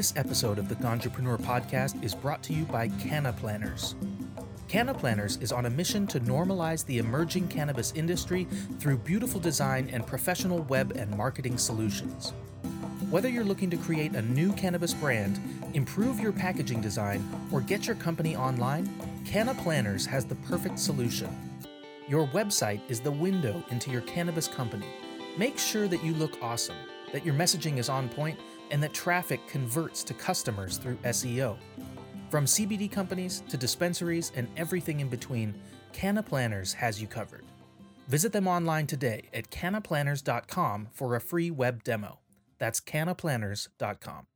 This 0.00 0.14
episode 0.16 0.58
of 0.58 0.70
the 0.70 0.76
Ganjapreneur 0.76 1.36
podcast 1.42 2.02
is 2.02 2.14
brought 2.14 2.42
to 2.44 2.54
you 2.54 2.64
by 2.64 2.88
Canna 2.88 3.34
Planners. 3.34 3.96
Canna 4.66 4.94
Planners 4.94 5.36
is 5.42 5.52
on 5.52 5.66
a 5.66 5.70
mission 5.70 6.06
to 6.06 6.18
normalize 6.20 6.86
the 6.86 6.96
emerging 6.96 7.48
cannabis 7.48 7.92
industry 7.94 8.48
through 8.78 8.96
beautiful 8.96 9.38
design 9.38 9.90
and 9.92 10.06
professional 10.06 10.62
web 10.62 10.92
and 10.96 11.14
marketing 11.18 11.58
solutions. 11.58 12.32
Whether 13.10 13.28
you're 13.28 13.44
looking 13.44 13.68
to 13.68 13.76
create 13.76 14.14
a 14.14 14.22
new 14.22 14.54
cannabis 14.54 14.94
brand, 14.94 15.38
improve 15.74 16.18
your 16.18 16.32
packaging 16.32 16.80
design, 16.80 17.22
or 17.52 17.60
get 17.60 17.86
your 17.86 17.96
company 17.96 18.34
online, 18.34 18.88
Canna 19.26 19.52
Planners 19.52 20.06
has 20.06 20.24
the 20.24 20.36
perfect 20.36 20.78
solution. 20.78 21.28
Your 22.08 22.26
website 22.28 22.80
is 22.88 23.00
the 23.00 23.12
window 23.12 23.62
into 23.70 23.90
your 23.90 24.00
cannabis 24.00 24.48
company. 24.48 24.88
Make 25.36 25.58
sure 25.58 25.88
that 25.88 26.02
you 26.02 26.14
look 26.14 26.38
awesome, 26.40 26.76
that 27.12 27.26
your 27.26 27.34
messaging 27.34 27.76
is 27.76 27.90
on 27.90 28.08
point, 28.08 28.38
and 28.70 28.82
that 28.82 28.92
traffic 28.92 29.46
converts 29.46 30.02
to 30.04 30.14
customers 30.14 30.78
through 30.78 30.96
SEO. 30.96 31.56
From 32.30 32.44
CBD 32.44 32.90
companies 32.90 33.42
to 33.48 33.56
dispensaries 33.56 34.32
and 34.36 34.48
everything 34.56 35.00
in 35.00 35.08
between, 35.08 35.54
Canna 35.92 36.22
Planners 36.22 36.72
has 36.74 37.00
you 37.00 37.08
covered. 37.08 37.44
Visit 38.08 38.32
them 38.32 38.48
online 38.48 38.86
today 38.86 39.28
at 39.32 39.50
cannaplanners.com 39.50 40.88
for 40.92 41.14
a 41.14 41.20
free 41.20 41.50
web 41.50 41.84
demo. 41.84 42.18
That's 42.58 42.80
cannaplanners.com. 42.80 44.26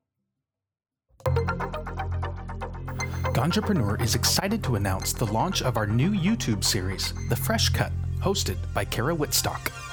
Ganjapreneur 3.34 4.00
is 4.00 4.14
excited 4.14 4.62
to 4.62 4.76
announce 4.76 5.12
the 5.12 5.26
launch 5.26 5.62
of 5.62 5.76
our 5.76 5.86
new 5.86 6.10
YouTube 6.10 6.62
series, 6.62 7.12
The 7.28 7.36
Fresh 7.36 7.70
Cut, 7.70 7.92
hosted 8.20 8.56
by 8.72 8.84
Kara 8.84 9.14
Whitstock. 9.14 9.83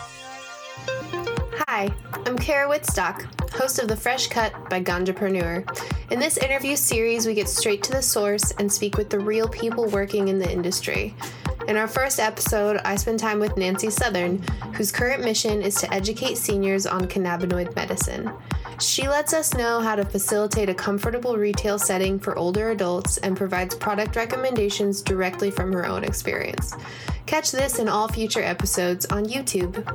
Hi, 1.73 1.89
I'm 2.25 2.37
Kara 2.37 2.69
Whitstock, 2.69 3.49
host 3.53 3.79
of 3.79 3.87
The 3.87 3.95
Fresh 3.95 4.27
Cut 4.27 4.69
by 4.69 4.83
Ganjapreneur. 4.83 5.65
In 6.11 6.19
this 6.19 6.35
interview 6.35 6.75
series, 6.75 7.25
we 7.25 7.33
get 7.33 7.47
straight 7.47 7.81
to 7.83 7.93
the 7.93 8.01
source 8.01 8.51
and 8.59 8.69
speak 8.69 8.97
with 8.97 9.09
the 9.09 9.17
real 9.17 9.47
people 9.47 9.85
working 9.85 10.27
in 10.27 10.37
the 10.37 10.51
industry. 10.51 11.15
In 11.69 11.77
our 11.77 11.87
first 11.87 12.19
episode, 12.19 12.81
I 12.83 12.97
spend 12.97 13.19
time 13.19 13.39
with 13.39 13.55
Nancy 13.55 13.89
Southern, 13.89 14.43
whose 14.75 14.91
current 14.91 15.23
mission 15.23 15.61
is 15.61 15.75
to 15.75 15.93
educate 15.93 16.37
seniors 16.37 16.85
on 16.85 17.07
cannabinoid 17.07 17.73
medicine. 17.73 18.29
She 18.81 19.07
lets 19.07 19.33
us 19.33 19.53
know 19.53 19.79
how 19.79 19.95
to 19.95 20.03
facilitate 20.03 20.67
a 20.67 20.73
comfortable 20.73 21.37
retail 21.37 21.79
setting 21.79 22.19
for 22.19 22.37
older 22.37 22.71
adults 22.71 23.17
and 23.19 23.37
provides 23.37 23.75
product 23.75 24.17
recommendations 24.17 25.01
directly 25.01 25.49
from 25.49 25.71
her 25.71 25.85
own 25.85 26.03
experience. 26.03 26.75
Catch 27.27 27.53
this 27.53 27.79
and 27.79 27.87
all 27.87 28.09
future 28.09 28.43
episodes 28.43 29.05
on 29.05 29.23
YouTube. 29.23 29.87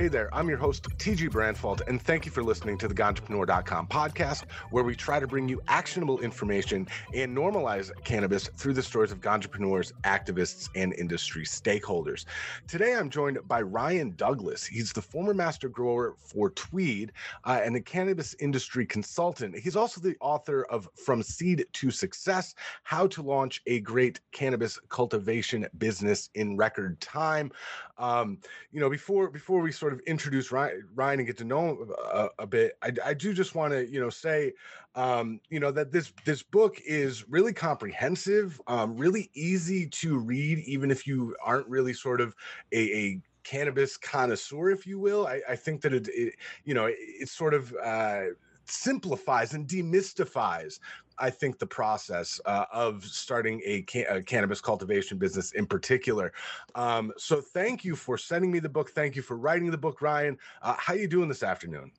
Hey 0.00 0.08
there, 0.08 0.34
I'm 0.34 0.48
your 0.48 0.56
host, 0.56 0.84
TG 0.96 1.28
Branfalt, 1.28 1.86
and 1.86 2.00
thank 2.00 2.24
you 2.24 2.32
for 2.32 2.42
listening 2.42 2.78
to 2.78 2.88
the 2.88 2.94
Ganjapreneur.com 2.94 3.88
podcast, 3.88 4.44
where 4.70 4.82
we 4.82 4.96
try 4.96 5.20
to 5.20 5.26
bring 5.26 5.46
you 5.46 5.60
actionable 5.68 6.20
information 6.20 6.88
and 7.14 7.36
normalize 7.36 7.90
cannabis 8.02 8.48
through 8.56 8.72
the 8.72 8.82
stories 8.82 9.12
of 9.12 9.20
Ganjapreneurs, 9.20 9.92
activists, 10.04 10.70
and 10.74 10.94
industry 10.94 11.44
stakeholders. 11.44 12.24
Today, 12.66 12.94
I'm 12.94 13.10
joined 13.10 13.46
by 13.46 13.60
Ryan 13.60 14.14
Douglas. 14.16 14.64
He's 14.64 14.90
the 14.90 15.02
former 15.02 15.34
master 15.34 15.68
grower 15.68 16.14
for 16.18 16.48
Tweed 16.48 17.12
uh, 17.44 17.60
and 17.62 17.76
a 17.76 17.80
cannabis 17.82 18.34
industry 18.40 18.86
consultant. 18.86 19.54
He's 19.54 19.76
also 19.76 20.00
the 20.00 20.16
author 20.22 20.64
of 20.70 20.88
From 20.94 21.22
Seed 21.22 21.66
to 21.74 21.90
Success 21.90 22.54
How 22.84 23.06
to 23.08 23.20
Launch 23.20 23.60
a 23.66 23.80
Great 23.80 24.20
Cannabis 24.32 24.80
Cultivation 24.88 25.66
Business 25.76 26.30
in 26.34 26.56
Record 26.56 26.98
Time. 27.02 27.52
Um, 28.00 28.38
you 28.72 28.80
know, 28.80 28.88
before 28.88 29.30
before 29.30 29.60
we 29.60 29.70
sort 29.70 29.92
of 29.92 30.00
introduce 30.00 30.50
Ryan, 30.50 30.88
Ryan 30.94 31.20
and 31.20 31.26
get 31.26 31.36
to 31.38 31.44
know 31.44 31.68
him 31.68 31.92
a, 32.12 32.28
a 32.40 32.46
bit, 32.46 32.72
I, 32.82 32.92
I, 33.04 33.14
do 33.14 33.34
just 33.34 33.54
want 33.54 33.74
to 33.74 33.86
you 33.86 34.00
know 34.00 34.08
say, 34.08 34.54
um, 34.94 35.38
you 35.50 35.60
know, 35.60 35.70
that 35.70 35.92
this 35.92 36.12
this 36.24 36.42
book 36.42 36.80
is 36.86 37.28
really 37.28 37.52
comprehensive, 37.52 38.60
um, 38.66 38.96
really 38.96 39.30
easy 39.34 39.86
to 39.86 40.18
read, 40.18 40.60
even 40.60 40.90
if 40.90 41.06
you 41.06 41.36
aren't 41.44 41.68
really 41.68 41.92
sort 41.92 42.22
of 42.22 42.34
a, 42.72 42.78
a 42.78 43.20
cannabis 43.44 43.96
connoisseur, 43.96 44.70
if 44.70 44.86
you 44.86 44.98
will. 44.98 45.26
I, 45.26 45.42
I 45.48 45.56
think 45.56 45.82
that 45.82 45.92
it, 45.92 46.08
it, 46.08 46.34
you 46.64 46.72
know, 46.72 46.86
it, 46.86 46.96
it 46.98 47.28
sort 47.28 47.52
of 47.52 47.74
uh, 47.84 48.22
simplifies 48.64 49.54
and 49.54 49.66
demystifies 49.68 50.78
I 51.20 51.30
think 51.30 51.58
the 51.58 51.66
process 51.66 52.40
uh, 52.46 52.64
of 52.72 53.04
starting 53.04 53.60
a, 53.64 53.82
ca- 53.82 54.06
a, 54.08 54.22
cannabis 54.22 54.60
cultivation 54.60 55.18
business 55.18 55.52
in 55.52 55.66
particular. 55.66 56.32
Um, 56.74 57.12
so 57.16 57.40
thank 57.40 57.84
you 57.84 57.94
for 57.94 58.16
sending 58.16 58.50
me 58.50 58.58
the 58.58 58.68
book. 58.68 58.90
Thank 58.90 59.14
you 59.14 59.22
for 59.22 59.36
writing 59.36 59.70
the 59.70 59.78
book, 59.78 60.00
Ryan. 60.00 60.38
Uh, 60.62 60.74
how 60.78 60.94
are 60.94 60.98
you 60.98 61.08
doing 61.08 61.28
this 61.28 61.42
afternoon? 61.42 61.92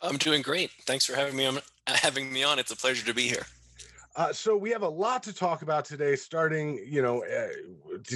I'm 0.00 0.16
doing 0.16 0.42
great. 0.42 0.70
Thanks 0.82 1.06
for 1.06 1.14
having 1.14 1.36
me 1.36 1.46
on. 1.46 1.58
Having 1.86 2.32
me 2.32 2.44
on. 2.44 2.60
It's 2.60 2.70
a 2.70 2.76
pleasure 2.76 3.04
to 3.04 3.14
be 3.14 3.28
here. 3.28 3.44
Uh, 4.14 4.32
so 4.32 4.56
we 4.56 4.70
have 4.70 4.82
a 4.82 4.88
lot 4.88 5.22
to 5.22 5.32
talk 5.32 5.62
about 5.62 5.84
today. 5.84 6.14
Starting, 6.14 6.84
you 6.86 7.00
know, 7.00 7.24
uh, 7.24 7.48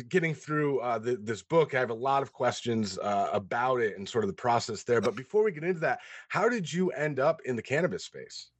getting 0.09 0.35
through 0.35 0.79
uh, 0.81 0.99
the, 0.99 1.17
this 1.17 1.43
book, 1.43 1.75
I 1.75 1.81
have 1.81 1.91
a 1.91 1.95
lot 1.95 2.23
of 2.23 2.33
questions 2.33 2.99
uh, 2.99 3.31
about 3.33 3.81
it 3.81 3.97
and 3.97 4.09
sort 4.09 4.23
of 4.23 4.29
the 4.29 4.35
process 4.35 4.83
there. 4.83 5.01
But 5.01 5.17
before 5.17 5.43
we 5.43 5.53
get 5.53 5.65
into 5.65 5.81
that, 5.81 6.01
how 6.29 6.49
did 6.49 6.71
you 6.71 6.91
end 6.91 7.19
up 7.19 7.41
in 7.45 7.57
the 7.57 7.63
cannabis 7.63 8.05
space? 8.05 8.51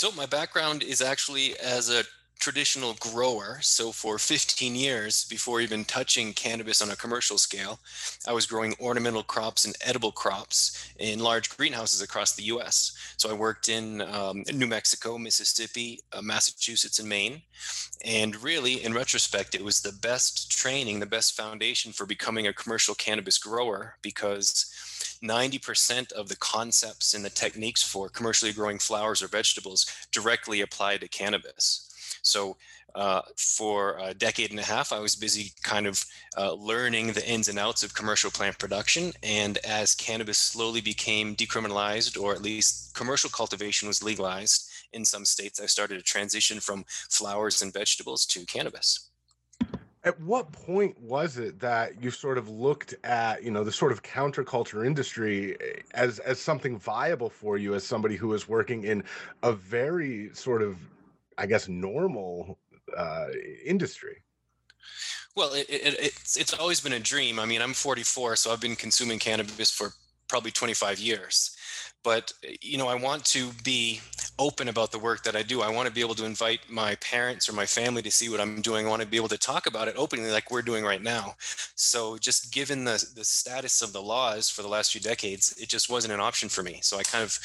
So 0.00 0.10
my 0.12 0.24
background 0.24 0.82
is 0.82 1.02
actually 1.02 1.58
as 1.58 1.90
a 1.90 2.04
traditional 2.38 2.94
grower. 3.00 3.58
So 3.60 3.92
for 3.92 4.16
15 4.18 4.74
years 4.74 5.26
before 5.26 5.60
even 5.60 5.84
touching 5.84 6.32
cannabis 6.32 6.80
on 6.80 6.90
a 6.90 6.96
commercial 6.96 7.36
scale, 7.36 7.80
I 8.26 8.32
was 8.32 8.46
growing 8.46 8.74
ornamental 8.80 9.22
crops 9.22 9.66
and 9.66 9.76
edible 9.84 10.10
crops 10.10 10.88
in 10.98 11.18
large 11.18 11.54
greenhouses 11.54 12.00
across 12.00 12.32
the 12.32 12.44
U.S. 12.44 12.92
So 13.18 13.28
I 13.28 13.34
worked 13.34 13.68
in 13.68 14.00
um, 14.00 14.42
New 14.54 14.66
Mexico, 14.66 15.18
Mississippi, 15.18 16.00
uh, 16.14 16.22
Massachusetts, 16.22 16.98
and 16.98 17.06
Maine. 17.06 17.42
And 18.02 18.42
really, 18.42 18.82
in 18.82 18.94
retrospect, 18.94 19.54
it 19.54 19.62
was 19.62 19.82
the 19.82 19.92
best 19.92 20.50
training, 20.50 21.00
the 21.00 21.04
best 21.04 21.36
foundation 21.36 21.92
for 21.92 22.06
becoming 22.06 22.46
a 22.46 22.54
commercial 22.54 22.94
cannabis 22.94 23.36
grower 23.36 23.96
because 24.00 24.72
90% 25.22 26.12
of 26.12 26.28
the 26.28 26.36
concepts 26.36 27.14
and 27.14 27.24
the 27.24 27.30
techniques 27.30 27.82
for 27.82 28.08
commercially 28.08 28.52
growing 28.52 28.78
flowers 28.78 29.22
or 29.22 29.28
vegetables 29.28 29.86
directly 30.12 30.60
apply 30.60 30.96
to 30.98 31.08
cannabis. 31.08 31.86
So 32.22 32.56
uh, 32.94 33.22
for 33.36 33.98
a 34.00 34.14
decade 34.14 34.50
and 34.50 34.58
a 34.60 34.64
half, 34.64 34.92
I 34.92 34.98
was 34.98 35.14
busy 35.14 35.52
kind 35.62 35.86
of 35.86 36.04
uh, 36.36 36.54
learning 36.54 37.12
the 37.12 37.28
ins 37.28 37.48
and 37.48 37.58
outs 37.58 37.82
of 37.82 37.94
commercial 37.94 38.30
plant 38.30 38.58
production. 38.58 39.12
And 39.22 39.58
as 39.58 39.94
cannabis 39.94 40.38
slowly 40.38 40.80
became 40.80 41.36
decriminalized, 41.36 42.20
or 42.20 42.34
at 42.34 42.42
least 42.42 42.94
commercial 42.94 43.30
cultivation 43.30 43.88
was 43.88 44.02
legalized 44.02 44.68
in 44.92 45.04
some 45.04 45.24
states, 45.24 45.60
I 45.60 45.66
started 45.66 45.96
to 45.96 46.02
transition 46.02 46.58
from 46.58 46.84
flowers 46.88 47.62
and 47.62 47.72
vegetables 47.72 48.26
to 48.26 48.44
cannabis 48.44 49.09
at 50.04 50.18
what 50.20 50.50
point 50.52 50.98
was 51.00 51.36
it 51.36 51.60
that 51.60 52.02
you 52.02 52.10
sort 52.10 52.38
of 52.38 52.48
looked 52.48 52.94
at 53.04 53.42
you 53.42 53.50
know 53.50 53.64
the 53.64 53.72
sort 53.72 53.92
of 53.92 54.02
counterculture 54.02 54.86
industry 54.86 55.56
eh, 55.60 55.80
as 55.94 56.18
as 56.20 56.40
something 56.40 56.78
viable 56.78 57.28
for 57.28 57.58
you 57.58 57.74
as 57.74 57.84
somebody 57.84 58.16
who 58.16 58.32
is 58.32 58.48
working 58.48 58.84
in 58.84 59.02
a 59.42 59.52
very 59.52 60.30
sort 60.32 60.62
of 60.62 60.78
i 61.38 61.46
guess 61.46 61.68
normal 61.68 62.58
uh, 62.96 63.26
industry? 63.64 64.16
Well 65.36 65.52
it, 65.52 65.66
it, 65.68 65.96
it's 66.00 66.36
it's 66.36 66.54
always 66.54 66.80
been 66.80 66.94
a 66.94 67.00
dream. 67.00 67.38
I 67.38 67.44
mean 67.44 67.62
i'm 67.62 67.74
44 67.74 68.36
so 68.36 68.52
i've 68.52 68.60
been 68.60 68.76
consuming 68.76 69.18
cannabis 69.18 69.70
for 69.70 69.92
probably 70.28 70.50
25 70.50 70.98
years 70.98 71.56
but 72.02 72.32
eh, 72.44 72.54
you 72.60 72.78
know 72.78 72.88
i 72.88 72.94
want 72.94 73.24
to 73.24 73.50
be 73.64 74.00
open 74.38 74.68
about 74.68 74.90
the 74.90 74.98
work 74.98 75.22
that 75.22 75.36
i 75.36 75.42
do. 75.42 75.60
I 75.60 75.70
want 75.70 75.86
to 75.86 75.92
be 75.92 76.00
able 76.00 76.14
to 76.14 76.24
invite 76.24 76.60
my 76.68 76.94
parents 76.96 77.48
or 77.48 77.52
my 77.52 77.66
family 77.66 78.02
to 78.02 78.10
see 78.10 78.28
what 78.28 78.40
i'm 78.40 78.60
doing. 78.62 78.86
I 78.86 78.88
want 78.88 79.02
to 79.02 79.08
be 79.08 79.16
able 79.16 79.28
to 79.28 79.38
talk 79.38 79.66
about 79.66 79.88
it 79.88 79.94
openly 79.96 80.30
like 80.30 80.50
we're 80.50 80.62
doing 80.62 80.84
right 80.84 81.02
now. 81.02 81.34
So 81.74 82.16
just 82.18 82.52
given 82.52 82.84
the 82.84 83.04
the 83.14 83.24
status 83.24 83.82
of 83.82 83.92
the 83.92 84.02
laws 84.02 84.48
for 84.48 84.62
the 84.62 84.68
last 84.68 84.92
few 84.92 85.00
decades 85.00 85.54
it 85.58 85.68
just 85.68 85.90
wasn't 85.90 86.14
an 86.14 86.20
option 86.20 86.48
for 86.48 86.62
me. 86.62 86.80
So 86.82 86.98
i 86.98 87.02
kind 87.02 87.24
of 87.24 87.38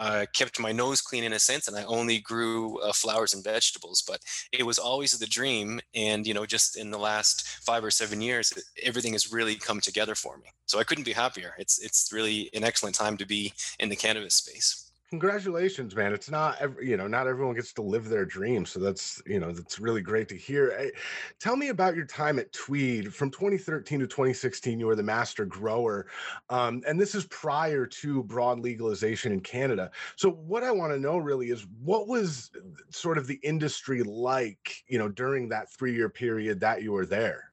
uh, 0.00 0.24
kept 0.34 0.58
my 0.58 0.72
nose 0.72 1.00
clean 1.00 1.24
in 1.24 1.34
a 1.34 1.38
sense 1.38 1.68
and 1.68 1.76
i 1.76 1.84
only 1.84 2.18
grew 2.18 2.78
uh, 2.80 2.92
flowers 2.92 3.34
and 3.34 3.44
vegetables 3.44 4.02
but 4.06 4.20
it 4.50 4.64
was 4.64 4.78
always 4.78 5.12
the 5.12 5.26
dream 5.26 5.78
and 5.94 6.26
you 6.26 6.34
know 6.34 6.46
just 6.46 6.76
in 6.76 6.90
the 6.90 6.98
last 6.98 7.46
five 7.62 7.84
or 7.84 7.90
seven 7.90 8.20
years 8.20 8.52
everything 8.82 9.12
has 9.12 9.32
really 9.32 9.54
come 9.54 9.80
together 9.80 10.14
for 10.14 10.38
me 10.38 10.48
so 10.66 10.78
i 10.78 10.84
couldn't 10.84 11.04
be 11.04 11.12
happier 11.12 11.54
it's 11.58 11.78
it's 11.78 12.10
really 12.12 12.50
an 12.54 12.64
excellent 12.64 12.96
time 12.96 13.16
to 13.16 13.26
be 13.26 13.52
in 13.78 13.88
the 13.88 13.96
cannabis 13.96 14.34
space. 14.34 14.89
Congratulations, 15.10 15.96
man. 15.96 16.12
It's 16.12 16.30
not 16.30 16.56
every, 16.60 16.88
you 16.88 16.96
know, 16.96 17.08
not 17.08 17.26
everyone 17.26 17.56
gets 17.56 17.72
to 17.72 17.82
live 17.82 18.08
their 18.08 18.24
dream. 18.24 18.64
So 18.64 18.78
that's, 18.78 19.20
you 19.26 19.40
know, 19.40 19.50
that's 19.50 19.80
really 19.80 20.02
great 20.02 20.28
to 20.28 20.36
hear. 20.36 20.70
Hey, 20.78 20.92
tell 21.40 21.56
me 21.56 21.68
about 21.70 21.96
your 21.96 22.04
time 22.06 22.38
at 22.38 22.52
Tweed 22.52 23.12
from 23.12 23.28
2013 23.32 23.98
to 23.98 24.06
2016. 24.06 24.78
You 24.78 24.86
were 24.86 24.94
the 24.94 25.02
master 25.02 25.44
grower. 25.44 26.06
Um, 26.48 26.84
and 26.86 27.00
this 27.00 27.16
is 27.16 27.26
prior 27.26 27.86
to 27.86 28.22
broad 28.22 28.60
legalization 28.60 29.32
in 29.32 29.40
Canada. 29.40 29.90
So 30.14 30.30
what 30.30 30.62
I 30.62 30.70
want 30.70 30.92
to 30.92 30.98
know 31.00 31.18
really 31.18 31.50
is 31.50 31.66
what 31.82 32.06
was 32.06 32.52
sort 32.90 33.18
of 33.18 33.26
the 33.26 33.40
industry 33.42 34.04
like, 34.04 34.84
you 34.86 34.98
know, 34.98 35.08
during 35.08 35.48
that 35.48 35.68
three 35.72 35.92
year 35.92 36.08
period 36.08 36.60
that 36.60 36.84
you 36.84 36.92
were 36.92 37.06
there? 37.06 37.49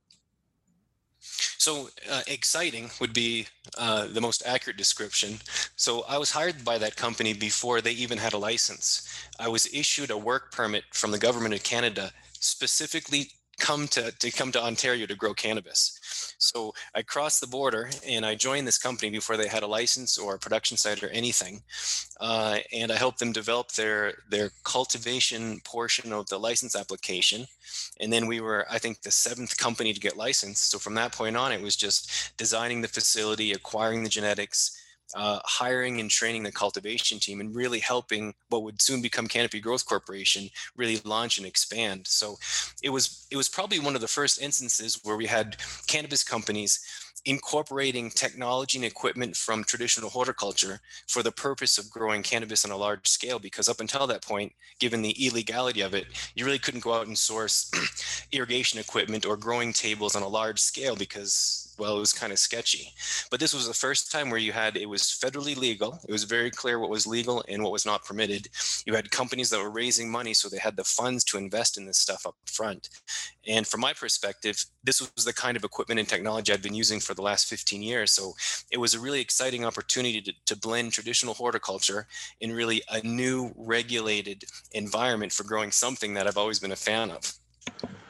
So 1.67 1.89
uh, 2.09 2.21
exciting 2.27 2.89
would 3.01 3.11
be 3.11 3.45
uh, 3.77 4.07
the 4.07 4.21
most 4.21 4.41
accurate 4.45 4.77
description. 4.77 5.37
So 5.75 6.05
I 6.07 6.17
was 6.17 6.31
hired 6.31 6.63
by 6.63 6.77
that 6.77 6.95
company 6.95 7.33
before 7.33 7.81
they 7.81 7.91
even 7.91 8.17
had 8.17 8.31
a 8.31 8.37
license. 8.37 9.05
I 9.37 9.49
was 9.49 9.67
issued 9.73 10.09
a 10.09 10.17
work 10.17 10.53
permit 10.53 10.85
from 10.93 11.11
the 11.11 11.19
government 11.19 11.53
of 11.53 11.63
Canada 11.63 12.13
specifically 12.39 13.31
come 13.59 13.89
to, 13.89 14.13
to 14.13 14.31
come 14.31 14.53
to 14.53 14.63
Ontario 14.63 15.07
to 15.07 15.15
grow 15.15 15.33
cannabis. 15.33 15.96
So 16.37 16.73
I 16.93 17.01
crossed 17.01 17.41
the 17.41 17.47
border 17.47 17.89
and 18.07 18.25
I 18.25 18.35
joined 18.35 18.67
this 18.67 18.77
company 18.77 19.09
before 19.09 19.37
they 19.37 19.47
had 19.47 19.63
a 19.63 19.67
license 19.67 20.17
or 20.17 20.35
a 20.35 20.39
production 20.39 20.77
site 20.77 21.03
or 21.03 21.09
anything. 21.09 21.61
Uh, 22.19 22.59
and 22.71 22.91
I 22.91 22.95
helped 22.95 23.19
them 23.19 23.31
develop 23.31 23.71
their 23.71 24.13
their 24.29 24.51
cultivation 24.63 25.59
portion 25.63 26.13
of 26.13 26.27
the 26.27 26.39
license 26.39 26.75
application. 26.75 27.47
And 27.99 28.13
then 28.13 28.27
we 28.27 28.39
were, 28.39 28.65
I 28.69 28.77
think, 28.77 29.01
the 29.01 29.11
seventh 29.11 29.57
company 29.57 29.93
to 29.93 29.99
get 29.99 30.17
licensed. 30.17 30.69
So 30.69 30.77
from 30.77 30.93
that 30.95 31.11
point 31.11 31.37
on, 31.37 31.51
it 31.51 31.61
was 31.61 31.75
just 31.75 32.37
designing 32.37 32.81
the 32.81 32.87
facility, 32.87 33.51
acquiring 33.51 34.03
the 34.03 34.09
genetics, 34.09 34.76
uh, 35.15 35.39
hiring 35.45 35.99
and 35.99 36.09
training 36.09 36.43
the 36.43 36.51
cultivation 36.51 37.19
team 37.19 37.39
and 37.39 37.55
really 37.55 37.79
helping 37.79 38.33
what 38.49 38.63
would 38.63 38.81
soon 38.81 39.01
become 39.01 39.27
Canopy 39.27 39.59
Growth 39.59 39.85
Corporation 39.85 40.49
really 40.75 40.99
launch 41.05 41.37
and 41.37 41.47
expand. 41.47 42.05
So 42.07 42.37
it 42.83 42.89
was 42.89 43.27
it 43.31 43.37
was 43.37 43.49
probably 43.49 43.79
one 43.79 43.95
of 43.95 44.01
the 44.01 44.07
first 44.07 44.41
instances 44.41 44.99
where 45.03 45.17
we 45.17 45.25
had 45.25 45.57
cannabis 45.87 46.23
companies 46.23 46.79
incorporating 47.25 48.09
technology 48.09 48.77
and 48.77 48.85
equipment 48.85 49.35
from 49.35 49.63
traditional 49.63 50.09
horticulture 50.09 50.79
for 51.07 51.21
the 51.21 51.31
purpose 51.31 51.77
of 51.77 51.89
growing 51.89 52.23
cannabis 52.23 52.63
on 52.63 52.71
a 52.71 52.77
large 52.77 53.05
scale 53.07 53.37
because 53.37 53.67
up 53.67 53.81
until 53.81 54.07
that 54.07 54.23
point 54.23 54.53
given 54.79 55.01
the 55.01 55.11
illegality 55.25 55.81
of 55.81 55.93
it 55.93 56.05
you 56.35 56.45
really 56.45 56.59
couldn't 56.59 56.83
go 56.83 56.93
out 56.93 57.07
and 57.07 57.17
source 57.17 57.69
irrigation 58.31 58.79
equipment 58.79 59.25
or 59.25 59.35
growing 59.35 59.73
tables 59.73 60.15
on 60.15 60.23
a 60.23 60.27
large 60.27 60.59
scale 60.59 60.95
because 60.95 61.66
well, 61.77 61.97
it 61.97 61.99
was 61.99 62.13
kind 62.13 62.33
of 62.33 62.39
sketchy. 62.39 62.93
But 63.29 63.39
this 63.39 63.53
was 63.53 63.67
the 63.67 63.73
first 63.73 64.11
time 64.11 64.29
where 64.29 64.39
you 64.39 64.51
had 64.51 64.77
it 64.77 64.89
was 64.89 65.03
federally 65.03 65.55
legal. 65.55 65.99
It 66.07 66.11
was 66.11 66.23
very 66.23 66.49
clear 66.49 66.79
what 66.79 66.89
was 66.89 67.05
legal 67.05 67.43
and 67.47 67.63
what 67.63 67.71
was 67.71 67.85
not 67.85 68.05
permitted. 68.05 68.47
You 68.85 68.95
had 68.95 69.11
companies 69.11 69.49
that 69.49 69.61
were 69.61 69.69
raising 69.69 70.09
money, 70.09 70.33
so 70.33 70.49
they 70.49 70.57
had 70.57 70.75
the 70.75 70.83
funds 70.83 71.23
to 71.25 71.37
invest 71.37 71.77
in 71.77 71.85
this 71.85 71.99
stuff 71.99 72.25
up 72.25 72.35
front. 72.45 72.89
And 73.47 73.65
from 73.65 73.81
my 73.81 73.93
perspective, 73.93 74.65
this 74.83 75.01
was 75.01 75.25
the 75.25 75.33
kind 75.33 75.55
of 75.55 75.63
equipment 75.63 75.99
and 75.99 76.09
technology 76.09 76.51
I'd 76.51 76.61
been 76.61 76.73
using 76.73 76.99
for 76.99 77.13
the 77.13 77.21
last 77.21 77.47
15 77.47 77.81
years. 77.81 78.11
So 78.11 78.33
it 78.71 78.77
was 78.77 78.93
a 78.93 78.99
really 78.99 79.21
exciting 79.21 79.65
opportunity 79.65 80.21
to, 80.21 80.33
to 80.45 80.55
blend 80.55 80.93
traditional 80.93 81.33
horticulture 81.33 82.07
in 82.41 82.51
really 82.51 82.81
a 82.89 83.05
new 83.05 83.53
regulated 83.55 84.43
environment 84.71 85.31
for 85.31 85.43
growing 85.43 85.71
something 85.71 86.13
that 86.13 86.27
I've 86.27 86.37
always 86.37 86.59
been 86.59 86.71
a 86.71 86.75
fan 86.75 87.11
of. 87.11 87.33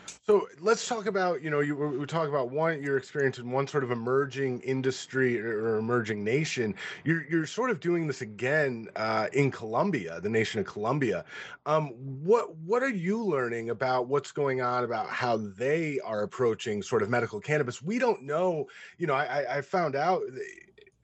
So 0.08 0.48
let's 0.60 0.88
talk 0.88 1.06
about, 1.06 1.42
you 1.42 1.50
know, 1.50 1.60
you 1.60 1.76
we 1.76 2.06
talk 2.06 2.28
about 2.28 2.50
one 2.50 2.82
your 2.82 2.98
experience 2.98 3.40
in 3.40 3.52
one 3.52 3.68
sort 3.68 3.84
of 3.84 3.92
emerging 3.92 4.62
industry 4.62 5.40
or 5.40 5.78
emerging 5.78 6.24
nation. 6.24 6.76
You're 7.04 7.26
you're 7.30 7.46
sort 7.46 7.70
of 7.70 7.80
doing 7.80 8.08
this 8.08 8.22
again 8.22 8.88
uh, 8.96 9.28
in 9.34 9.52
Colombia, 9.52 10.20
the 10.22 10.30
nation 10.30 10.60
of 10.60 10.66
Colombia. 10.66 11.26
Um, 11.66 11.90
what 12.24 12.56
what 12.58 12.84
are 12.84 12.90
you 12.90 13.24
learning 13.24 13.70
about 13.70 14.08
what's 14.08 14.32
going 14.32 14.62
on 14.62 14.84
about 14.84 15.08
how 15.08 15.38
they 15.38 16.00
are 16.02 16.24
approaching 16.24 16.82
sort 16.82 17.02
of 17.04 17.10
medical 17.10 17.40
cannabis? 17.40 17.82
We 17.82 18.00
don't 18.00 18.24
know. 18.24 18.68
You 18.98 19.08
know, 19.08 19.14
I 19.14 19.58
I 19.58 19.62
found 19.62 19.96
out 19.96 20.22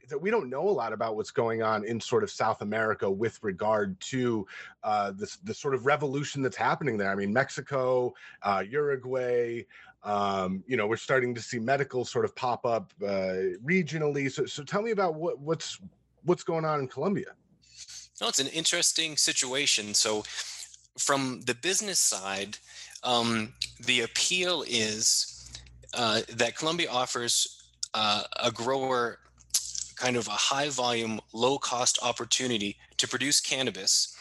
that 0.09 0.21
we 0.21 0.29
don't 0.29 0.49
know 0.49 0.67
a 0.67 0.71
lot 0.71 0.93
about 0.93 1.15
what's 1.15 1.31
going 1.31 1.61
on 1.61 1.85
in 1.85 1.99
sort 1.99 2.23
of 2.23 2.29
South 2.29 2.61
America 2.61 3.09
with 3.09 3.39
regard 3.41 3.99
to 4.01 4.45
uh, 4.83 5.11
this 5.11 5.37
the 5.37 5.53
sort 5.53 5.73
of 5.73 5.85
revolution 5.85 6.41
that's 6.41 6.57
happening 6.57 6.97
there. 6.97 7.11
I 7.11 7.15
mean, 7.15 7.33
Mexico, 7.33 8.13
uh, 8.41 8.63
Uruguay. 8.67 9.63
Um, 10.03 10.65
you 10.67 10.75
know, 10.75 10.85
we're 10.85 10.97
starting 10.97 11.33
to 11.33 11.41
see 11.41 11.59
medical 11.59 12.03
sort 12.03 12.25
of 12.25 12.35
pop 12.35 12.65
up 12.65 12.91
uh, 13.01 13.55
regionally. 13.63 14.29
So, 14.29 14.45
so 14.45 14.61
tell 14.61 14.81
me 14.81 14.91
about 14.91 15.15
what 15.15 15.39
what's 15.39 15.79
what's 16.23 16.43
going 16.43 16.65
on 16.65 16.81
in 16.81 16.87
Colombia. 16.87 17.33
No, 18.21 18.27
it's 18.27 18.39
an 18.39 18.47
interesting 18.47 19.17
situation. 19.17 19.93
So, 19.93 20.23
from 20.97 21.41
the 21.45 21.55
business 21.55 21.99
side, 21.99 22.57
um, 23.03 23.53
the 23.85 24.01
appeal 24.01 24.63
is 24.67 25.51
uh, 25.93 26.21
that 26.29 26.57
Colombia 26.57 26.89
offers 26.91 27.63
uh, 27.93 28.23
a 28.41 28.51
grower 28.51 29.19
kind 30.03 30.17
of 30.17 30.27
a 30.27 30.31
high 30.31 30.69
volume, 30.69 31.21
low 31.31 31.57
cost 31.57 31.97
opportunity 32.03 32.75
to 32.97 33.07
produce 33.07 33.39
cannabis, 33.39 34.13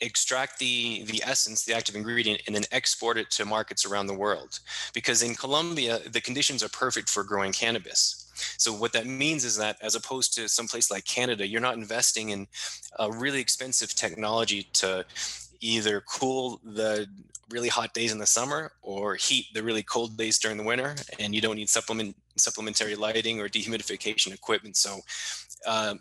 extract 0.00 0.58
the, 0.58 1.04
the 1.04 1.22
essence, 1.24 1.64
the 1.64 1.72
active 1.72 1.94
ingredient, 1.94 2.42
and 2.46 2.56
then 2.56 2.64
export 2.72 3.16
it 3.16 3.30
to 3.30 3.44
markets 3.44 3.86
around 3.86 4.08
the 4.08 4.20
world. 4.24 4.58
Because 4.92 5.22
in 5.22 5.36
Colombia, 5.36 6.00
the 6.10 6.20
conditions 6.20 6.64
are 6.64 6.68
perfect 6.70 7.08
for 7.08 7.22
growing 7.22 7.52
cannabis. 7.52 8.26
So 8.58 8.72
what 8.72 8.92
that 8.94 9.06
means 9.06 9.44
is 9.44 9.56
that 9.56 9.76
as 9.80 9.94
opposed 9.94 10.34
to 10.34 10.48
some 10.48 10.66
place 10.66 10.90
like 10.90 11.04
Canada, 11.04 11.46
you're 11.46 11.60
not 11.60 11.76
investing 11.76 12.30
in 12.30 12.48
a 12.98 13.08
really 13.12 13.40
expensive 13.40 13.94
technology 13.94 14.64
to 14.82 15.04
either 15.60 16.00
cool 16.00 16.60
the 16.64 17.06
really 17.50 17.68
hot 17.68 17.92
days 17.94 18.12
in 18.12 18.18
the 18.18 18.26
summer 18.26 18.72
or 18.82 19.14
heat 19.14 19.46
the 19.54 19.62
really 19.62 19.82
cold 19.82 20.16
days 20.16 20.38
during 20.38 20.56
the 20.56 20.62
winter 20.62 20.94
and 21.18 21.34
you 21.34 21.40
don't 21.40 21.56
need 21.56 21.68
supplement 21.68 22.16
supplementary 22.36 22.94
lighting 22.94 23.40
or 23.40 23.48
dehumidification 23.48 24.32
equipment 24.32 24.76
so 24.76 25.00
uh, 25.66 25.94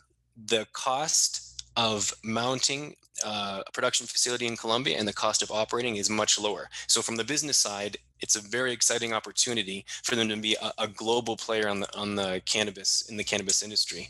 the 0.45 0.65
cost 0.73 1.63
of 1.75 2.13
mounting 2.23 2.95
uh, 3.25 3.61
a 3.65 3.71
production 3.71 4.07
facility 4.07 4.47
in 4.47 4.55
Colombia 4.55 4.97
and 4.97 5.07
the 5.07 5.13
cost 5.13 5.41
of 5.41 5.51
operating 5.51 5.97
is 5.97 6.09
much 6.09 6.39
lower. 6.39 6.69
So 6.87 7.01
from 7.01 7.15
the 7.15 7.23
business 7.23 7.57
side, 7.57 7.97
it's 8.21 8.35
a 8.35 8.41
very 8.41 8.71
exciting 8.71 9.13
opportunity 9.13 9.85
for 10.03 10.15
them 10.15 10.29
to 10.29 10.35
be 10.37 10.55
a, 10.61 10.71
a 10.77 10.87
global 10.87 11.37
player 11.37 11.67
on 11.67 11.81
the 11.81 11.97
on 11.97 12.15
the 12.15 12.41
cannabis 12.45 13.09
in 13.09 13.17
the 13.17 13.23
cannabis 13.23 13.63
industry. 13.63 14.09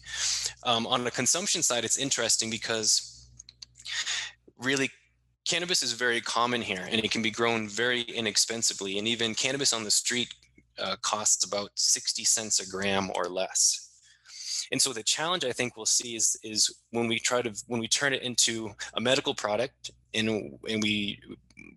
Um, 0.63 0.87
on 0.87 1.03
the 1.03 1.11
consumption 1.11 1.61
side, 1.61 1.85
it's 1.85 1.97
interesting 1.97 2.49
because 2.49 3.27
really 4.57 4.89
cannabis 5.49 5.81
is 5.81 5.93
very 5.93 6.21
common 6.21 6.61
here 6.61 6.87
and 6.91 7.03
it 7.03 7.09
can 7.09 7.23
be 7.23 7.31
grown 7.31 7.67
very 7.67 8.01
inexpensively. 8.01 8.99
And 8.99 9.07
even 9.07 9.33
cannabis 9.33 9.73
on 9.73 9.83
the 9.83 9.89
street 9.89 10.31
uh, 10.77 10.95
costs 11.01 11.43
about 11.43 11.71
60 11.73 12.23
cents 12.23 12.59
a 12.59 12.69
gram 12.69 13.09
or 13.15 13.25
less. 13.25 13.87
And 14.71 14.79
so 14.79 14.93
the 14.93 15.01
challenge 15.01 15.43
I 15.43 15.51
think 15.51 15.75
we'll 15.75 15.87
see 15.87 16.15
is, 16.15 16.37
is 16.43 16.71
when 16.91 17.07
we 17.07 17.17
try 17.17 17.41
to 17.41 17.51
when 17.65 17.79
we 17.79 17.87
turn 17.87 18.13
it 18.13 18.21
into 18.21 18.69
a 18.93 19.01
medical 19.01 19.33
product 19.33 19.89
and, 20.13 20.29
and 20.69 20.83
we 20.83 21.19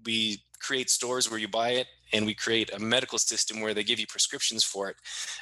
we 0.05 0.43
create 0.61 0.91
stores 0.91 1.31
where 1.31 1.41
you 1.41 1.49
buy 1.49 1.71
it 1.71 1.87
and 2.12 2.26
we 2.26 2.35
create 2.35 2.71
a 2.75 2.79
medical 2.79 3.19
system 3.19 3.62
where 3.62 3.73
they 3.73 3.83
give 3.83 3.99
you 3.99 4.07
prescriptions 4.07 4.62
for 4.62 4.91
it. 4.91 4.97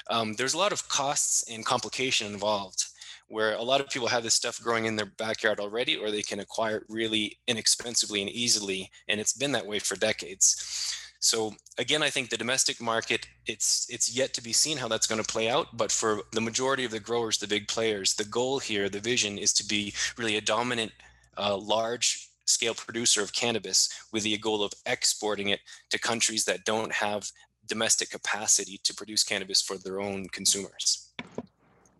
Um, 0.08 0.34
there's 0.34 0.54
a 0.54 0.58
lot 0.58 0.72
of 0.72 0.88
costs 0.88 1.44
and 1.50 1.66
complication 1.66 2.32
involved 2.32 2.89
where 3.30 3.54
a 3.54 3.62
lot 3.62 3.80
of 3.80 3.88
people 3.88 4.08
have 4.08 4.24
this 4.24 4.34
stuff 4.34 4.60
growing 4.60 4.86
in 4.86 4.96
their 4.96 5.06
backyard 5.06 5.60
already, 5.60 5.96
or 5.96 6.10
they 6.10 6.20
can 6.20 6.40
acquire 6.40 6.78
it 6.78 6.82
really 6.88 7.38
inexpensively 7.46 8.20
and 8.20 8.30
easily. 8.30 8.90
And 9.08 9.20
it's 9.20 9.32
been 9.32 9.52
that 9.52 9.66
way 9.66 9.78
for 9.78 9.94
decades. 9.96 10.96
So 11.20 11.54
again, 11.78 12.02
I 12.02 12.10
think 12.10 12.28
the 12.28 12.36
domestic 12.36 12.80
market, 12.80 13.28
it's 13.46 13.86
it's 13.88 14.14
yet 14.14 14.34
to 14.34 14.42
be 14.42 14.52
seen 14.52 14.78
how 14.78 14.88
that's 14.88 15.06
going 15.06 15.22
to 15.22 15.32
play 15.32 15.48
out. 15.48 15.76
But 15.76 15.92
for 15.92 16.22
the 16.32 16.40
majority 16.40 16.84
of 16.84 16.90
the 16.90 16.98
growers, 16.98 17.38
the 17.38 17.46
big 17.46 17.68
players, 17.68 18.14
the 18.14 18.24
goal 18.24 18.58
here, 18.58 18.88
the 18.88 19.00
vision 19.00 19.38
is 19.38 19.52
to 19.54 19.64
be 19.64 19.94
really 20.16 20.36
a 20.36 20.40
dominant, 20.40 20.92
uh, 21.38 21.56
large 21.56 22.30
scale 22.46 22.74
producer 22.74 23.22
of 23.22 23.32
cannabis 23.32 23.88
with 24.12 24.24
the 24.24 24.36
goal 24.38 24.64
of 24.64 24.72
exporting 24.86 25.50
it 25.50 25.60
to 25.90 25.98
countries 26.00 26.44
that 26.46 26.64
don't 26.64 26.92
have 26.92 27.30
domestic 27.68 28.10
capacity 28.10 28.80
to 28.82 28.92
produce 28.92 29.22
cannabis 29.22 29.62
for 29.62 29.78
their 29.78 30.00
own 30.00 30.26
consumers. 30.32 31.12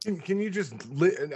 Can, 0.05 0.19
can 0.19 0.41
you 0.41 0.51
just? 0.51 0.75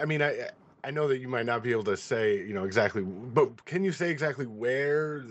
I 0.01 0.05
mean, 0.05 0.23
I 0.23 0.49
I 0.85 0.91
know 0.91 1.09
that 1.09 1.19
you 1.19 1.29
might 1.29 1.47
not 1.47 1.63
be 1.63 1.71
able 1.71 1.85
to 1.85 1.97
say, 1.97 2.37
you 2.37 2.53
know, 2.53 2.65
exactly, 2.65 3.03
but 3.03 3.65
can 3.65 3.83
you 3.83 3.91
say 3.91 4.11
exactly 4.11 4.47
where 4.47 5.25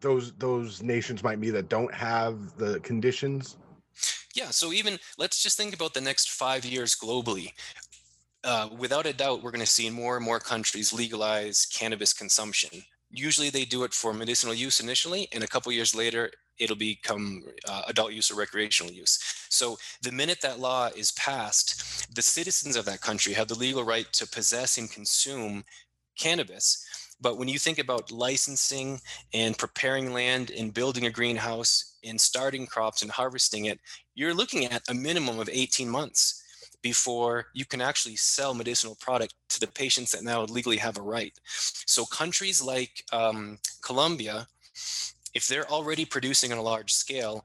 those 0.00 0.32
those 0.32 0.82
nations 0.82 1.22
might 1.22 1.40
be 1.40 1.50
that 1.50 1.68
don't 1.68 1.92
have 1.94 2.56
the 2.56 2.80
conditions? 2.80 3.56
Yeah. 4.34 4.50
So 4.50 4.72
even 4.72 4.98
let's 5.16 5.42
just 5.42 5.56
think 5.56 5.74
about 5.74 5.94
the 5.94 6.00
next 6.00 6.30
five 6.30 6.64
years 6.64 6.96
globally. 6.96 7.52
Uh, 8.42 8.68
without 8.76 9.06
a 9.06 9.12
doubt, 9.12 9.42
we're 9.42 9.50
going 9.50 9.64
to 9.64 9.70
see 9.70 9.90
more 9.90 10.16
and 10.16 10.24
more 10.24 10.38
countries 10.38 10.92
legalize 10.92 11.66
cannabis 11.66 12.12
consumption. 12.12 12.82
Usually, 13.10 13.50
they 13.50 13.64
do 13.64 13.84
it 13.84 13.94
for 13.94 14.12
medicinal 14.12 14.54
use 14.54 14.80
initially, 14.80 15.28
and 15.32 15.42
a 15.42 15.48
couple 15.48 15.72
years 15.72 15.94
later, 15.94 16.30
it'll 16.58 16.76
become 16.76 17.44
uh, 17.68 17.82
adult 17.88 18.12
use 18.12 18.30
or 18.30 18.36
recreational 18.36 18.92
use. 18.92 19.18
So 19.48 19.76
the 20.02 20.12
minute 20.12 20.40
that 20.42 20.60
law 20.60 20.90
is 20.94 21.12
passed, 21.12 22.14
the 22.14 22.22
citizens 22.22 22.76
of 22.76 22.84
that 22.86 23.00
country 23.00 23.32
have 23.34 23.48
the 23.48 23.58
legal 23.58 23.84
right 23.84 24.10
to 24.14 24.26
possess 24.26 24.78
and 24.78 24.90
consume 24.90 25.64
cannabis. 26.18 26.84
But 27.20 27.38
when 27.38 27.48
you 27.48 27.58
think 27.58 27.78
about 27.78 28.12
licensing 28.12 29.00
and 29.32 29.56
preparing 29.56 30.12
land 30.12 30.50
and 30.50 30.74
building 30.74 31.06
a 31.06 31.10
greenhouse 31.10 31.96
and 32.04 32.20
starting 32.20 32.66
crops 32.66 33.02
and 33.02 33.10
harvesting 33.10 33.66
it, 33.66 33.80
you're 34.14 34.34
looking 34.34 34.66
at 34.66 34.82
a 34.88 34.94
minimum 34.94 35.38
of 35.38 35.48
18 35.50 35.88
months 35.88 36.42
before 36.82 37.46
you 37.54 37.64
can 37.64 37.80
actually 37.80 38.16
sell 38.16 38.54
medicinal 38.54 38.96
product 39.00 39.34
to 39.48 39.58
the 39.58 39.66
patients 39.66 40.12
that 40.12 40.22
now 40.22 40.42
legally 40.44 40.76
have 40.76 40.98
a 40.98 41.02
right. 41.02 41.32
So 41.86 42.04
countries 42.04 42.62
like 42.62 43.02
um, 43.12 43.58
Colombia, 43.82 44.46
if 45.36 45.46
they're 45.46 45.70
already 45.70 46.06
producing 46.06 46.50
on 46.50 46.56
a 46.56 46.62
large 46.62 46.92
scale, 46.94 47.44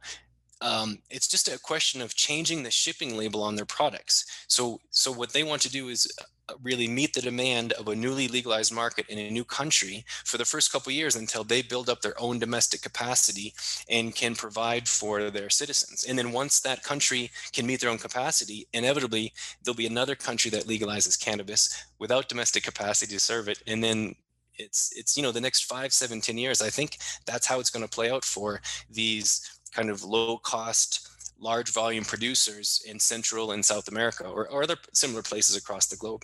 um, 0.61 0.99
it's 1.09 1.27
just 1.27 1.49
a 1.49 1.59
question 1.59 2.01
of 2.01 2.15
changing 2.15 2.63
the 2.63 2.71
shipping 2.71 3.17
label 3.17 3.43
on 3.43 3.55
their 3.55 3.65
products. 3.65 4.45
So, 4.47 4.79
so 4.91 5.11
what 5.11 5.33
they 5.33 5.43
want 5.43 5.61
to 5.63 5.71
do 5.71 5.89
is 5.89 6.09
uh, 6.49 6.53
really 6.63 6.87
meet 6.87 7.13
the 7.13 7.21
demand 7.21 7.73
of 7.73 7.89
a 7.89 7.95
newly 7.95 8.29
legalized 8.29 8.73
market 8.73 9.07
in 9.09 9.17
a 9.17 9.29
new 9.29 9.43
country 9.43 10.05
for 10.23 10.37
the 10.37 10.45
first 10.45 10.71
couple 10.71 10.93
years 10.93 11.17
until 11.17 11.43
they 11.43 11.61
build 11.61 11.89
up 11.89 12.01
their 12.01 12.19
own 12.21 12.39
domestic 12.39 12.81
capacity 12.81 13.53
and 13.89 14.15
can 14.15 14.35
provide 14.35 14.87
for 14.87 15.29
their 15.29 15.49
citizens. 15.49 16.05
And 16.07 16.17
then 16.17 16.31
once 16.31 16.61
that 16.61 16.83
country 16.83 17.29
can 17.51 17.65
meet 17.65 17.81
their 17.81 17.89
own 17.89 17.97
capacity, 17.97 18.67
inevitably 18.71 19.33
there'll 19.63 19.75
be 19.75 19.87
another 19.87 20.15
country 20.15 20.49
that 20.51 20.67
legalizes 20.67 21.19
cannabis 21.19 21.85
without 21.99 22.29
domestic 22.29 22.63
capacity 22.63 23.13
to 23.15 23.19
serve 23.19 23.49
it, 23.49 23.61
and 23.67 23.83
then 23.83 24.15
it's 24.61 24.93
it's 24.95 25.17
you 25.17 25.23
know 25.23 25.31
the 25.31 25.41
next 25.41 25.65
five 25.65 25.91
seven 25.91 26.21
ten 26.21 26.37
years 26.37 26.61
i 26.61 26.69
think 26.69 26.97
that's 27.25 27.47
how 27.47 27.59
it's 27.59 27.69
going 27.69 27.85
to 27.85 27.95
play 27.95 28.09
out 28.09 28.23
for 28.23 28.61
these 28.89 29.59
kind 29.73 29.89
of 29.89 30.03
low 30.03 30.37
cost 30.37 31.07
large 31.41 31.73
volume 31.73 32.05
producers 32.05 32.83
in 32.87 32.99
Central 32.99 33.51
and 33.51 33.65
South 33.65 33.87
America 33.87 34.25
or, 34.25 34.47
or 34.49 34.63
other 34.63 34.75
similar 34.93 35.23
places 35.23 35.55
across 35.55 35.87
the 35.87 35.97
globe. 35.97 36.23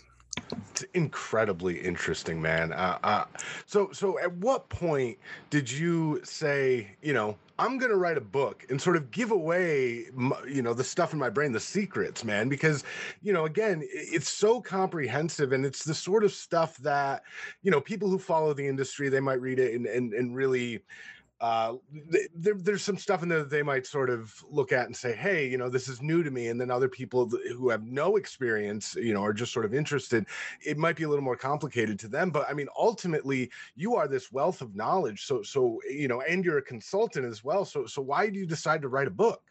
It's 0.71 0.83
incredibly 0.93 1.79
interesting, 1.79 2.41
man. 2.41 2.71
Uh, 2.71 2.99
uh, 3.03 3.25
so, 3.65 3.91
so 3.91 4.19
at 4.19 4.31
what 4.33 4.69
point 4.69 5.17
did 5.49 5.71
you 5.71 6.21
say, 6.23 6.95
you 7.01 7.13
know, 7.13 7.35
I'm 7.59 7.79
gonna 7.79 7.95
write 7.95 8.17
a 8.17 8.21
book 8.21 8.65
and 8.69 8.79
sort 8.79 8.95
of 8.95 9.09
give 9.09 9.31
away, 9.31 10.05
you 10.47 10.61
know, 10.61 10.73
the 10.73 10.83
stuff 10.83 11.13
in 11.13 11.19
my 11.19 11.29
brain, 11.29 11.51
the 11.51 11.59
secrets, 11.59 12.23
man? 12.23 12.49
Because, 12.49 12.83
you 13.23 13.33
know, 13.33 13.45
again, 13.45 13.81
it's 13.91 14.29
so 14.29 14.61
comprehensive 14.61 15.51
and 15.53 15.65
it's 15.65 15.83
the 15.83 15.95
sort 15.95 16.23
of 16.23 16.31
stuff 16.31 16.77
that, 16.77 17.23
you 17.63 17.71
know, 17.71 17.81
people 17.81 18.09
who 18.09 18.19
follow 18.19 18.53
the 18.53 18.67
industry 18.67 19.09
they 19.09 19.19
might 19.19 19.41
read 19.41 19.57
it 19.57 19.73
and 19.73 19.87
and, 19.87 20.13
and 20.13 20.35
really 20.35 20.81
uh, 21.39 21.75
there, 22.35 22.55
there's 22.55 22.81
some 22.81 22.97
stuff 22.97 23.21
in 23.21 23.29
there 23.29 23.39
that 23.39 23.49
they 23.49 23.61
might 23.61 23.85
sort 23.85 24.09
of 24.09 24.43
look 24.49 24.71
at 24.71 24.87
and 24.87 24.95
say, 24.95 25.15
hey, 25.15 25.47
you 25.47 25.57
know, 25.57 25.69
this 25.69 25.87
is 25.87 26.01
new 26.01 26.23
to 26.23 26.31
me. 26.31 26.47
And 26.47 26.59
then 26.59 26.71
other 26.71 26.89
people 26.89 27.29
who 27.55 27.69
have 27.69 27.83
no 27.83 28.15
experience, 28.15 28.95
you 28.95 29.13
know, 29.13 29.23
are 29.23 29.33
just 29.33 29.53
sort 29.53 29.65
of 29.65 29.73
interested. 29.73 30.25
It 30.65 30.77
might 30.77 30.95
be 30.95 31.03
a 31.03 31.09
little 31.09 31.23
more 31.23 31.35
complicated 31.35 31.99
to 31.99 32.07
them. 32.07 32.31
But 32.31 32.49
I 32.49 32.53
mean, 32.53 32.67
ultimately, 32.77 33.51
you 33.75 33.95
are 33.95 34.07
this 34.07 34.31
wealth 34.31 34.61
of 34.61 34.75
knowledge. 34.75 35.25
So, 35.25 35.43
so 35.43 35.79
you 35.87 36.07
know, 36.07 36.21
and 36.21 36.43
you're 36.43 36.57
a 36.57 36.63
consultant 36.63 37.25
as 37.25 37.43
well. 37.43 37.65
So, 37.65 37.85
so 37.85 38.01
why 38.01 38.29
do 38.29 38.39
you 38.39 38.47
decide 38.47 38.81
to 38.81 38.87
write 38.87 39.07
a 39.07 39.11
book? 39.11 39.41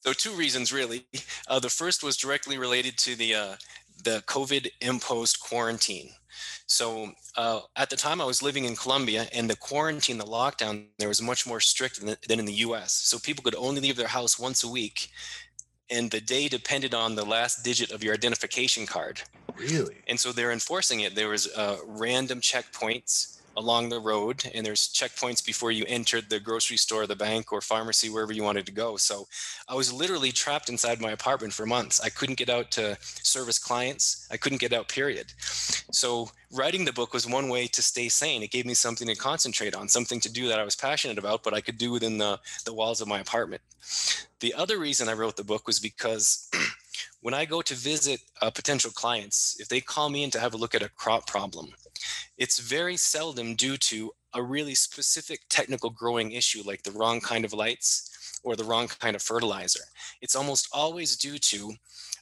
So, 0.00 0.12
two 0.12 0.32
reasons 0.32 0.72
really. 0.72 1.06
Uh, 1.48 1.58
the 1.58 1.68
first 1.68 2.02
was 2.02 2.16
directly 2.16 2.56
related 2.56 2.96
to 2.96 3.16
the 3.16 3.34
uh, 3.34 3.56
the 4.04 4.22
COVID 4.26 4.68
imposed 4.80 5.40
quarantine. 5.40 6.10
So 6.66 7.12
uh, 7.36 7.60
at 7.76 7.90
the 7.90 7.96
time, 7.96 8.20
I 8.20 8.24
was 8.24 8.42
living 8.42 8.64
in 8.64 8.76
Colombia, 8.76 9.26
and 9.34 9.48
the 9.48 9.56
quarantine, 9.56 10.18
the 10.18 10.24
lockdown, 10.24 10.86
there 10.98 11.08
was 11.08 11.20
much 11.20 11.46
more 11.46 11.60
strict 11.60 12.00
than, 12.00 12.16
than 12.28 12.38
in 12.38 12.46
the 12.46 12.52
U.S. 12.66 12.92
So 12.92 13.18
people 13.18 13.44
could 13.44 13.54
only 13.56 13.80
leave 13.80 13.96
their 13.96 14.08
house 14.08 14.38
once 14.38 14.64
a 14.64 14.68
week, 14.68 15.10
and 15.90 16.10
the 16.10 16.20
day 16.20 16.48
depended 16.48 16.94
on 16.94 17.14
the 17.14 17.26
last 17.26 17.62
digit 17.62 17.90
of 17.90 18.02
your 18.02 18.14
identification 18.14 18.86
card. 18.86 19.20
Really? 19.58 19.98
And 20.08 20.18
so 20.18 20.32
they're 20.32 20.52
enforcing 20.52 21.00
it. 21.00 21.14
There 21.14 21.28
was 21.28 21.52
uh, 21.54 21.76
random 21.86 22.40
checkpoints 22.40 23.41
along 23.56 23.88
the 23.88 24.00
road 24.00 24.44
and 24.54 24.64
there's 24.64 24.88
checkpoints 24.88 25.44
before 25.44 25.70
you 25.70 25.84
entered 25.86 26.28
the 26.28 26.40
grocery 26.40 26.76
store 26.76 27.06
the 27.06 27.16
bank 27.16 27.52
or 27.52 27.60
pharmacy 27.60 28.08
wherever 28.08 28.32
you 28.32 28.42
wanted 28.42 28.66
to 28.66 28.72
go. 28.72 28.96
So 28.96 29.26
i 29.68 29.74
was 29.74 29.92
literally 29.92 30.32
trapped 30.32 30.68
inside 30.68 31.00
my 31.00 31.10
apartment 31.10 31.52
for 31.52 31.66
months. 31.66 32.00
I 32.00 32.08
couldn't 32.08 32.38
get 32.38 32.48
out 32.48 32.70
to 32.72 32.96
service 33.00 33.58
clients. 33.58 34.26
I 34.30 34.36
couldn't 34.36 34.60
get 34.60 34.72
out 34.72 34.88
period. 34.88 35.32
So 35.90 36.30
writing 36.52 36.84
the 36.84 36.92
book 36.92 37.12
was 37.12 37.26
one 37.26 37.48
way 37.48 37.66
to 37.66 37.82
stay 37.82 38.08
sane. 38.08 38.42
It 38.42 38.50
gave 38.50 38.66
me 38.66 38.74
something 38.74 39.08
to 39.08 39.14
concentrate 39.14 39.74
on 39.74 39.88
something 39.88 40.20
to 40.20 40.32
do 40.32 40.48
that 40.48 40.58
i 40.58 40.64
was 40.64 40.76
passionate 40.76 41.18
about 41.18 41.42
but 41.42 41.54
i 41.54 41.60
could 41.60 41.78
do 41.78 41.92
within 41.92 42.18
the, 42.18 42.38
the 42.64 42.74
walls 42.74 43.00
of 43.00 43.08
my 43.08 43.20
apartment. 43.20 43.62
The 44.40 44.54
other 44.54 44.78
reason 44.78 45.08
i 45.08 45.12
wrote 45.12 45.36
the 45.36 45.44
book 45.44 45.66
was 45.66 45.78
because 45.78 46.50
when 47.22 47.34
I 47.34 47.44
go 47.44 47.62
to 47.62 47.74
visit 47.74 48.20
uh, 48.40 48.50
potential 48.50 48.90
clients, 48.90 49.56
if 49.60 49.68
they 49.68 49.80
call 49.80 50.10
me 50.10 50.24
in 50.24 50.30
to 50.32 50.40
have 50.40 50.54
a 50.54 50.56
look 50.56 50.74
at 50.74 50.82
a 50.82 50.88
crop 50.88 51.26
problem, 51.26 51.72
it's 52.38 52.58
very 52.58 52.96
seldom 52.96 53.54
due 53.54 53.76
to 53.76 54.12
a 54.34 54.42
really 54.42 54.74
specific 54.74 55.40
technical 55.48 55.90
growing 55.90 56.32
issue 56.32 56.62
like 56.64 56.82
the 56.82 56.92
wrong 56.92 57.20
kind 57.20 57.44
of 57.44 57.52
lights 57.52 58.40
or 58.42 58.56
the 58.56 58.64
wrong 58.64 58.88
kind 58.88 59.14
of 59.14 59.22
fertilizer. 59.22 59.80
It's 60.20 60.36
almost 60.36 60.68
always 60.72 61.16
due 61.16 61.38
to 61.38 61.72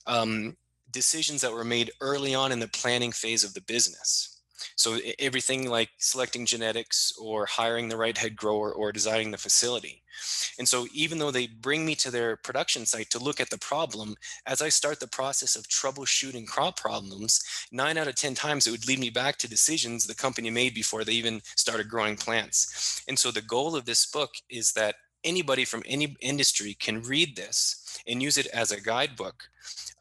um, 0.07 0.57
decisions 0.91 1.41
that 1.41 1.53
were 1.53 1.65
made 1.65 1.91
early 2.01 2.35
on 2.35 2.53
in 2.53 2.59
the 2.59 2.69
planning 2.69 3.13
phase 3.13 3.45
of 3.45 3.55
the 3.55 3.63
business. 3.63 4.40
So 4.77 4.99
everything 5.19 5.69
like 5.69 5.91
selecting 5.99 6.47
genetics 6.47 7.13
or 7.21 7.47
hiring 7.47 7.89
the 7.89 7.97
right 7.97 8.17
head 8.17 8.37
grower 8.37 8.73
or 8.73 8.93
designing 8.93 9.31
the 9.31 9.39
facility. 9.39 10.03
And 10.59 10.69
so 10.69 10.87
even 10.93 11.19
though 11.19 11.31
they 11.31 11.47
bring 11.47 11.85
me 11.87 11.95
to 11.97 12.11
their 12.11 12.37
production 12.37 12.85
site 12.85 13.11
to 13.11 13.19
look 13.19 13.41
at 13.41 13.51
the 13.51 13.59
problem, 13.59 14.15
as 14.47 14.61
I 14.61 14.69
start 14.69 15.01
the 15.01 15.09
process 15.09 15.57
of 15.57 15.69
troubleshooting 15.69 16.47
crop 16.47 16.79
problems, 16.79 17.41
nine 17.73 17.97
out 17.97 18.09
of 18.09 18.17
10 18.17 18.35
times 18.35 18.67
it 18.67 18.71
would 18.71 18.87
lead 18.87 18.99
me 18.99 19.11
back 19.11 19.37
to 19.39 19.49
decisions 19.49 20.07
the 20.07 20.15
company 20.15 20.51
made 20.51 20.75
before 20.75 21.05
they 21.05 21.13
even 21.13 21.41
started 21.57 21.89
growing 21.89 22.17
plants. 22.17 23.03
And 23.09 23.19
so 23.19 23.31
the 23.31 23.43
goal 23.43 23.77
of 23.77 23.85
this 23.85 24.07
book 24.07 24.31
is 24.49 24.73
that 24.73 24.97
anybody 25.25 25.65
from 25.65 25.83
any 25.87 26.17
industry 26.21 26.75
can 26.75 27.03
read 27.03 27.37
this 27.37 28.01
and 28.07 28.23
use 28.23 28.39
it 28.39 28.47
as 28.49 28.73
a 28.73 28.81
guidebook 28.81 29.45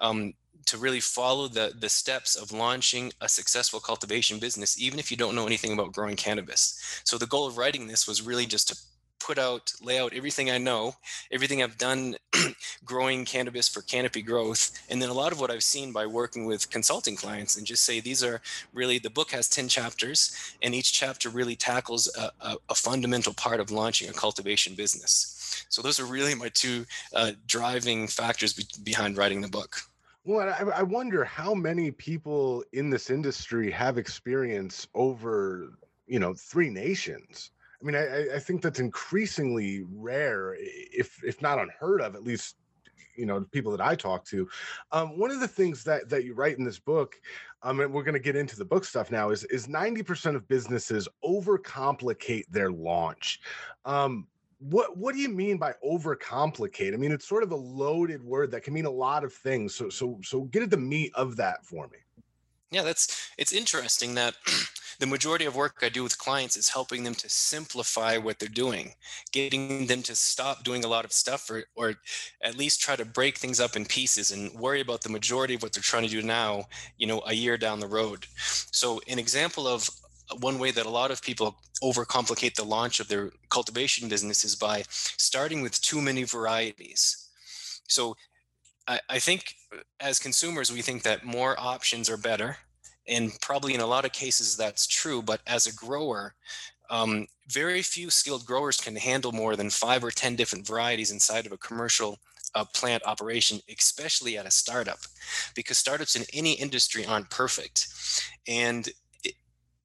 um, 0.01 0.33
to 0.69 0.77
really 0.77 0.99
follow 0.99 1.47
the 1.47 1.73
the 1.79 1.89
steps 1.89 2.35
of 2.35 2.51
launching 2.51 3.11
a 3.21 3.27
successful 3.29 3.79
cultivation 3.79 4.39
business 4.39 4.79
even 4.79 4.99
if 4.99 5.09
you 5.09 5.17
don't 5.17 5.35
know 5.35 5.47
anything 5.47 5.73
about 5.73 5.91
growing 5.91 6.15
cannabis. 6.15 7.01
So 7.03 7.17
the 7.17 7.25
goal 7.27 7.47
of 7.47 7.57
writing 7.57 7.87
this 7.87 8.07
was 8.07 8.21
really 8.21 8.45
just 8.45 8.67
to 8.69 8.77
put 9.19 9.37
out 9.37 9.73
lay 9.81 9.99
out 9.99 10.13
everything 10.13 10.49
i 10.49 10.57
know 10.57 10.93
everything 11.31 11.61
i've 11.61 11.77
done 11.77 12.15
growing 12.85 13.25
cannabis 13.25 13.67
for 13.67 13.81
canopy 13.81 14.21
growth. 14.21 14.71
And 14.89 15.01
then 15.01 15.09
a 15.09 15.13
lot 15.13 15.31
of 15.31 15.39
what 15.39 15.51
i've 15.51 15.63
seen 15.63 15.91
by 15.91 16.05
working 16.05 16.45
with 16.45 16.69
consulting 16.69 17.15
clients 17.15 17.57
and 17.57 17.65
just 17.65 17.83
say 17.83 17.99
these 17.99 18.23
are 18.23 18.41
really 18.73 18.97
the 18.97 19.09
book 19.09 19.31
has 19.31 19.49
10 19.49 19.67
chapters 19.67 20.55
and 20.61 20.73
each 20.73 20.93
chapter 20.93 21.29
really 21.29 21.55
tackles 21.55 22.09
a, 22.17 22.31
a, 22.41 22.57
a 22.69 22.75
fundamental 22.75 23.33
part 23.33 23.59
of 23.59 23.71
launching 23.71 24.09
a 24.09 24.13
cultivation 24.13 24.73
business. 24.73 25.65
So 25.69 25.81
those 25.81 25.99
are 25.99 26.05
really 26.05 26.35
my 26.35 26.49
two 26.49 26.85
uh, 27.13 27.33
driving 27.45 28.07
factors 28.07 28.53
be- 28.53 28.65
behind 28.83 29.17
writing 29.17 29.41
the 29.41 29.49
book 29.49 29.88
well, 30.29 30.47
I, 30.47 30.79
I 30.79 30.83
wonder 30.83 31.23
how 31.25 31.55
many 31.55 31.89
people 31.89 32.63
in 32.71 32.91
this 32.91 33.09
industry 33.09 33.71
have 33.71 33.97
experience 33.97 34.87
over, 34.93 35.73
you 36.05 36.19
know, 36.19 36.35
three 36.35 36.69
nations. 36.69 37.49
I 37.81 37.85
mean, 37.85 37.95
I, 37.95 38.35
I 38.35 38.39
think 38.39 38.61
that's 38.61 38.79
increasingly 38.79 39.85
rare, 39.91 40.55
if 40.59 41.23
if 41.23 41.41
not 41.41 41.57
unheard 41.57 42.01
of, 42.01 42.13
at 42.13 42.23
least 42.23 42.57
you 43.15 43.25
know 43.25 43.41
people 43.51 43.71
that 43.71 43.81
I 43.81 43.95
talk 43.95 44.23
to. 44.25 44.47
Um, 44.91 45.17
one 45.17 45.31
of 45.31 45.39
the 45.39 45.47
things 45.47 45.83
that 45.85 46.09
that 46.09 46.25
you 46.25 46.35
write 46.35 46.59
in 46.59 46.63
this 46.63 46.79
book, 46.79 47.15
um, 47.63 47.79
and 47.79 47.91
we're 47.91 48.03
going 48.03 48.13
to 48.13 48.19
get 48.19 48.35
into 48.35 48.55
the 48.55 48.65
book 48.65 48.85
stuff 48.85 49.09
now, 49.09 49.31
is 49.31 49.45
is 49.45 49.67
ninety 49.67 50.03
percent 50.03 50.35
of 50.35 50.47
businesses 50.47 51.07
overcomplicate 51.25 52.45
their 52.51 52.71
launch. 52.71 53.39
Um, 53.83 54.27
what 54.59 54.97
what 54.97 55.15
do 55.15 55.21
you 55.21 55.29
mean 55.29 55.57
by 55.57 55.73
overcomplicate? 55.85 56.93
I 56.93 56.97
mean, 56.97 57.11
it's 57.11 57.27
sort 57.27 57.43
of 57.43 57.51
a 57.51 57.55
loaded 57.55 58.23
word 58.23 58.51
that 58.51 58.63
can 58.63 58.73
mean 58.73 58.85
a 58.85 58.91
lot 58.91 59.23
of 59.23 59.33
things. 59.33 59.73
So 59.73 59.89
so 59.89 60.19
so 60.23 60.41
get 60.45 60.63
at 60.63 60.69
the 60.69 60.77
meat 60.77 61.11
of 61.15 61.37
that 61.37 61.65
for 61.65 61.87
me. 61.87 61.99
Yeah, 62.71 62.83
that's 62.83 63.31
it's 63.37 63.53
interesting 63.53 64.15
that 64.15 64.35
the 64.99 65.07
majority 65.07 65.45
of 65.45 65.55
work 65.55 65.77
I 65.81 65.89
do 65.89 66.03
with 66.03 66.17
clients 66.17 66.57
is 66.57 66.69
helping 66.69 67.03
them 67.03 67.15
to 67.15 67.29
simplify 67.29 68.17
what 68.17 68.37
they're 68.37 68.49
doing, 68.49 68.93
getting 69.31 69.87
them 69.87 70.03
to 70.03 70.15
stop 70.15 70.63
doing 70.63 70.83
a 70.83 70.89
lot 70.89 71.05
of 71.05 71.13
stuff 71.13 71.49
or 71.49 71.63
or 71.75 71.95
at 72.43 72.57
least 72.57 72.81
try 72.81 72.97
to 72.97 73.05
break 73.05 73.37
things 73.37 73.61
up 73.61 73.77
in 73.77 73.85
pieces 73.85 74.31
and 74.31 74.51
worry 74.51 74.81
about 74.81 75.01
the 75.01 75.09
majority 75.09 75.55
of 75.55 75.63
what 75.63 75.71
they're 75.71 75.81
trying 75.81 76.03
to 76.03 76.09
do 76.09 76.21
now, 76.21 76.65
you 76.97 77.07
know, 77.07 77.21
a 77.25 77.33
year 77.33 77.57
down 77.57 77.79
the 77.79 77.87
road. 77.87 78.25
So 78.35 78.99
an 79.07 79.19
example 79.19 79.67
of 79.67 79.89
one 80.39 80.59
way 80.59 80.71
that 80.71 80.85
a 80.85 80.89
lot 80.89 81.11
of 81.11 81.21
people 81.21 81.57
overcomplicate 81.83 82.55
the 82.55 82.63
launch 82.63 82.99
of 82.99 83.07
their 83.07 83.31
cultivation 83.49 84.07
business 84.09 84.43
is 84.43 84.55
by 84.55 84.83
starting 84.89 85.61
with 85.61 85.81
too 85.81 86.01
many 86.01 86.23
varieties. 86.23 87.29
So 87.87 88.15
I, 88.87 88.99
I 89.09 89.19
think 89.19 89.55
uh, 89.73 89.79
as 89.99 90.19
consumers, 90.19 90.71
we 90.71 90.81
think 90.81 91.03
that 91.03 91.25
more 91.25 91.59
options 91.59 92.09
are 92.09 92.17
better. 92.17 92.57
And 93.07 93.31
probably 93.41 93.73
in 93.73 93.81
a 93.81 93.87
lot 93.87 94.05
of 94.05 94.11
cases 94.11 94.55
that's 94.55 94.85
true. 94.85 95.21
But 95.21 95.41
as 95.47 95.65
a 95.65 95.73
grower, 95.73 96.35
um, 96.89 97.27
very 97.47 97.81
few 97.81 98.09
skilled 98.09 98.45
growers 98.45 98.77
can 98.77 98.95
handle 98.95 99.31
more 99.31 99.55
than 99.55 99.69
five 99.69 100.03
or 100.03 100.11
10 100.11 100.35
different 100.35 100.67
varieties 100.67 101.11
inside 101.11 101.45
of 101.45 101.51
a 101.51 101.57
commercial 101.57 102.19
uh, 102.55 102.65
plant 102.73 103.03
operation, 103.05 103.59
especially 103.69 104.37
at 104.37 104.45
a 104.45 104.51
startup, 104.51 104.99
because 105.55 105.77
startups 105.77 106.15
in 106.15 106.23
any 106.33 106.53
industry 106.53 107.05
aren't 107.05 107.29
perfect. 107.29 107.87
And 108.47 108.89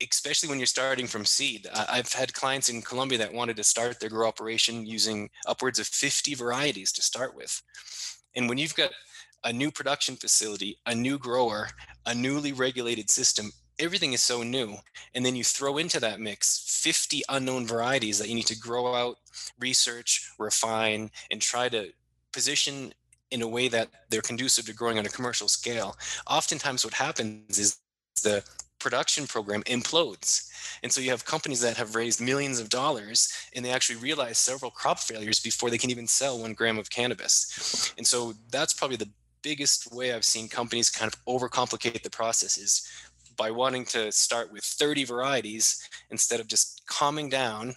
especially 0.02 0.48
when 0.48 0.58
you're 0.58 0.66
starting 0.66 1.06
from 1.06 1.24
seed. 1.24 1.68
I've 1.72 2.12
had 2.12 2.34
clients 2.34 2.68
in 2.68 2.82
Colombia 2.82 3.18
that 3.18 3.32
wanted 3.32 3.56
to 3.56 3.64
start 3.64 4.00
their 4.00 4.10
grow 4.10 4.28
operation 4.28 4.86
using 4.86 5.30
upwards 5.46 5.78
of 5.78 5.86
50 5.86 6.34
varieties 6.34 6.92
to 6.92 7.02
start 7.02 7.34
with. 7.34 7.62
And 8.36 8.48
when 8.48 8.58
you've 8.58 8.74
got 8.74 8.90
a 9.44 9.52
new 9.52 9.70
production 9.70 10.16
facility, 10.16 10.78
a 10.86 10.94
new 10.94 11.18
grower, 11.18 11.68
a 12.06 12.14
newly 12.14 12.52
regulated 12.52 13.10
system, 13.10 13.52
everything 13.78 14.12
is 14.12 14.22
so 14.22 14.42
new. 14.42 14.76
And 15.14 15.24
then 15.24 15.36
you 15.36 15.44
throw 15.44 15.78
into 15.78 16.00
that 16.00 16.20
mix 16.20 16.80
50 16.82 17.22
unknown 17.28 17.66
varieties 17.66 18.18
that 18.18 18.28
you 18.28 18.34
need 18.34 18.46
to 18.46 18.58
grow 18.58 18.94
out, 18.94 19.16
research, 19.58 20.30
refine, 20.38 21.10
and 21.30 21.40
try 21.40 21.68
to 21.68 21.90
position 22.32 22.92
in 23.30 23.42
a 23.42 23.48
way 23.48 23.68
that 23.68 23.88
they're 24.10 24.20
conducive 24.20 24.66
to 24.66 24.74
growing 24.74 24.98
on 24.98 25.06
a 25.06 25.10
commercial 25.10 25.48
scale. 25.48 25.96
Oftentimes, 26.26 26.84
what 26.84 26.94
happens 26.94 27.58
is 27.58 27.78
the 28.22 28.44
production 28.84 29.26
program 29.26 29.62
implodes. 29.62 30.50
And 30.82 30.92
so 30.92 31.00
you 31.00 31.08
have 31.08 31.24
companies 31.24 31.62
that 31.62 31.78
have 31.78 31.94
raised 31.94 32.20
millions 32.20 32.60
of 32.60 32.68
dollars 32.68 33.32
and 33.54 33.64
they 33.64 33.70
actually 33.70 33.96
realize 33.96 34.36
several 34.36 34.70
crop 34.70 34.98
failures 34.98 35.40
before 35.40 35.70
they 35.70 35.78
can 35.78 35.90
even 35.90 36.06
sell 36.06 36.38
one 36.38 36.52
gram 36.52 36.78
of 36.78 36.90
cannabis. 36.90 37.94
And 37.96 38.06
so 38.06 38.34
that's 38.50 38.74
probably 38.74 38.98
the 38.98 39.08
biggest 39.40 39.90
way 39.90 40.12
I've 40.12 40.24
seen 40.24 40.48
companies 40.48 40.90
kind 40.90 41.10
of 41.10 41.24
overcomplicate 41.24 42.02
the 42.02 42.10
process 42.10 42.58
is 42.58 42.86
by 43.38 43.50
wanting 43.50 43.86
to 43.86 44.12
start 44.12 44.52
with 44.52 44.62
30 44.62 45.04
varieties 45.04 45.88
instead 46.10 46.38
of 46.38 46.46
just 46.46 46.82
calming 46.86 47.30
down 47.30 47.74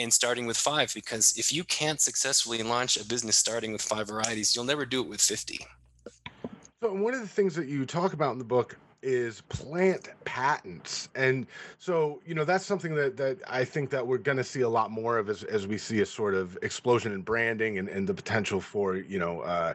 and 0.00 0.12
starting 0.12 0.46
with 0.48 0.56
five. 0.56 0.92
Because 0.92 1.38
if 1.38 1.52
you 1.52 1.62
can't 1.62 2.00
successfully 2.00 2.60
launch 2.64 2.96
a 2.96 3.04
business 3.04 3.36
starting 3.36 3.70
with 3.72 3.82
five 3.82 4.08
varieties, 4.08 4.56
you'll 4.56 4.64
never 4.64 4.84
do 4.84 5.00
it 5.00 5.08
with 5.08 5.20
50. 5.20 5.64
So, 6.82 6.92
one 6.92 7.14
of 7.14 7.20
the 7.20 7.28
things 7.28 7.54
that 7.54 7.68
you 7.68 7.86
talk 7.86 8.14
about 8.14 8.32
in 8.32 8.38
the 8.38 8.44
book 8.44 8.76
is 9.02 9.40
plant 9.42 10.08
patents 10.24 11.08
and 11.14 11.46
so 11.78 12.20
you 12.26 12.34
know 12.34 12.44
that's 12.44 12.66
something 12.66 12.94
that 12.94 13.16
that 13.16 13.38
i 13.48 13.64
think 13.64 13.88
that 13.88 14.06
we're 14.06 14.18
going 14.18 14.36
to 14.36 14.44
see 14.44 14.60
a 14.60 14.68
lot 14.68 14.90
more 14.90 15.16
of 15.18 15.30
as, 15.30 15.42
as 15.44 15.66
we 15.66 15.78
see 15.78 16.00
a 16.00 16.06
sort 16.06 16.34
of 16.34 16.58
explosion 16.62 17.12
in 17.12 17.22
branding 17.22 17.78
and, 17.78 17.88
and 17.88 18.06
the 18.06 18.14
potential 18.14 18.60
for 18.60 18.96
you 18.96 19.18
know 19.18 19.40
uh 19.40 19.72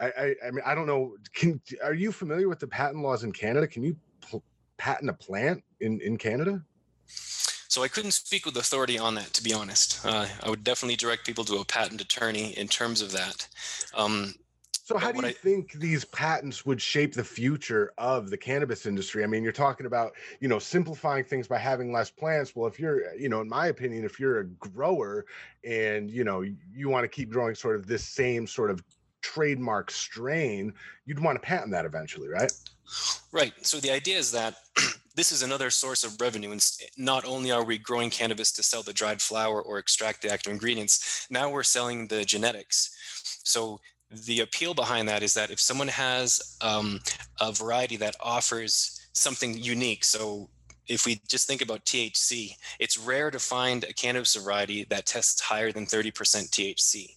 I, 0.00 0.06
I, 0.06 0.34
I 0.46 0.50
mean 0.50 0.62
i 0.64 0.74
don't 0.74 0.86
know 0.86 1.14
can 1.34 1.60
are 1.82 1.94
you 1.94 2.10
familiar 2.10 2.48
with 2.48 2.58
the 2.58 2.66
patent 2.66 3.02
laws 3.02 3.22
in 3.22 3.32
canada 3.32 3.66
can 3.66 3.82
you 3.82 3.96
pl- 4.20 4.42
patent 4.78 5.10
a 5.10 5.14
plant 5.14 5.62
in 5.80 6.00
in 6.00 6.16
canada 6.16 6.62
so 7.74 7.82
I 7.82 7.88
couldn't 7.88 8.12
speak 8.12 8.46
with 8.46 8.56
authority 8.56 9.00
on 9.00 9.16
that, 9.16 9.32
to 9.32 9.42
be 9.42 9.52
honest. 9.52 10.06
Uh, 10.06 10.28
I 10.44 10.48
would 10.48 10.62
definitely 10.62 10.94
direct 10.94 11.26
people 11.26 11.42
to 11.46 11.56
a 11.56 11.64
patent 11.64 12.00
attorney 12.00 12.56
in 12.56 12.68
terms 12.68 13.02
of 13.02 13.10
that. 13.10 13.48
Um, 13.94 14.34
so 14.84 14.98
how 14.98 15.10
do 15.10 15.18
you 15.22 15.28
I, 15.28 15.32
think 15.32 15.72
these 15.72 16.04
patents 16.04 16.66
would 16.66 16.78
shape 16.78 17.14
the 17.14 17.24
future 17.24 17.94
of 17.96 18.28
the 18.28 18.36
cannabis 18.36 18.84
industry? 18.84 19.24
I 19.24 19.26
mean, 19.26 19.42
you're 19.42 19.50
talking 19.50 19.86
about, 19.86 20.12
you 20.40 20.48
know, 20.48 20.58
simplifying 20.58 21.24
things 21.24 21.48
by 21.48 21.56
having 21.56 21.90
less 21.90 22.10
plants. 22.10 22.54
Well, 22.54 22.66
if 22.66 22.78
you're, 22.78 23.14
you 23.14 23.30
know, 23.30 23.40
in 23.40 23.48
my 23.48 23.68
opinion, 23.68 24.04
if 24.04 24.20
you're 24.20 24.40
a 24.40 24.44
grower 24.44 25.24
and, 25.64 26.10
you 26.10 26.22
know, 26.22 26.44
you 26.70 26.90
want 26.90 27.04
to 27.04 27.08
keep 27.08 27.30
growing 27.30 27.54
sort 27.54 27.76
of 27.76 27.86
this 27.86 28.04
same 28.04 28.46
sort 28.46 28.70
of 28.70 28.84
trademark 29.22 29.90
strain, 29.90 30.74
you'd 31.06 31.18
want 31.18 31.36
to 31.36 31.40
patent 31.40 31.70
that 31.70 31.86
eventually, 31.86 32.28
right? 32.28 32.52
Right. 33.32 33.54
So 33.62 33.80
the 33.80 33.90
idea 33.90 34.18
is 34.18 34.32
that 34.32 34.56
this 35.16 35.32
is 35.32 35.42
another 35.42 35.70
source 35.70 36.04
of 36.04 36.20
revenue. 36.20 36.50
And 36.52 36.62
not 36.98 37.24
only 37.24 37.50
are 37.50 37.64
we 37.64 37.78
growing 37.78 38.10
cannabis 38.10 38.52
to 38.52 38.62
sell 38.62 38.82
the 38.82 38.92
dried 38.92 39.22
flower 39.22 39.62
or 39.62 39.78
extract 39.78 40.20
the 40.20 40.30
active 40.30 40.52
ingredients, 40.52 41.26
now 41.30 41.48
we're 41.48 41.62
selling 41.62 42.08
the 42.08 42.26
genetics. 42.26 42.94
So 43.44 43.80
the 44.26 44.40
appeal 44.40 44.74
behind 44.74 45.08
that 45.08 45.22
is 45.22 45.34
that 45.34 45.50
if 45.50 45.60
someone 45.60 45.88
has 45.88 46.56
um, 46.60 47.00
a 47.40 47.52
variety 47.52 47.96
that 47.96 48.16
offers 48.20 49.00
something 49.12 49.56
unique, 49.56 50.04
so 50.04 50.48
if 50.86 51.06
we 51.06 51.20
just 51.28 51.46
think 51.46 51.62
about 51.62 51.84
THC, 51.84 52.56
it's 52.78 52.98
rare 52.98 53.30
to 53.30 53.38
find 53.38 53.84
a 53.84 53.92
cannabis 53.92 54.34
variety 54.34 54.84
that 54.90 55.06
tests 55.06 55.40
higher 55.40 55.72
than 55.72 55.86
30% 55.86 56.12
THC. 56.12 57.10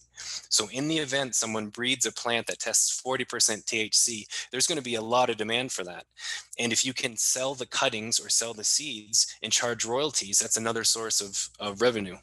So, 0.48 0.68
in 0.72 0.88
the 0.88 0.98
event 0.98 1.36
someone 1.36 1.68
breeds 1.68 2.04
a 2.04 2.12
plant 2.12 2.48
that 2.48 2.58
tests 2.58 3.00
40% 3.00 3.64
THC, 3.64 4.26
there's 4.50 4.66
going 4.66 4.78
to 4.78 4.82
be 4.82 4.96
a 4.96 5.02
lot 5.02 5.30
of 5.30 5.36
demand 5.36 5.70
for 5.70 5.84
that. 5.84 6.06
And 6.58 6.72
if 6.72 6.84
you 6.84 6.92
can 6.92 7.16
sell 7.16 7.54
the 7.54 7.66
cuttings 7.66 8.18
or 8.18 8.28
sell 8.28 8.52
the 8.52 8.64
seeds 8.64 9.32
and 9.42 9.52
charge 9.52 9.84
royalties, 9.84 10.38
that's 10.40 10.56
another 10.56 10.82
source 10.82 11.20
of, 11.20 11.48
of 11.60 11.80
revenue. 11.80 12.16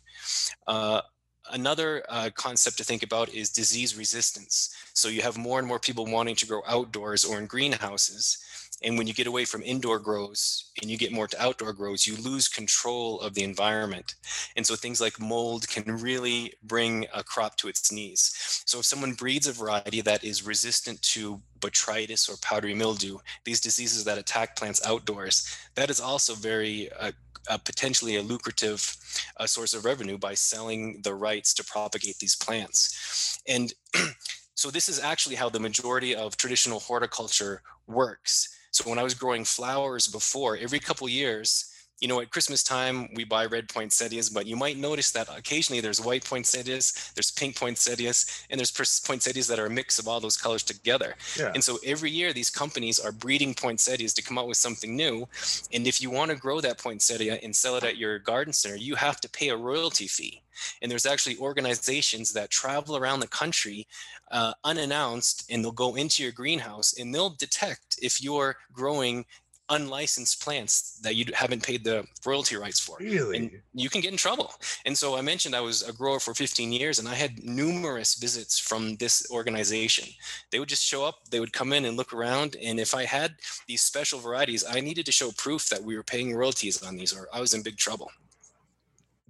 Uh, 0.68 1.02
another 1.52 2.04
uh, 2.10 2.30
concept 2.34 2.78
to 2.78 2.84
think 2.84 3.04
about 3.04 3.30
is 3.34 3.50
disease 3.50 3.98
resistance. 3.98 4.76
So 4.94 5.08
you 5.10 5.22
have 5.22 5.38
more 5.38 5.60
and 5.60 5.68
more 5.68 5.80
people 5.80 6.06
wanting 6.06 6.36
to 6.36 6.46
grow 6.46 6.62
outdoors 6.68 7.24
or 7.24 7.38
in 7.40 7.48
greenhouses. 7.48 8.38
And 8.84 8.98
when 8.98 9.08
you 9.08 9.14
get 9.14 9.28
away 9.28 9.46
from 9.46 9.64
indoor 9.64 10.00
grows 10.00 10.72
and 10.82 10.92
you 10.92 10.98
get 10.98 11.12
more 11.12 11.28
to 11.28 11.42
outdoor 11.42 11.74
grows, 11.74 12.06
you 12.06 12.16
lose 12.18 12.48
control 12.48 13.20
of 13.22 13.34
the 13.34 13.44
environment. 13.44 14.16
And 14.56 14.66
so 14.66 14.76
things 14.76 15.00
like 15.00 15.20
mold 15.20 15.68
can 15.68 15.98
really 15.98 16.54
bring 16.62 17.06
a 17.14 17.24
crop 17.24 17.56
to 17.58 17.68
its 17.68 17.92
knees. 17.92 18.62
So 18.66 18.80
if 18.80 18.86
someone 18.86 19.14
breeds 19.14 19.48
a 19.48 19.54
variety 19.54 20.02
that 20.02 20.24
is 20.24 20.46
resistant 20.46 21.02
to 21.04 21.42
botrytis 21.60 22.30
or 22.30 22.36
powdery 22.42 22.76
mildew, 22.76 23.18
these 23.46 23.62
diseases 23.62 24.04
that 24.04 24.18
attack 24.18 24.56
plants 24.56 24.86
outdoors, 24.86 25.48
that 25.76 25.90
is 25.90 26.02
also 26.02 26.34
very 26.36 26.92
uh, 27.00 27.12
uh, 27.50 27.58
potentially 27.58 28.16
a 28.16 28.22
lucrative 28.22 28.96
uh, 29.38 29.46
source 29.46 29.74
of 29.74 29.86
revenue 29.86 30.18
by 30.18 30.34
selling 30.34 31.02
the 31.04 31.14
rights 31.14 31.54
to 31.56 31.64
propagate 31.64 32.18
these 32.20 32.36
plants. 32.36 33.40
And 33.48 33.74
so 34.56 34.72
this 34.72 34.90
is 34.90 35.00
actually 35.00 35.36
how 35.36 35.50
the 35.50 35.60
majority 35.60 36.16
of 36.16 36.38
traditional 36.38 36.80
horticulture 36.80 37.62
works. 37.88 38.50
So 38.72 38.90
when 38.90 39.00
I 39.00 39.04
was 39.04 39.14
growing 39.14 39.46
flowers 39.46 40.08
before, 40.08 40.58
every 40.58 40.80
couple 40.80 41.08
years, 41.08 41.72
you 42.02 42.08
know, 42.08 42.20
at 42.20 42.30
Christmas 42.30 42.62
time, 42.62 43.10
we 43.16 43.24
buy 43.24 43.46
red 43.46 43.70
poinsettias, 43.70 44.30
but 44.30 44.46
you 44.46 44.56
might 44.56 44.78
notice 44.78 45.12
that 45.12 45.30
occasionally 45.36 45.80
there's 45.80 46.02
white 46.02 46.26
poinsettias, 46.26 47.12
there's 47.16 47.32
pink 47.32 47.56
poinsettias, 47.56 48.46
and 48.50 48.60
there's 48.60 48.72
poinsettias 48.72 49.48
that 49.48 49.60
are 49.60 49.68
a 49.68 49.70
mix 49.70 49.98
of 49.98 50.08
all 50.08 50.20
those 50.20 50.36
colors 50.36 50.64
together. 50.64 51.16
Yeah. 51.40 51.52
And 51.54 51.64
so 51.64 51.78
every 51.86 52.12
year, 52.12 52.34
these 52.34 52.50
companies 52.50 53.00
are 53.00 53.12
breeding 53.12 53.54
poinsettias 53.54 54.14
to 54.16 54.22
come 54.22 54.38
out 54.38 54.48
with 54.48 54.58
something 54.58 54.96
new. 54.96 55.28
And 55.72 55.88
if 55.88 56.02
you 56.02 56.10
want 56.10 56.32
to 56.32 56.38
grow 56.38 56.60
that 56.62 56.80
poinsettia 56.80 57.40
and 57.44 57.56
sell 57.56 57.78
it 57.78 57.84
at 57.84 57.98
your 57.98 58.20
garden 58.20 58.52
center, 58.52 58.76
you 58.76 58.96
have 58.96 59.22
to 59.22 59.30
pay 59.30 59.50
a 59.50 59.58
royalty 59.58 60.08
fee. 60.08 60.42
And 60.82 60.92
there's 60.92 61.06
actually 61.06 61.38
organizations 61.38 62.34
that 62.34 62.50
travel 62.50 62.96
around 62.98 63.20
the 63.20 63.28
country 63.28 63.88
uh, 64.32 64.54
unannounced, 64.64 65.46
and 65.50 65.64
they'll 65.64 65.72
go 65.72 65.96
into 65.96 66.24
your 66.24 66.32
greenhouse 66.32 66.98
and 66.98 67.14
they'll 67.14 67.32
detect 67.32 68.00
if 68.02 68.22
you're 68.22 68.58
growing 68.74 69.26
unlicensed 69.70 70.42
plants 70.44 71.00
that 71.02 71.16
you 71.16 71.26
haven't 71.34 71.64
paid 71.64 71.84
the 71.84 72.06
royalty 72.26 72.56
rights 72.56 72.80
for. 72.80 72.98
Really? 73.00 73.38
And 73.38 73.52
you 73.74 73.90
can 73.90 74.02
get 74.02 74.12
in 74.12 74.18
trouble. 74.18 74.54
And 74.86 74.98
so 74.98 75.16
I 75.16 75.22
mentioned 75.22 75.56
I 75.56 75.62
was 75.62 75.82
a 75.82 75.94
grower 75.94 76.20
for 76.20 76.34
15 76.34 76.72
years 76.72 77.00
and 77.00 77.08
I 77.08 77.16
had 77.16 77.44
numerous 77.44 78.16
visits 78.16 78.60
from 78.60 78.96
this 78.98 79.26
organization. 79.32 80.08
They 80.52 80.60
would 80.60 80.70
just 80.70 80.84
show 80.84 81.04
up, 81.04 81.30
they 81.32 81.40
would 81.40 81.54
come 81.54 81.74
in 81.74 81.86
and 81.86 81.98
look 81.98 82.14
around. 82.14 82.56
And 82.64 82.80
if 82.80 82.94
I 82.94 83.06
had 83.06 83.36
these 83.68 83.82
special 83.82 84.20
varieties, 84.20 84.64
I 84.68 84.82
needed 84.82 85.06
to 85.08 85.12
show 85.12 85.32
proof 85.32 85.70
that 85.70 85.84
we 85.84 85.96
were 85.96 86.04
paying 86.04 86.36
royalties 86.36 86.84
on 86.84 86.96
these 86.96 87.14
or 87.14 87.28
I 87.34 87.40
was 87.40 87.54
in 87.54 87.64
big 87.64 87.78
trouble. 87.78 88.12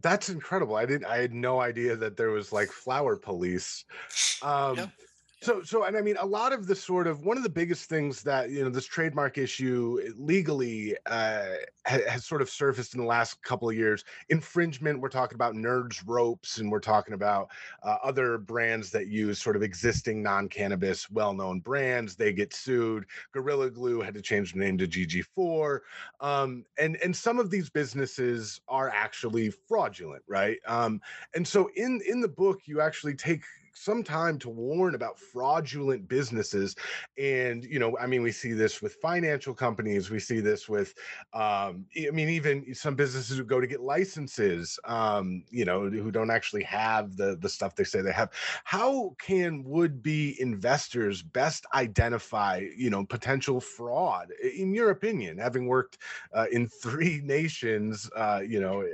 That's 0.02 0.30
incredible. 0.30 0.76
I 0.76 0.86
didn't 0.86 1.06
I 1.06 1.18
had 1.18 1.34
no 1.34 1.62
idea 1.62 1.96
that 1.96 2.16
there 2.18 2.30
was 2.30 2.52
like 2.52 2.70
flower 2.70 3.16
police. 3.16 3.86
Um 4.42 4.78
yep. 4.78 4.90
So, 5.42 5.62
so, 5.64 5.84
and 5.84 5.98
I 5.98 6.02
mean, 6.02 6.16
a 6.20 6.26
lot 6.26 6.54
of 6.54 6.66
the 6.66 6.76
sort 6.76 7.08
of 7.08 7.20
one 7.26 7.36
of 7.38 7.44
the 7.44 7.50
biggest 7.50 7.90
things 7.90 8.24
that 8.24 8.50
you 8.50 8.64
know 8.64 8.70
this 8.70 8.86
trademark 8.86 9.38
issue 9.38 10.00
eh, 10.04 10.10
legally 10.16 10.96
uh, 11.06 11.46
has, 11.84 12.04
has 12.06 12.26
sort 12.26 12.42
of 12.42 12.50
surfaced 12.50 12.96
in 12.96 13.02
the 13.02 13.06
last 13.06 13.44
couple 13.44 13.70
of 13.70 13.76
years. 13.76 14.06
Infringement. 14.30 15.00
We're 15.00 15.10
talking 15.10 15.36
about 15.36 15.54
Nerds 15.54 16.02
Ropes, 16.06 16.58
and 16.60 16.72
we're 16.72 16.80
talking 16.80 17.14
about 17.14 17.50
uh, 17.84 17.98
other 18.02 18.38
brands 18.38 18.90
that 18.92 19.08
use 19.08 19.40
sort 19.40 19.58
of 19.58 19.62
existing 19.62 20.24
non-cannabis, 20.24 21.12
well-known 21.12 21.60
brands. 21.60 22.16
They 22.16 22.32
get 22.32 22.54
sued. 22.54 23.06
Gorilla 23.34 23.70
Glue 23.70 24.02
had 24.02 24.14
to 24.14 24.22
change 24.22 24.54
the 24.54 24.60
name 24.60 24.78
to 24.78 24.88
GG4, 24.88 25.80
um, 26.22 26.66
and 26.80 26.96
and 27.04 27.16
some 27.16 27.40
of 27.40 27.52
these 27.52 27.70
businesses 27.70 28.62
are 28.70 28.90
actually 28.90 29.52
fraudulent, 29.68 30.24
right? 30.28 30.58
Um, 30.66 31.02
and 31.36 31.46
so 31.46 31.70
in 31.76 32.02
in 32.08 32.22
the 32.22 32.30
book, 32.30 32.62
you 32.66 32.80
actually 32.80 33.16
take 33.16 33.44
some 33.76 34.04
time 34.04 34.38
to 34.40 34.50
warn 34.50 34.96
about 34.96 35.20
fraudulent 35.20 36.08
businesses 36.08 36.76
and 37.18 37.64
you 37.66 37.80
know 37.80 37.98
i 38.00 38.08
mean 38.08 38.22
we 38.22 38.32
see 38.32 38.54
this 38.54 38.82
with 38.82 38.96
financial 38.96 39.54
companies 39.54 40.10
we 40.10 40.20
see 40.20 40.40
this 40.40 40.68
with 40.68 40.94
um, 41.34 41.86
i 42.08 42.12
mean 42.12 42.30
even 42.30 42.74
some 42.74 42.96
businesses 42.96 43.38
who 43.38 43.44
go 43.44 43.60
to 43.60 43.68
get 43.68 43.82
licenses 43.82 44.80
um, 44.86 45.44
you 45.50 45.66
know 45.66 45.90
who 45.90 46.12
don't 46.12 46.32
actually 46.32 46.64
have 46.64 47.16
the 47.18 47.38
the 47.42 47.50
stuff 47.50 47.76
they 47.76 47.84
say 47.84 48.02
they 48.02 48.12
have. 48.12 48.32
How 48.64 49.16
can 49.20 49.64
would 49.64 50.02
be 50.02 50.36
investors 50.40 51.22
best 51.22 51.66
identify 51.74 52.66
you 52.76 52.90
know 52.90 53.06
potential 53.06 53.60
fraud? 53.60 54.32
In 54.58 54.74
your 54.74 54.92
opinion 54.92 55.38
having 55.38 55.68
worked 55.68 55.98
uh, 56.34 56.48
in 56.52 56.68
three 56.68 57.22
nations 57.24 58.10
uh, 58.16 58.42
you 58.46 58.60
know 58.60 58.82
eh, 58.82 58.88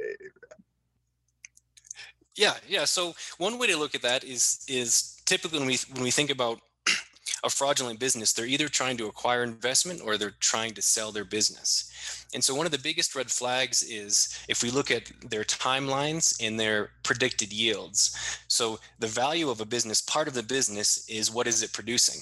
yeah, 2.42 2.56
yeah. 2.68 2.86
So 2.86 3.14
one 3.38 3.60
way 3.60 3.68
to 3.68 3.78
look 3.78 3.94
at 3.94 4.02
that 4.02 4.24
is 4.24 4.66
is 4.68 5.22
typically 5.26 5.60
when 5.60 5.68
we 5.68 5.78
when 5.94 6.02
we 6.02 6.10
think 6.10 6.32
about 6.32 6.60
a 7.44 7.50
fraudulent 7.52 8.00
business, 8.00 8.34
they're 8.34 8.48
either 8.48 8.68
trying 8.68 8.98
to 8.98 9.06
acquire 9.06 9.44
investment 9.44 10.02
or 10.04 10.18
they're 10.18 10.34
trying 10.40 10.74
to 10.74 10.82
sell 10.82 11.12
their 11.12 11.24
business. 11.24 12.26
And 12.34 12.44
so, 12.44 12.56
one 12.56 12.66
of 12.66 12.72
the 12.72 12.80
biggest 12.80 13.16
red 13.16 13.30
flags 13.30 13.84
is 13.84 14.36
if 14.50 14.64
we 14.64 14.72
look 14.72 14.90
at 14.90 15.12
their 15.30 15.44
timelines 15.44 16.36
and 16.44 16.60
their 16.60 16.90
predicted 17.04 17.54
yields. 17.54 18.18
So, 18.48 18.80
the 18.98 19.14
value 19.24 19.52
of 19.52 19.62
a 19.62 19.66
business, 19.66 20.02
part 20.02 20.28
of 20.28 20.34
the 20.34 20.42
business 20.58 21.08
is 21.08 21.30
what 21.30 21.46
is 21.46 21.62
it 21.62 21.74
producing? 21.74 22.22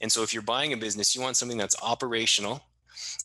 And 0.00 0.12
so, 0.12 0.22
if 0.22 0.32
you're 0.32 0.42
buying 0.44 0.74
a 0.74 0.76
business, 0.76 1.16
you 1.16 1.22
want 1.22 1.36
something 1.36 1.58
that's 1.58 1.82
operational, 1.82 2.60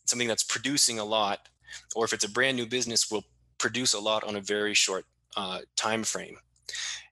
something 0.06 0.26
that's 0.26 0.42
producing 0.42 0.98
a 0.98 1.04
lot, 1.04 1.48
or 1.94 2.04
if 2.04 2.12
it's 2.12 2.24
a 2.24 2.30
brand 2.30 2.56
new 2.56 2.66
business, 2.66 3.12
will 3.12 3.24
produce 3.58 3.94
a 3.94 4.00
lot 4.00 4.24
on 4.24 4.34
a 4.34 4.40
very 4.40 4.74
short 4.74 5.04
uh, 5.36 5.60
time 5.76 6.04
frame. 6.04 6.36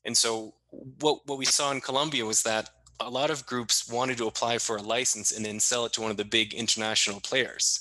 And 0.05 0.17
so, 0.17 0.55
what, 1.01 1.27
what 1.27 1.39
we 1.39 1.45
saw 1.45 1.73
in 1.73 1.81
Colombia 1.81 2.25
was 2.25 2.43
that 2.45 2.71
a 3.01 3.11
lot 3.11 3.31
of 3.31 3.47
groups 3.47 3.91
wanted 3.91 4.19
to 4.19 4.27
apply 4.27 4.59
for 4.59 4.77
a 4.77 4.83
license 4.83 5.33
and 5.33 5.45
then 5.45 5.59
sell 5.59 5.87
it 5.87 5.93
to 5.95 6.01
one 6.01 6.11
of 6.11 6.17
the 6.17 6.25
big 6.25 6.53
international 6.53 7.21
players. 7.21 7.81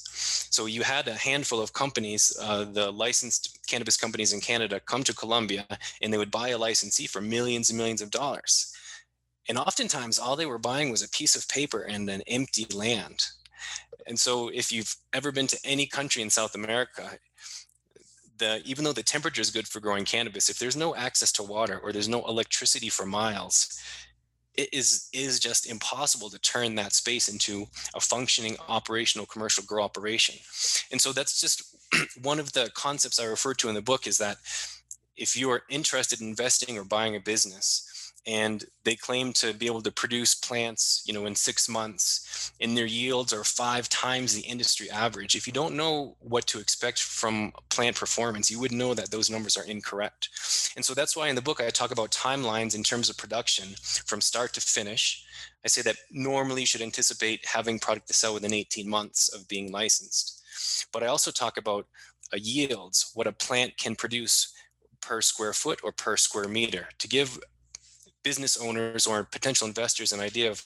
So 0.49 0.65
you 0.65 0.81
had 0.81 1.07
a 1.07 1.13
handful 1.13 1.61
of 1.61 1.73
companies, 1.73 2.35
uh, 2.41 2.63
the 2.65 2.91
licensed 2.91 3.59
cannabis 3.67 3.97
companies 3.97 4.33
in 4.33 4.39
Canada, 4.39 4.79
come 4.79 5.03
to 5.03 5.13
Colombia 5.13 5.67
and 6.01 6.11
they 6.11 6.17
would 6.17 6.31
buy 6.31 6.49
a 6.49 6.57
licensee 6.57 7.05
for 7.05 7.21
millions 7.21 7.69
and 7.69 7.77
millions 7.77 8.01
of 8.01 8.11
dollars. 8.11 8.73
And 9.49 9.57
oftentimes, 9.57 10.19
all 10.19 10.35
they 10.35 10.45
were 10.45 10.59
buying 10.59 10.91
was 10.91 11.01
a 11.01 11.09
piece 11.09 11.35
of 11.35 11.49
paper 11.49 11.81
and 11.81 12.07
an 12.09 12.21
empty 12.27 12.67
land. 12.73 13.25
And 14.05 14.19
so, 14.19 14.49
if 14.49 14.71
you've 14.71 14.95
ever 15.11 15.31
been 15.31 15.47
to 15.47 15.59
any 15.63 15.87
country 15.87 16.21
in 16.21 16.29
South 16.29 16.53
America, 16.53 17.17
the, 18.39 18.61
even 18.65 18.83
though 18.83 18.93
the 18.93 19.03
temperature 19.03 19.41
is 19.41 19.51
good 19.51 19.67
for 19.67 19.79
growing 19.79 20.05
cannabis, 20.05 20.49
if 20.49 20.59
there's 20.59 20.75
no 20.75 20.95
access 20.95 21.31
to 21.33 21.43
water 21.43 21.79
or 21.83 21.91
there's 21.91 22.09
no 22.09 22.25
electricity 22.25 22.89
for 22.89 23.05
miles, 23.05 23.79
it 24.55 24.73
is 24.73 25.07
is 25.13 25.39
just 25.39 25.69
impossible 25.69 26.29
to 26.29 26.39
turn 26.39 26.75
that 26.75 26.93
space 26.93 27.29
into 27.29 27.65
a 27.95 27.99
functioning 27.99 28.57
operational 28.67 29.25
commercial 29.25 29.63
grow 29.63 29.83
operation. 29.83 30.35
And 30.91 30.99
so 30.99 31.13
that's 31.13 31.39
just 31.39 31.63
one 32.21 32.39
of 32.39 32.51
the 32.53 32.69
concepts 32.73 33.19
i 33.19 33.25
refer 33.25 33.53
to 33.53 33.69
in 33.69 33.75
the 33.75 33.81
book 33.81 34.07
is 34.07 34.17
that 34.17 34.37
if 35.15 35.35
you 35.35 35.49
are 35.49 35.63
interested 35.69 36.21
in 36.21 36.27
investing 36.27 36.77
or 36.77 36.83
buying 36.83 37.15
a 37.15 37.19
business 37.19 37.88
and 38.29 38.65
they 38.83 38.95
claim 38.95 39.33
to 39.33 39.53
be 39.53 39.65
able 39.65 39.81
to 39.81 39.91
produce 39.91 40.35
plants 40.35 41.01
you 41.05 41.13
know 41.13 41.25
in 41.25 41.35
six 41.35 41.67
months 41.67 42.53
and 42.61 42.77
their 42.77 42.85
yields 42.85 43.33
are 43.33 43.43
five 43.43 43.89
times 43.89 44.35
the 44.35 44.41
industry 44.41 44.89
average. 44.91 45.35
If 45.35 45.47
you 45.47 45.53
don't 45.53 45.75
know 45.75 46.15
what 46.19 46.45
to 46.47 46.59
expect 46.59 47.01
from 47.01 47.51
plant 47.69 47.95
performance 47.95 48.51
you 48.51 48.59
would 48.59 48.71
know 48.71 48.93
that 48.93 49.09
those 49.09 49.29
numbers 49.29 49.57
are 49.57 49.65
incorrect. 49.65 50.29
And 50.75 50.85
so 50.85 50.93
that's 50.93 51.15
why 51.15 51.27
in 51.27 51.35
the 51.35 51.41
book 51.41 51.59
i 51.59 51.69
talk 51.69 51.91
about 51.91 52.11
timelines 52.11 52.75
in 52.75 52.83
terms 52.83 53.09
of 53.09 53.17
production 53.17 53.69
from 54.05 54.21
start 54.21 54.53
to 54.53 54.61
finish. 54.61 55.25
I 55.65 55.67
say 55.67 55.81
that 55.81 55.97
normally 56.11 56.61
you 56.61 56.67
should 56.67 56.81
anticipate 56.81 57.45
having 57.45 57.79
product 57.79 58.07
to 58.07 58.13
sell 58.13 58.35
within 58.35 58.53
18 58.53 58.87
months 58.87 59.33
of 59.33 59.47
being 59.47 59.71
licensed. 59.71 60.43
But 60.93 61.01
i 61.03 61.07
also 61.07 61.31
talk 61.31 61.57
about 61.57 61.87
uh, 62.31 62.37
yields 62.39 63.11
what 63.15 63.25
a 63.25 63.31
plant 63.31 63.75
can 63.77 63.95
produce 63.95 64.53
per 65.01 65.21
square 65.21 65.53
foot 65.53 65.79
or 65.83 65.91
per 65.91 66.15
square 66.15 66.47
meter. 66.47 66.89
To 66.99 67.07
give 67.07 67.39
business 68.23 68.57
owners 68.57 69.07
or 69.07 69.23
potential 69.23 69.67
investors 69.67 70.11
an 70.11 70.19
idea 70.19 70.49
of 70.49 70.65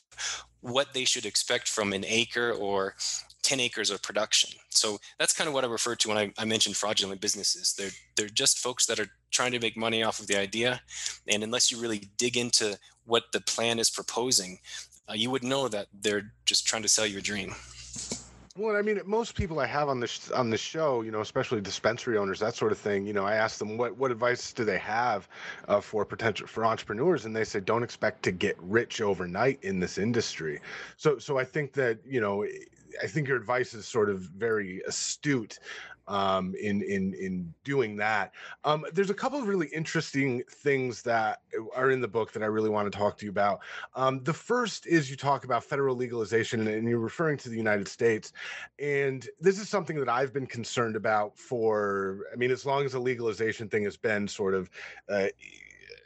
what 0.61 0.93
they 0.93 1.05
should 1.05 1.25
expect 1.25 1.67
from 1.67 1.93
an 1.93 2.05
acre 2.07 2.51
or 2.51 2.95
10 3.43 3.59
acres 3.59 3.89
of 3.89 4.01
production. 4.01 4.49
So 4.69 4.97
that's 5.19 5.33
kind 5.33 5.47
of 5.47 5.53
what 5.53 5.63
I 5.63 5.67
refer 5.67 5.95
to 5.95 6.07
when 6.07 6.17
I, 6.17 6.33
I 6.37 6.45
mentioned 6.45 6.77
fraudulent 6.77 7.21
businesses. 7.21 7.73
They're 7.77 7.91
they're 8.15 8.29
just 8.29 8.59
folks 8.59 8.85
that 8.87 8.99
are 8.99 9.07
trying 9.31 9.51
to 9.51 9.59
make 9.59 9.77
money 9.77 10.03
off 10.03 10.19
of 10.19 10.27
the 10.27 10.37
idea, 10.37 10.81
and 11.27 11.43
unless 11.43 11.71
you 11.71 11.79
really 11.79 12.09
dig 12.17 12.37
into 12.37 12.77
what 13.05 13.25
the 13.33 13.41
plan 13.41 13.79
is 13.79 13.89
proposing, 13.89 14.59
uh, 15.09 15.13
you 15.13 15.29
would 15.29 15.43
know 15.43 15.67
that 15.67 15.87
they're 16.01 16.31
just 16.45 16.65
trying 16.65 16.83
to 16.83 16.87
sell 16.87 17.05
you 17.05 17.17
a 17.17 17.21
dream. 17.21 17.53
Well, 18.55 18.75
I 18.75 18.83
mean, 18.83 19.01
most 19.05 19.33
people 19.35 19.59
I 19.59 19.65
have 19.65 19.89
on 19.89 19.99
this 19.99 20.29
on 20.29 20.51
the 20.51 20.57
show, 20.57 21.01
you 21.01 21.09
know, 21.09 21.21
especially 21.21 21.59
dispensary 21.59 22.19
owners, 22.19 22.39
that 22.39 22.53
sort 22.55 22.71
of 22.71 22.77
thing. 22.77 23.03
You 23.07 23.13
know, 23.13 23.25
I 23.25 23.33
ask 23.33 23.57
them 23.57 23.77
what 23.77 23.97
what 23.97 24.11
advice 24.11 24.53
do 24.53 24.63
they 24.63 24.77
have 24.77 25.27
uh, 25.67 25.81
for 25.81 26.05
potential 26.05 26.45
for 26.45 26.63
entrepreneurs, 26.63 27.25
and 27.25 27.35
they 27.35 27.45
say 27.45 27.61
don't 27.61 27.81
expect 27.81 28.21
to 28.23 28.31
get 28.31 28.55
rich 28.61 29.01
overnight 29.01 29.63
in 29.63 29.79
this 29.79 29.97
industry. 29.97 30.61
So, 30.97 31.17
so 31.17 31.39
I 31.39 31.45
think 31.45 31.73
that 31.73 31.97
you 32.05 32.21
know, 32.21 32.45
I 33.01 33.07
think 33.07 33.27
your 33.27 33.37
advice 33.37 33.73
is 33.73 33.87
sort 33.87 34.07
of 34.11 34.19
very 34.19 34.81
astute 34.87 35.57
um, 36.07 36.53
in 36.59 36.81
in 36.81 37.13
in 37.13 37.53
doing 37.63 37.95
that. 37.97 38.33
Um, 38.63 38.85
there's 38.93 39.09
a 39.09 39.13
couple 39.13 39.39
of 39.39 39.47
really 39.47 39.67
interesting 39.67 40.43
things 40.49 41.01
that 41.03 41.41
are 41.75 41.91
in 41.91 42.01
the 42.01 42.07
book 42.07 42.31
that 42.33 42.43
I 42.43 42.47
really 42.47 42.69
want 42.69 42.91
to 42.91 42.97
talk 42.97 43.17
to 43.17 43.25
you 43.25 43.31
about. 43.31 43.61
Um, 43.95 44.23
the 44.23 44.33
first 44.33 44.87
is 44.87 45.09
you 45.09 45.15
talk 45.15 45.45
about 45.45 45.63
federal 45.63 45.95
legalization, 45.95 46.67
and 46.67 46.87
you're 46.87 46.99
referring 46.99 47.37
to 47.37 47.49
the 47.49 47.57
United 47.57 47.87
States, 47.87 48.33
and 48.79 49.27
this 49.39 49.59
is 49.59 49.69
something 49.69 49.97
that 49.99 50.09
I've 50.09 50.33
been 50.33 50.47
concerned 50.47 50.95
about 50.95 51.37
for. 51.37 52.25
I 52.31 52.35
mean, 52.35 52.51
as 52.51 52.65
long 52.65 52.85
as 52.85 52.93
the 52.93 52.99
legalization 52.99 53.69
thing 53.69 53.83
has 53.83 53.97
been 53.97 54.27
sort 54.27 54.53
of. 54.53 54.69
Uh, 55.09 55.27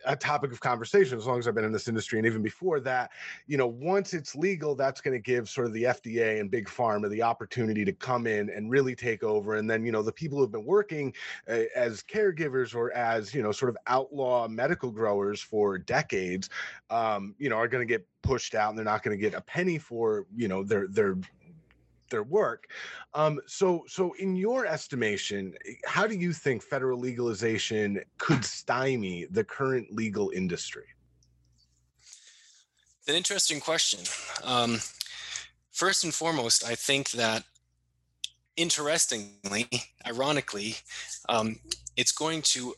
a 0.08 0.16
topic 0.16 0.52
of 0.52 0.60
conversation 0.60 1.18
as 1.18 1.28
long 1.28 1.38
as 1.38 1.48
I've 1.48 1.56
been 1.56 1.66
in 1.66 1.72
this 1.72 1.88
industry. 1.88 2.18
And 2.18 2.26
even 2.26 2.42
before 2.42 2.80
that, 2.82 3.12
you 3.46 3.58
know, 3.58 3.68
once 3.68 4.14
it's 4.14 4.36
legal, 4.36 4.74
that's 4.74 5.02
going 5.02 5.14
to 5.14 5.22
give 5.22 5.50
sort 5.50 5.68
of 5.68 5.74
the 5.74 5.84
FDA 5.84 6.40
and 6.40 6.50
big 6.50 6.68
pharma 6.68 7.10
the 7.10 7.22
opportunity 7.22 7.86
to 7.86 7.94
come 7.94 8.26
in 8.26 8.50
and 8.50 8.72
really 8.72 8.96
take 8.96 9.24
over. 9.24 9.56
And 9.56 9.70
then, 9.70 9.86
you 9.86 9.92
know, 9.92 10.02
the 10.02 10.12
people 10.12 10.40
who've 10.40 10.52
been 10.52 10.66
working 10.66 11.14
uh, 11.50 11.64
as 11.76 12.02
caregivers 12.02 12.74
or 12.74 12.92
as, 12.94 13.34
you 13.34 13.44
know, 13.44 13.52
sort 13.52 13.70
of 13.70 13.78
outlaw 13.88 14.48
medical 14.48 14.90
growers 14.90 15.42
for 15.42 15.78
decades, 15.78 16.50
um, 16.90 17.36
you 17.38 17.50
know, 17.50 17.58
are 17.58 17.68
going 17.68 17.86
to 17.86 17.92
get 17.92 18.08
pushed 18.24 18.56
out 18.56 18.70
and 18.70 18.78
they're 18.78 18.86
not 18.86 19.04
going 19.04 19.18
to 19.18 19.22
get 19.22 19.34
a 19.34 19.42
penny 19.42 19.78
for, 19.78 20.26
you 20.36 20.48
know, 20.48 20.64
their, 20.64 20.88
their, 20.88 21.18
their 22.10 22.24
work. 22.24 22.66
Um, 23.14 23.40
so, 23.48 23.84
so 23.88 24.14
in 24.20 24.36
your 24.36 24.66
estimation, 24.66 25.54
eh, 25.68 25.74
how 25.86 26.08
do 26.08 26.16
you 26.16 26.34
think 26.34 26.64
federal 26.64 27.00
legalization 27.00 28.02
could 28.18 28.44
stymie 28.44 29.26
the 29.32 29.44
current 29.44 29.92
legal 29.92 30.32
industry? 30.36 30.86
It's 33.00 33.10
an 33.10 33.16
interesting 33.16 33.60
question. 33.60 34.02
Um, 34.44 34.80
first 35.72 36.04
and 36.04 36.14
foremost, 36.14 36.66
I 36.66 36.76
think 36.76 37.12
that 37.12 37.44
interestingly, 38.58 39.68
ironically, 40.06 40.76
um, 41.30 41.60
it's 41.96 42.12
going 42.12 42.42
to 42.42 42.74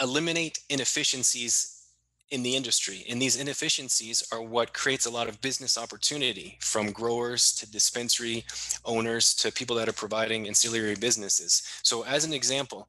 eliminate 0.00 0.58
inefficiencies 0.68 1.79
in 2.30 2.42
the 2.42 2.56
industry. 2.56 3.04
And 3.08 3.20
these 3.20 3.40
inefficiencies 3.40 4.22
are 4.32 4.42
what 4.42 4.72
creates 4.72 5.06
a 5.06 5.10
lot 5.10 5.28
of 5.28 5.40
business 5.40 5.76
opportunity 5.76 6.58
from 6.60 6.92
growers 6.92 7.52
to 7.56 7.70
dispensary 7.70 8.44
owners 8.84 9.34
to 9.36 9.52
people 9.52 9.76
that 9.76 9.88
are 9.88 9.92
providing 9.92 10.46
ancillary 10.46 10.94
businesses. 10.94 11.62
So 11.82 12.04
as 12.04 12.24
an 12.24 12.32
example, 12.32 12.88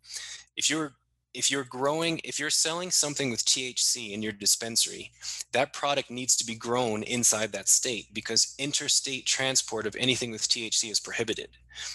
if 0.55 0.69
you're 0.69 0.93
if 1.33 1.49
you're 1.49 1.63
growing, 1.63 2.19
if 2.23 2.39
you're 2.39 2.49
selling 2.49 2.91
something 2.91 3.31
with 3.31 3.45
THC 3.45 4.11
in 4.11 4.21
your 4.21 4.33
dispensary, 4.33 5.11
that 5.53 5.73
product 5.73 6.11
needs 6.11 6.35
to 6.35 6.45
be 6.45 6.55
grown 6.55 7.03
inside 7.03 7.51
that 7.53 7.69
state 7.69 8.13
because 8.13 8.53
interstate 8.59 9.25
transport 9.25 9.87
of 9.87 9.95
anything 9.97 10.31
with 10.31 10.47
THC 10.47 10.91
is 10.91 10.99
prohibited. 10.99 11.49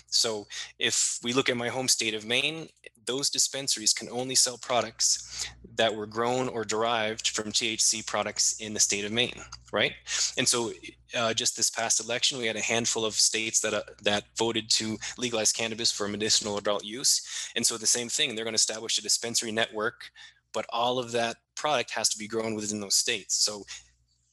So 0.07 0.47
if 0.79 1.19
we 1.23 1.33
look 1.33 1.51
at 1.51 1.57
my 1.57 1.69
home 1.69 1.89
state 1.89 2.15
of 2.15 2.25
Maine, 2.25 2.69
those 3.07 3.31
dispensaries 3.31 3.93
can 3.93 4.09
only 4.11 4.35
sell 4.35 4.59
products 4.59 5.49
that 5.77 5.95
were 5.95 6.07
grown 6.07 6.49
or 6.49 6.65
derived 6.65 7.29
from 7.29 7.53
THC 7.53 8.05
products 8.07 8.59
in 8.61 8.75
the 8.75 8.81
state 8.81 9.05
of 9.05 9.13
Maine, 9.13 9.41
right? 9.73 9.93
And 10.39 10.49
so, 10.49 10.73
uh, 11.15 11.33
just 11.35 11.57
this 11.57 11.71
past 11.71 12.01
election, 12.01 12.39
we 12.39 12.47
had 12.47 12.57
a 12.57 12.61
handful 12.61 13.05
of 13.05 13.15
states 13.15 13.61
that 13.61 13.75
uh, 13.75 13.83
that 14.03 14.25
voted 14.37 14.69
to 14.71 14.99
legalize 15.19 15.53
cannabis 15.53 15.93
for 15.93 16.09
medicinal 16.09 16.59
adult 16.59 16.85
use. 16.85 17.51
And 17.55 17.65
so, 17.65 17.77
the 17.77 17.87
same 17.87 18.09
thing, 18.09 18.35
they're 18.35 18.45
going 18.45 18.53
to 18.53 18.57
establish 18.57 18.99
a 18.99 19.03
dispensary 19.03 19.53
network, 19.53 20.11
but 20.53 20.67
all 20.71 20.99
of 20.99 21.13
that 21.13 21.37
product 21.55 21.91
has 21.91 22.09
to 22.11 22.19
be 22.19 22.29
grown 22.29 22.55
within 22.55 22.81
those 22.81 22.95
states. 22.95 23.35
So 23.35 23.65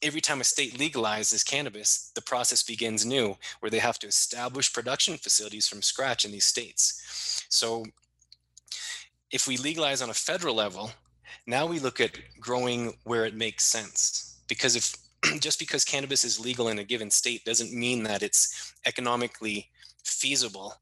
every 0.02 0.20
time 0.20 0.40
a 0.40 0.44
state 0.44 0.74
legalizes 0.74 1.44
cannabis, 1.44 2.12
the 2.14 2.22
process 2.22 2.62
begins 2.62 3.04
new, 3.04 3.36
where 3.60 3.70
they 3.70 3.78
have 3.78 3.98
to 4.00 4.06
establish 4.06 4.72
production 4.72 5.16
facilities 5.16 5.66
from 5.66 5.82
scratch 5.82 6.24
in 6.24 6.30
these 6.30 6.44
states. 6.44 7.44
So 7.48 7.84
if 9.30 9.48
we 9.48 9.56
legalize 9.56 10.02
on 10.02 10.10
a 10.10 10.14
federal 10.14 10.54
level, 10.54 10.92
now 11.46 11.66
we 11.66 11.78
look 11.78 12.00
at 12.00 12.18
growing 12.40 12.94
where 13.04 13.24
it 13.24 13.34
makes 13.34 13.64
sense. 13.64 14.38
Because 14.48 14.76
if 14.76 14.96
just 15.40 15.58
because 15.58 15.84
cannabis 15.84 16.24
is 16.24 16.40
legal 16.40 16.68
in 16.68 16.78
a 16.78 16.84
given 16.84 17.10
state 17.10 17.44
doesn't 17.44 17.72
mean 17.72 18.02
that 18.04 18.22
it's 18.22 18.74
economically 18.86 19.70
feasible 20.04 20.74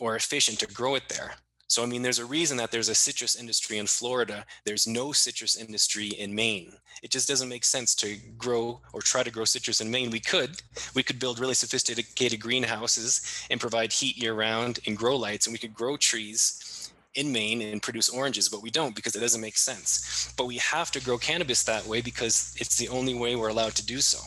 or 0.00 0.16
efficient 0.16 0.58
to 0.60 0.66
grow 0.66 0.94
it 0.94 1.08
there. 1.08 1.34
So, 1.68 1.84
I 1.84 1.86
mean, 1.86 2.02
there's 2.02 2.18
a 2.18 2.24
reason 2.24 2.56
that 2.56 2.72
there's 2.72 2.88
a 2.88 2.96
citrus 2.96 3.36
industry 3.36 3.78
in 3.78 3.86
Florida. 3.86 4.44
There's 4.64 4.88
no 4.88 5.12
citrus 5.12 5.56
industry 5.56 6.08
in 6.08 6.34
Maine. 6.34 6.72
It 7.00 7.12
just 7.12 7.28
doesn't 7.28 7.48
make 7.48 7.64
sense 7.64 7.94
to 7.96 8.16
grow 8.36 8.80
or 8.92 9.00
try 9.00 9.22
to 9.22 9.30
grow 9.30 9.44
citrus 9.44 9.80
in 9.80 9.88
Maine. 9.88 10.10
We 10.10 10.18
could. 10.18 10.62
We 10.96 11.04
could 11.04 11.20
build 11.20 11.38
really 11.38 11.54
sophisticated 11.54 12.40
greenhouses 12.40 13.46
and 13.50 13.60
provide 13.60 13.92
heat 13.92 14.20
year 14.20 14.34
round 14.34 14.80
and 14.84 14.96
grow 14.96 15.16
lights, 15.16 15.46
and 15.46 15.52
we 15.52 15.60
could 15.60 15.72
grow 15.72 15.96
trees 15.96 16.79
in 17.14 17.32
Maine 17.32 17.62
and 17.62 17.82
produce 17.82 18.08
oranges, 18.08 18.48
but 18.48 18.62
we 18.62 18.70
don't 18.70 18.94
because 18.94 19.14
it 19.16 19.20
doesn't 19.20 19.40
make 19.40 19.56
sense. 19.56 20.32
But 20.36 20.46
we 20.46 20.58
have 20.58 20.90
to 20.92 21.00
grow 21.00 21.18
cannabis 21.18 21.64
that 21.64 21.86
way 21.86 22.00
because 22.00 22.54
it's 22.58 22.76
the 22.76 22.88
only 22.88 23.14
way 23.14 23.36
we're 23.36 23.48
allowed 23.48 23.74
to 23.76 23.86
do 23.86 24.00
so. 24.00 24.18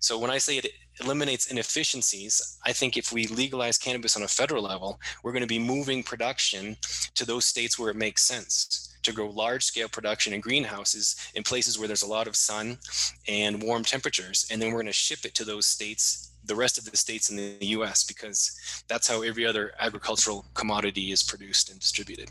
So 0.00 0.18
when 0.18 0.30
I 0.30 0.38
say 0.38 0.58
it 0.58 0.72
eliminates 1.00 1.50
inefficiencies, 1.50 2.58
I 2.64 2.72
think 2.72 2.96
if 2.96 3.12
we 3.12 3.26
legalize 3.26 3.78
cannabis 3.78 4.16
on 4.16 4.22
a 4.22 4.28
federal 4.28 4.62
level, 4.62 5.00
we're 5.22 5.32
going 5.32 5.42
to 5.42 5.46
be 5.46 5.58
moving 5.58 6.02
production 6.02 6.76
to 7.14 7.24
those 7.24 7.44
states 7.44 7.78
where 7.78 7.90
it 7.90 7.96
makes 7.96 8.24
sense 8.24 8.96
to 9.02 9.12
grow 9.12 9.28
large 9.30 9.64
scale 9.64 9.88
production 9.88 10.32
in 10.32 10.40
greenhouses 10.40 11.16
in 11.34 11.42
places 11.42 11.78
where 11.78 11.88
there's 11.88 12.02
a 12.02 12.06
lot 12.06 12.26
of 12.26 12.36
sun 12.36 12.78
and 13.26 13.62
warm 13.62 13.84
temperatures. 13.84 14.46
And 14.50 14.60
then 14.60 14.68
we're 14.68 14.82
going 14.82 14.86
to 14.86 14.92
ship 14.92 15.24
it 15.24 15.34
to 15.36 15.44
those 15.44 15.66
states, 15.66 16.27
the 16.44 16.54
rest 16.54 16.78
of 16.78 16.90
the 16.90 16.96
states 16.96 17.30
in 17.30 17.36
the 17.36 17.66
US, 17.66 18.04
because 18.04 18.84
that's 18.88 19.06
how 19.08 19.22
every 19.22 19.46
other 19.46 19.72
agricultural 19.78 20.46
commodity 20.54 21.12
is 21.12 21.22
produced 21.22 21.70
and 21.70 21.78
distributed. 21.78 22.30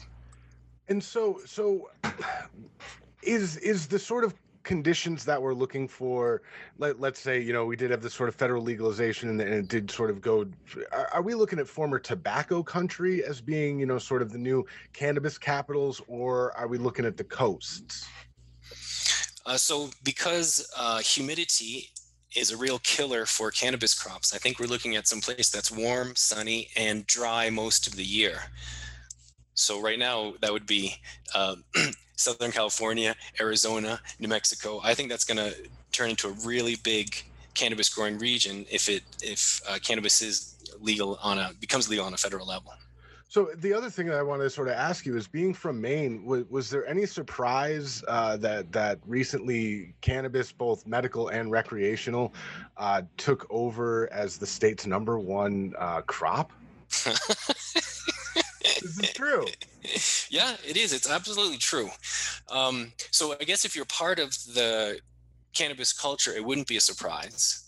And 0.89 1.03
so, 1.03 1.41
so 1.45 1.89
is 3.23 3.57
is 3.57 3.87
the 3.87 3.99
sort 3.99 4.23
of 4.23 4.33
conditions 4.67 5.23
that 5.23 5.41
we're 5.41 5.53
looking 5.53 5.87
for 5.87 6.41
let, 6.77 6.99
let's 6.99 7.21
say 7.21 7.39
you 7.39 7.53
know 7.53 7.65
we 7.65 7.77
did 7.77 7.89
have 7.89 8.01
this 8.01 8.13
sort 8.13 8.27
of 8.27 8.35
federal 8.35 8.61
legalization 8.61 9.29
and, 9.29 9.39
and 9.39 9.53
it 9.53 9.67
did 9.69 9.89
sort 9.89 10.09
of 10.09 10.21
go 10.21 10.45
are, 10.91 11.07
are, 11.13 11.21
we 11.21 11.33
looking 11.33 11.57
at 11.57 11.65
former 11.65 11.97
tobacco 11.97 12.61
country 12.61 13.23
as 13.23 13.39
being 13.39 13.79
you 13.79 13.85
know 13.85 13.97
sort 13.97 14.21
of 14.21 14.29
the 14.29 14.37
new 14.37 14.65
cannabis 14.91 15.37
capitals 15.37 16.01
or 16.07 16.55
are 16.57 16.67
we 16.67 16.77
looking 16.77 17.05
at 17.05 17.15
the 17.15 17.23
coasts 17.23 18.05
uh, 19.45 19.55
so 19.55 19.89
because 20.03 20.69
uh, 20.75 20.99
humidity 20.99 21.89
is 22.37 22.51
a 22.51 22.57
real 22.57 22.79
killer 22.79 23.25
for 23.25 23.51
cannabis 23.51 23.93
crops 23.93 24.33
i 24.33 24.37
think 24.37 24.59
we're 24.59 24.67
looking 24.67 24.95
at 24.95 25.07
some 25.07 25.21
place 25.21 25.49
that's 25.49 25.71
warm 25.71 26.15
sunny 26.15 26.69
and 26.75 27.05
dry 27.07 27.49
most 27.49 27.87
of 27.87 27.95
the 27.95 28.03
year 28.03 28.39
so 29.53 29.81
right 29.81 29.97
now 29.97 30.33
that 30.41 30.53
would 30.53 30.67
be 30.67 30.95
uh, 31.33 31.55
Southern 32.15 32.51
California, 32.51 33.15
Arizona, 33.39 33.99
New 34.19 34.27
Mexico. 34.27 34.81
I 34.83 34.93
think 34.93 35.09
that's 35.09 35.23
going 35.23 35.37
to 35.37 35.55
turn 35.91 36.09
into 36.09 36.27
a 36.27 36.31
really 36.45 36.75
big 36.83 37.15
cannabis 37.53 37.89
growing 37.89 38.19
region 38.19 38.65
if 38.69 38.87
it 38.87 39.03
if 39.23 39.61
uh, 39.67 39.79
cannabis 39.81 40.21
is 40.21 40.55
legal 40.79 41.17
on 41.23 41.39
a 41.39 41.51
becomes 41.59 41.89
legal 41.89 42.05
on 42.05 42.13
a 42.13 42.17
federal 42.17 42.45
level. 42.45 42.71
So 43.29 43.51
the 43.57 43.73
other 43.73 43.89
thing 43.89 44.07
that 44.07 44.17
I 44.17 44.23
want 44.23 44.41
to 44.41 44.49
sort 44.49 44.69
of 44.69 44.75
ask 44.75 45.05
you 45.05 45.17
is, 45.17 45.27
being 45.27 45.53
from 45.53 45.81
Maine, 45.81 46.23
was, 46.23 46.45
was 46.49 46.69
there 46.69 46.87
any 46.87 47.05
surprise 47.05 48.03
uh, 48.07 48.37
that 48.37 48.71
that 48.71 48.99
recently 49.05 49.93
cannabis, 49.99 50.51
both 50.51 50.87
medical 50.87 51.27
and 51.27 51.51
recreational, 51.51 52.33
uh, 52.77 53.01
took 53.17 53.45
over 53.49 54.11
as 54.13 54.37
the 54.37 54.47
state's 54.47 54.85
number 54.85 55.19
one 55.19 55.73
uh, 55.77 56.01
crop? 56.01 56.53
Is 56.89 58.03
this 58.81 58.99
is 58.99 59.13
true. 59.13 59.45
Yeah, 60.29 60.55
it 60.65 60.77
is. 60.77 60.93
It's 60.93 61.09
absolutely 61.09 61.57
true. 61.57 61.89
Um, 62.49 62.93
so 63.11 63.35
I 63.39 63.43
guess 63.43 63.65
if 63.65 63.75
you're 63.75 63.85
part 63.85 64.19
of 64.19 64.31
the 64.53 64.99
cannabis 65.53 65.93
culture, 65.93 66.31
it 66.31 66.45
wouldn't 66.45 66.67
be 66.67 66.77
a 66.77 66.81
surprise. 66.81 67.66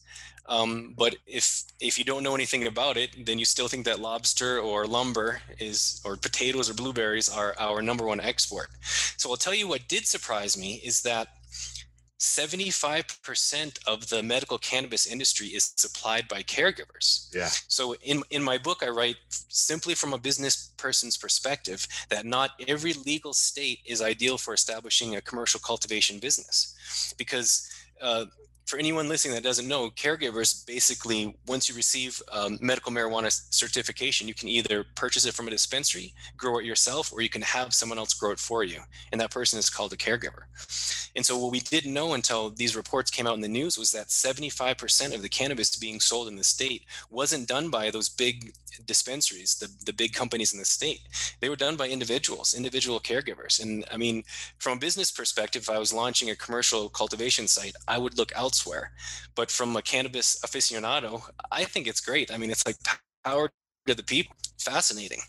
Um, 0.49 0.95
but 0.97 1.15
if 1.27 1.63
if 1.79 1.97
you 1.99 2.03
don't 2.03 2.23
know 2.23 2.33
anything 2.33 2.65
about 2.65 2.97
it, 2.97 3.25
then 3.25 3.37
you 3.37 3.45
still 3.45 3.67
think 3.67 3.85
that 3.85 3.99
lobster 3.99 4.59
or 4.59 4.87
lumber 4.87 5.41
is 5.59 6.01
or 6.03 6.17
potatoes 6.17 6.69
or 6.69 6.73
blueberries 6.73 7.29
are 7.29 7.55
our 7.59 7.81
number 7.83 8.05
one 8.05 8.19
export. 8.19 8.69
So 9.17 9.29
I'll 9.29 9.37
tell 9.37 9.53
you 9.53 9.67
what 9.67 9.87
did 9.87 10.07
surprise 10.07 10.57
me 10.57 10.81
is 10.83 11.03
that 11.03 11.27
75% 12.19 13.79
of 13.87 14.09
the 14.09 14.21
medical 14.21 14.57
cannabis 14.57 15.07
industry 15.07 15.47
is 15.47 15.71
supplied 15.77 16.27
by 16.27 16.43
caregivers. 16.43 17.33
Yeah. 17.33 17.49
So 17.67 17.93
in 18.01 18.23
in 18.31 18.43
my 18.43 18.57
book 18.57 18.81
I 18.81 18.89
write 18.89 19.17
simply 19.29 19.93
from 19.93 20.13
a 20.13 20.17
business 20.17 20.71
person's 20.77 21.15
perspective 21.15 21.87
that 22.09 22.25
not 22.25 22.51
every 22.67 22.93
legal 22.93 23.33
state 23.33 23.79
is 23.85 24.01
ideal 24.01 24.39
for 24.39 24.55
establishing 24.55 25.15
a 25.15 25.21
commercial 25.21 25.59
cultivation 25.59 26.17
business 26.17 27.13
because 27.19 27.69
uh, 28.01 28.25
for 28.69 28.77
anyone 28.77 29.09
listening 29.09 29.33
that 29.33 29.41
doesn't 29.41 29.67
know, 29.67 29.89
caregivers 29.89 30.63
basically, 30.67 31.35
once 31.47 31.67
you 31.67 31.73
receive 31.73 32.21
um, 32.31 32.59
medical 32.61 32.91
marijuana 32.91 33.31
certification, 33.51 34.27
you 34.27 34.35
can 34.35 34.47
either 34.47 34.85
purchase 34.93 35.25
it 35.25 35.33
from 35.33 35.47
a 35.47 35.51
dispensary, 35.51 36.13
grow 36.37 36.59
it 36.59 36.65
yourself, 36.65 37.11
or 37.11 37.21
you 37.21 37.29
can 37.29 37.41
have 37.41 37.73
someone 37.73 37.97
else 37.97 38.13
grow 38.13 38.29
it 38.29 38.37
for 38.37 38.63
you. 38.63 38.79
And 39.11 39.19
that 39.19 39.31
person 39.31 39.57
is 39.57 39.71
called 39.71 39.91
a 39.93 39.97
caregiver. 39.97 40.43
And 41.15 41.25
so, 41.25 41.35
what 41.35 41.51
we 41.51 41.61
didn't 41.61 41.93
know 41.93 42.13
until 42.13 42.51
these 42.51 42.75
reports 42.75 43.09
came 43.09 43.25
out 43.25 43.33
in 43.33 43.41
the 43.41 43.47
news 43.47 43.75
was 43.75 43.91
that 43.91 44.09
75% 44.09 45.15
of 45.15 45.23
the 45.23 45.29
cannabis 45.29 45.75
being 45.75 45.99
sold 45.99 46.27
in 46.27 46.35
the 46.35 46.43
state 46.43 46.83
wasn't 47.09 47.47
done 47.47 47.71
by 47.71 47.89
those 47.89 48.07
big 48.07 48.53
dispensaries, 48.85 49.55
the, 49.55 49.69
the 49.85 49.93
big 49.93 50.13
companies 50.13 50.53
in 50.53 50.59
the 50.59 50.65
state. 50.65 51.01
They 51.39 51.49
were 51.49 51.55
done 51.55 51.75
by 51.75 51.89
individuals, 51.89 52.53
individual 52.53 52.99
caregivers. 52.99 53.61
And 53.61 53.83
I 53.91 53.97
mean, 53.97 54.23
from 54.59 54.77
a 54.77 54.81
business 54.81 55.11
perspective, 55.11 55.63
if 55.63 55.69
I 55.69 55.79
was 55.79 55.91
launching 55.91 56.29
a 56.29 56.35
commercial 56.35 56.89
cultivation 56.89 57.47
site, 57.47 57.75
I 57.87 57.97
would 57.97 58.17
look 58.17 58.31
elsewhere 58.35 58.58
elsewhere. 58.59 58.91
But 59.35 59.51
from 59.51 59.75
a 59.75 59.81
cannabis 59.81 60.39
aficionado, 60.41 61.21
I 61.51 61.63
think 61.63 61.87
it's 61.87 62.01
great. 62.01 62.31
I 62.31 62.37
mean, 62.37 62.51
it's 62.51 62.65
like 62.65 62.77
power 63.23 63.49
to 63.87 63.95
the 63.95 64.03
people. 64.03 64.35
Fascinating. 64.57 65.21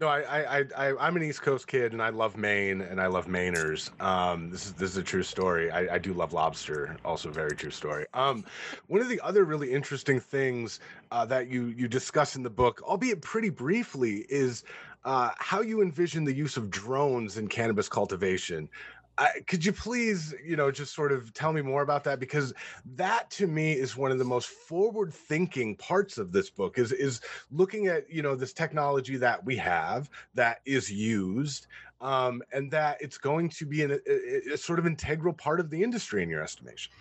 No, 0.00 0.08
I, 0.08 0.58
I, 0.58 0.64
I, 0.76 0.96
I'm 0.98 1.16
an 1.16 1.22
East 1.22 1.42
Coast 1.42 1.68
kid, 1.68 1.92
and 1.92 2.02
I 2.02 2.08
love 2.08 2.36
Maine, 2.36 2.80
and 2.80 3.00
I 3.00 3.06
love 3.06 3.26
Mainers. 3.26 3.88
Um, 4.02 4.50
this 4.50 4.66
is 4.66 4.72
this 4.72 4.90
is 4.90 4.96
a 4.96 5.02
true 5.02 5.22
story. 5.22 5.70
I, 5.70 5.94
I 5.94 5.98
do 5.98 6.12
love 6.12 6.32
lobster, 6.32 6.96
also 7.04 7.30
very 7.30 7.52
true 7.52 7.70
story. 7.70 8.04
Um, 8.12 8.44
one 8.88 9.00
of 9.00 9.08
the 9.08 9.20
other 9.20 9.44
really 9.44 9.72
interesting 9.72 10.18
things 10.18 10.80
uh, 11.12 11.24
that 11.26 11.46
you 11.46 11.66
you 11.66 11.86
discuss 11.86 12.34
in 12.34 12.42
the 12.42 12.50
book, 12.50 12.82
albeit 12.82 13.22
pretty 13.22 13.50
briefly, 13.50 14.26
is 14.28 14.64
uh, 15.04 15.30
how 15.38 15.60
you 15.60 15.80
envision 15.80 16.24
the 16.24 16.34
use 16.34 16.56
of 16.56 16.70
drones 16.70 17.38
in 17.38 17.46
cannabis 17.46 17.88
cultivation. 17.88 18.68
I, 19.16 19.40
could 19.46 19.64
you 19.64 19.72
please, 19.72 20.34
you 20.44 20.56
know, 20.56 20.70
just 20.70 20.94
sort 20.94 21.12
of 21.12 21.32
tell 21.34 21.52
me 21.52 21.62
more 21.62 21.82
about 21.82 22.02
that 22.04 22.18
because 22.18 22.52
that 22.96 23.30
to 23.32 23.46
me 23.46 23.72
is 23.72 23.96
one 23.96 24.10
of 24.10 24.18
the 24.18 24.24
most 24.24 24.48
forward-thinking 24.48 25.76
parts 25.76 26.18
of 26.18 26.32
this 26.32 26.50
book 26.50 26.78
is 26.78 26.90
is 26.92 27.20
looking 27.50 27.86
at 27.86 28.10
you 28.10 28.22
know 28.22 28.34
this 28.34 28.52
technology 28.52 29.16
that 29.16 29.44
we 29.44 29.56
have 29.56 30.10
that 30.34 30.60
is 30.64 30.90
used 30.90 31.68
um, 32.00 32.42
and 32.52 32.70
that 32.70 33.00
it's 33.00 33.18
going 33.18 33.48
to 33.48 33.64
be 33.64 33.82
an, 33.82 33.98
a, 34.06 34.52
a 34.52 34.56
sort 34.56 34.78
of 34.78 34.86
integral 34.86 35.32
part 35.32 35.60
of 35.60 35.70
the 35.70 35.82
industry 35.82 36.22
in 36.22 36.28
your 36.28 36.42
estimation. 36.42 36.92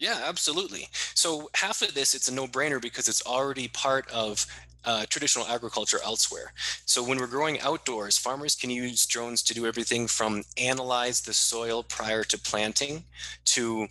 Yeah, 0.00 0.22
absolutely. 0.26 0.88
So 1.14 1.50
half 1.54 1.82
of 1.82 1.94
this, 1.94 2.14
it's 2.14 2.28
a 2.28 2.34
no-brainer 2.34 2.82
because 2.82 3.08
it's 3.08 3.24
already 3.26 3.68
part 3.68 4.10
of 4.10 4.46
uh, 4.84 5.04
traditional 5.10 5.46
agriculture 5.46 5.98
elsewhere. 6.02 6.52
So 6.86 7.04
when 7.04 7.18
we're 7.18 7.26
growing 7.26 7.60
outdoors, 7.60 8.16
farmers 8.16 8.56
can 8.56 8.70
use 8.70 9.06
drones 9.06 9.42
to 9.44 9.54
do 9.54 9.66
everything 9.66 10.08
from 10.08 10.44
analyze 10.56 11.20
the 11.20 11.34
soil 11.34 11.82
prior 11.84 12.24
to 12.24 12.38
planting 12.38 13.04
to 13.46 13.88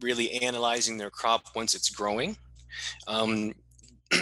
really 0.00 0.32
analyzing 0.42 0.98
their 0.98 1.10
crop 1.10 1.46
once 1.54 1.74
it's 1.74 1.88
growing. 1.88 2.36
Um, 3.06 3.54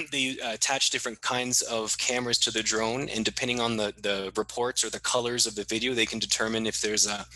they 0.13 0.37
uh, 0.41 0.53
attach 0.55 0.91
different 0.91 1.21
kinds 1.21 1.63
of 1.63 1.97
cameras 1.99 2.39
to 2.39 2.51
the 2.51 2.63
drone 2.63 3.09
and 3.09 3.25
depending 3.25 3.61
on 3.61 3.77
the, 3.77 3.93
the 4.03 4.33
reports 4.37 4.85
or 4.85 4.91
the 4.91 5.01
colors 5.01 5.47
of 5.47 5.55
the 5.55 5.65
video 5.65 5.95
they 5.95 6.07
can 6.07 6.19
determine 6.19 6.67
if 6.67 6.81
there's 6.81 7.07
a 7.07 7.27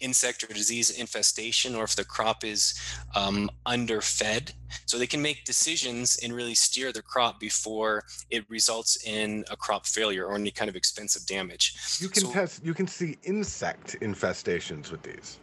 insect 0.00 0.42
or 0.44 0.48
disease 0.48 0.90
infestation 0.90 1.74
or 1.74 1.84
if 1.84 1.96
the 1.96 2.04
crop 2.04 2.44
is 2.44 2.78
um, 3.14 3.50
underfed 3.64 4.52
so 4.84 4.98
they 4.98 5.06
can 5.06 5.22
make 5.22 5.44
decisions 5.44 6.18
and 6.22 6.32
really 6.32 6.54
steer 6.54 6.92
the 6.92 7.02
crop 7.02 7.40
before 7.40 8.02
it 8.30 8.44
results 8.48 9.04
in 9.06 9.44
a 9.50 9.56
crop 9.56 9.86
failure 9.86 10.26
or 10.26 10.34
any 10.34 10.50
kind 10.50 10.68
of 10.68 10.76
expensive 10.76 11.24
damage 11.26 11.74
you 12.00 12.08
can 12.08 12.22
so, 12.22 12.32
test 12.32 12.64
you 12.64 12.74
can 12.74 12.86
see 12.86 13.16
insect 13.24 13.96
infestations 14.00 14.90
with 14.90 15.02
these 15.02 15.38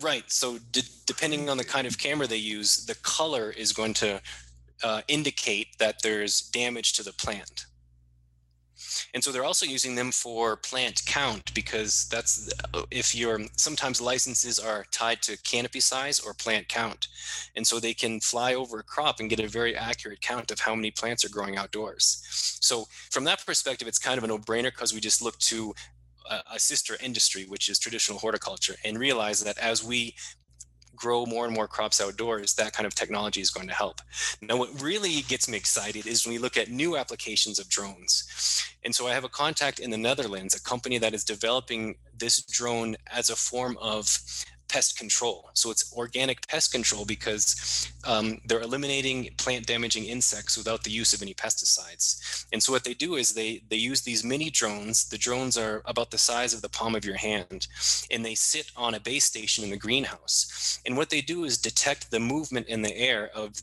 Right. 0.00 0.24
So, 0.30 0.58
de- 0.72 0.82
depending 1.06 1.48
on 1.48 1.56
the 1.56 1.64
kind 1.64 1.86
of 1.86 1.96
camera 1.96 2.26
they 2.26 2.36
use, 2.36 2.84
the 2.84 2.96
color 2.96 3.50
is 3.50 3.72
going 3.72 3.94
to 3.94 4.20
uh, 4.82 5.02
indicate 5.08 5.78
that 5.78 5.96
there's 6.02 6.40
damage 6.40 6.92
to 6.94 7.02
the 7.02 7.12
plant. 7.12 7.66
And 9.14 9.24
so 9.24 9.32
they're 9.32 9.44
also 9.44 9.66
using 9.66 9.94
them 9.94 10.12
for 10.12 10.56
plant 10.56 11.02
count 11.06 11.54
because 11.54 12.06
that's 12.08 12.52
if 12.90 13.14
your 13.14 13.40
sometimes 13.56 14.00
licenses 14.00 14.58
are 14.58 14.84
tied 14.90 15.22
to 15.22 15.38
canopy 15.42 15.80
size 15.80 16.20
or 16.20 16.34
plant 16.34 16.68
count. 16.68 17.08
And 17.56 17.66
so 17.66 17.80
they 17.80 17.94
can 17.94 18.20
fly 18.20 18.54
over 18.54 18.80
a 18.80 18.82
crop 18.82 19.18
and 19.18 19.30
get 19.30 19.40
a 19.40 19.48
very 19.48 19.74
accurate 19.74 20.20
count 20.20 20.50
of 20.50 20.60
how 20.60 20.74
many 20.74 20.90
plants 20.90 21.24
are 21.24 21.30
growing 21.30 21.56
outdoors. 21.56 22.22
So 22.60 22.86
from 23.10 23.24
that 23.24 23.46
perspective, 23.46 23.88
it's 23.88 23.98
kind 23.98 24.18
of 24.18 24.24
a 24.24 24.26
no-brainer 24.26 24.64
because 24.64 24.92
we 24.92 25.00
just 25.00 25.22
look 25.22 25.38
to 25.38 25.74
a, 26.30 26.42
a 26.54 26.58
sister 26.58 26.96
industry, 27.02 27.44
which 27.44 27.68
is 27.68 27.78
traditional 27.78 28.18
horticulture, 28.18 28.74
and 28.84 28.98
realize 28.98 29.42
that 29.42 29.58
as 29.58 29.82
we 29.82 30.14
grow 30.96 31.26
more 31.26 31.44
and 31.44 31.54
more 31.54 31.68
crops 31.68 32.00
outdoors, 32.00 32.54
that 32.54 32.72
kind 32.72 32.86
of 32.86 32.94
technology 32.94 33.40
is 33.40 33.50
going 33.50 33.68
to 33.68 33.74
help. 33.74 34.00
Now, 34.40 34.56
what 34.56 34.80
really 34.80 35.22
gets 35.22 35.48
me 35.48 35.56
excited 35.56 36.06
is 36.06 36.24
when 36.24 36.34
we 36.34 36.38
look 36.38 36.56
at 36.56 36.70
new 36.70 36.96
applications 36.96 37.58
of 37.58 37.68
drones. 37.68 38.66
And 38.84 38.94
so 38.94 39.06
I 39.06 39.12
have 39.12 39.24
a 39.24 39.28
contact 39.28 39.78
in 39.78 39.90
the 39.90 39.96
Netherlands, 39.96 40.54
a 40.54 40.62
company 40.62 40.98
that 40.98 41.14
is 41.14 41.24
developing 41.24 41.96
this 42.16 42.42
drone 42.42 42.96
as 43.06 43.30
a 43.30 43.36
form 43.36 43.76
of 43.80 44.18
pest 44.76 44.98
control. 44.98 45.48
So 45.54 45.70
it's 45.70 45.90
organic 45.96 46.46
pest 46.48 46.70
control 46.70 47.06
because 47.06 47.90
um, 48.04 48.26
they're 48.44 48.60
eliminating 48.60 49.30
plant 49.38 49.64
damaging 49.66 50.04
insects 50.04 50.58
without 50.58 50.84
the 50.84 50.90
use 50.90 51.14
of 51.14 51.22
any 51.22 51.32
pesticides. 51.32 52.44
And 52.52 52.62
so 52.62 52.72
what 52.74 52.84
they 52.84 52.92
do 52.92 53.14
is 53.14 53.32
they 53.32 53.62
they 53.70 53.80
use 53.90 54.02
these 54.02 54.22
mini 54.22 54.50
drones. 54.50 55.08
The 55.08 55.22
drones 55.26 55.56
are 55.56 55.80
about 55.86 56.10
the 56.10 56.18
size 56.18 56.52
of 56.52 56.60
the 56.60 56.68
palm 56.78 56.94
of 56.94 57.06
your 57.06 57.16
hand, 57.16 57.68
and 58.10 58.22
they 58.22 58.34
sit 58.34 58.66
on 58.76 58.92
a 58.94 59.00
base 59.00 59.24
station 59.24 59.64
in 59.64 59.70
the 59.70 59.84
greenhouse. 59.86 60.78
And 60.84 60.94
what 60.98 61.08
they 61.08 61.22
do 61.22 61.44
is 61.44 61.56
detect 61.56 62.10
the 62.10 62.20
movement 62.20 62.66
in 62.68 62.82
the 62.82 62.96
air 63.10 63.30
of 63.34 63.54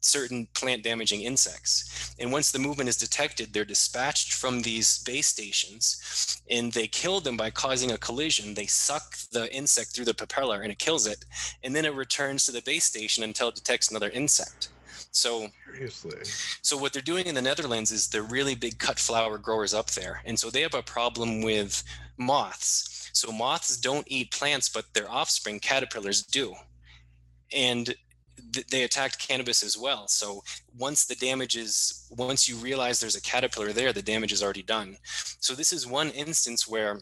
certain 0.00 0.46
plant 0.54 0.82
damaging 0.82 1.22
insects. 1.22 2.14
And 2.18 2.32
once 2.32 2.50
the 2.50 2.58
movement 2.58 2.88
is 2.88 2.96
detected, 2.96 3.52
they're 3.52 3.64
dispatched 3.64 4.32
from 4.32 4.62
these 4.62 5.02
base 5.02 5.26
stations 5.26 6.40
and 6.50 6.72
they 6.72 6.86
kill 6.86 7.20
them 7.20 7.36
by 7.36 7.50
causing 7.50 7.92
a 7.92 7.98
collision. 7.98 8.54
They 8.54 8.66
suck 8.66 9.16
the 9.32 9.52
insect 9.54 9.94
through 9.94 10.06
the 10.06 10.14
propeller 10.14 10.62
and 10.62 10.72
it 10.72 10.78
kills 10.78 11.06
it. 11.06 11.24
And 11.62 11.74
then 11.74 11.84
it 11.84 11.94
returns 11.94 12.46
to 12.46 12.52
the 12.52 12.62
base 12.62 12.84
station 12.84 13.24
until 13.24 13.48
it 13.48 13.56
detects 13.56 13.90
another 13.90 14.10
insect. 14.10 14.68
So 15.10 15.48
seriously. 15.72 16.18
So 16.62 16.76
what 16.76 16.92
they're 16.92 17.02
doing 17.02 17.26
in 17.26 17.34
the 17.34 17.42
Netherlands 17.42 17.90
is 17.90 18.08
they're 18.08 18.22
really 18.22 18.54
big 18.54 18.78
cut 18.78 18.98
flower 18.98 19.38
growers 19.38 19.74
up 19.74 19.90
there. 19.90 20.22
And 20.24 20.38
so 20.38 20.50
they 20.50 20.62
have 20.62 20.74
a 20.74 20.82
problem 20.82 21.42
with 21.42 21.82
moths. 22.16 23.10
So 23.12 23.32
moths 23.32 23.76
don't 23.76 24.06
eat 24.08 24.30
plants, 24.30 24.68
but 24.68 24.92
their 24.94 25.10
offspring, 25.10 25.60
caterpillars, 25.60 26.22
do. 26.22 26.54
And 27.52 27.94
they 28.70 28.84
attacked 28.84 29.18
cannabis 29.18 29.62
as 29.62 29.76
well. 29.76 30.08
So 30.08 30.42
once 30.76 31.04
the 31.04 31.14
damage 31.14 31.56
is, 31.56 32.06
once 32.10 32.48
you 32.48 32.56
realize 32.56 33.00
there's 33.00 33.16
a 33.16 33.22
caterpillar 33.22 33.72
there, 33.72 33.92
the 33.92 34.02
damage 34.02 34.32
is 34.32 34.42
already 34.42 34.62
done. 34.62 34.96
So 35.40 35.54
this 35.54 35.72
is 35.72 35.86
one 35.86 36.10
instance 36.10 36.66
where 36.66 37.00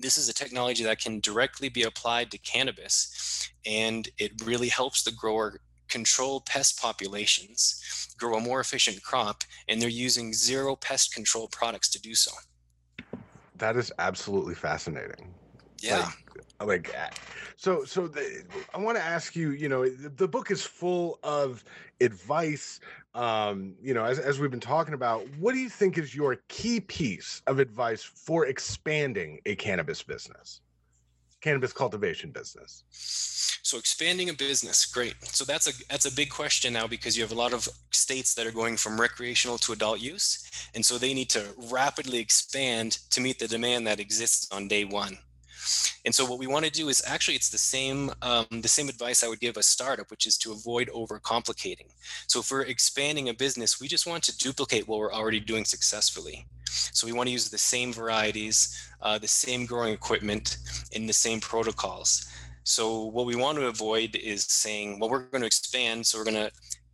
this 0.00 0.16
is 0.16 0.28
a 0.28 0.34
technology 0.34 0.84
that 0.84 1.00
can 1.00 1.20
directly 1.20 1.68
be 1.68 1.82
applied 1.82 2.30
to 2.30 2.38
cannabis, 2.38 3.50
and 3.66 4.08
it 4.18 4.32
really 4.44 4.68
helps 4.68 5.02
the 5.02 5.12
grower 5.12 5.60
control 5.88 6.40
pest 6.42 6.80
populations, 6.80 8.14
grow 8.18 8.36
a 8.36 8.40
more 8.40 8.60
efficient 8.60 9.02
crop, 9.02 9.42
and 9.68 9.80
they're 9.80 9.88
using 9.88 10.32
zero 10.32 10.76
pest 10.76 11.14
control 11.14 11.48
products 11.48 11.88
to 11.88 12.00
do 12.00 12.14
so. 12.14 12.30
That 13.56 13.76
is 13.76 13.90
absolutely 13.98 14.54
fascinating. 14.54 15.34
Yeah. 15.80 16.10
Like, 16.36 16.44
like 16.64 16.94
so 17.56 17.84
so 17.84 18.08
the, 18.08 18.42
i 18.74 18.78
want 18.78 18.96
to 18.96 19.02
ask 19.02 19.36
you 19.36 19.50
you 19.50 19.68
know 19.68 19.88
the, 19.88 20.08
the, 20.08 20.26
book 20.26 20.50
is 20.50 20.64
full 20.64 21.20
of 21.22 21.64
advice 22.00 22.80
um 23.14 23.74
you 23.80 23.94
know 23.94 24.04
as, 24.04 24.18
as 24.18 24.38
we've 24.38 24.50
been 24.50 24.60
talking 24.60 24.94
about 24.94 25.22
what 25.38 25.52
do 25.52 25.58
you 25.58 25.68
think 25.68 25.98
is 25.98 26.14
your 26.14 26.36
key 26.48 26.80
piece 26.80 27.42
of 27.46 27.58
advice 27.58 28.02
for 28.02 28.46
expanding 28.46 29.40
a 29.46 29.54
cannabis 29.56 30.02
business? 30.02 30.60
Cannabis 31.40 31.72
cultivation 31.72 32.32
business. 32.32 32.82
So 32.90 33.78
expanding 33.78 34.28
a 34.28 34.32
business 34.32 34.86
great. 34.86 35.14
So 35.22 35.44
that's 35.44 35.68
a 35.68 35.72
that's 35.88 36.06
a 36.06 36.14
big 36.14 36.30
question 36.30 36.72
now 36.72 36.86
because 36.86 37.16
you 37.16 37.22
have 37.22 37.32
a 37.32 37.36
lot 37.36 37.52
of 37.52 37.68
states 37.92 38.34
that 38.34 38.46
are 38.46 38.50
going 38.50 38.76
from 38.76 39.00
recreational 39.00 39.58
to 39.58 39.72
adult 39.72 40.00
use 40.00 40.48
and 40.74 40.84
so 40.84 40.98
they 40.98 41.14
need 41.14 41.30
to 41.30 41.44
rapidly 41.70 42.18
expand 42.18 42.98
to 43.10 43.20
meet 43.20 43.38
the 43.38 43.46
demand 43.46 43.86
that 43.86 44.00
exists 44.00 44.50
on 44.50 44.66
day 44.68 44.84
one 44.84 45.18
and 46.04 46.14
so 46.14 46.24
what 46.24 46.38
we 46.38 46.46
want 46.46 46.64
to 46.64 46.70
do 46.70 46.88
is 46.88 47.02
actually 47.06 47.34
it's 47.34 47.50
the 47.50 47.58
same 47.58 48.10
um, 48.22 48.46
the 48.50 48.68
same 48.68 48.88
advice 48.88 49.22
I 49.22 49.28
would 49.28 49.40
give 49.40 49.56
a 49.56 49.62
startup, 49.62 50.10
which 50.10 50.26
is 50.26 50.38
to 50.38 50.52
avoid 50.52 50.88
overcomplicating. 50.88 51.88
So 52.26 52.40
if 52.40 52.50
we're 52.50 52.62
expanding 52.62 53.28
a 53.28 53.34
business, 53.34 53.80
we 53.80 53.88
just 53.88 54.06
want 54.06 54.22
to 54.24 54.36
duplicate 54.36 54.88
what 54.88 54.98
we're 54.98 55.12
already 55.12 55.40
doing 55.40 55.64
successfully. 55.64 56.46
So 56.70 57.06
we 57.06 57.12
want 57.12 57.28
to 57.28 57.32
use 57.32 57.48
the 57.48 57.58
same 57.58 57.92
varieties, 57.92 58.90
uh, 59.02 59.18
the 59.18 59.28
same 59.28 59.66
growing 59.66 59.92
equipment, 59.92 60.58
in 60.92 61.06
the 61.06 61.12
same 61.12 61.40
protocols. 61.40 62.28
So 62.64 63.04
what 63.04 63.24
we 63.24 63.34
want 63.34 63.56
to 63.58 63.66
avoid 63.66 64.14
is 64.16 64.44
saying, 64.44 64.98
well, 64.98 65.08
we're 65.08 65.20
going 65.20 65.40
to 65.40 65.46
expand, 65.46 66.06
so 66.06 66.18
we're 66.18 66.24
going 66.24 66.34
to 66.34 66.50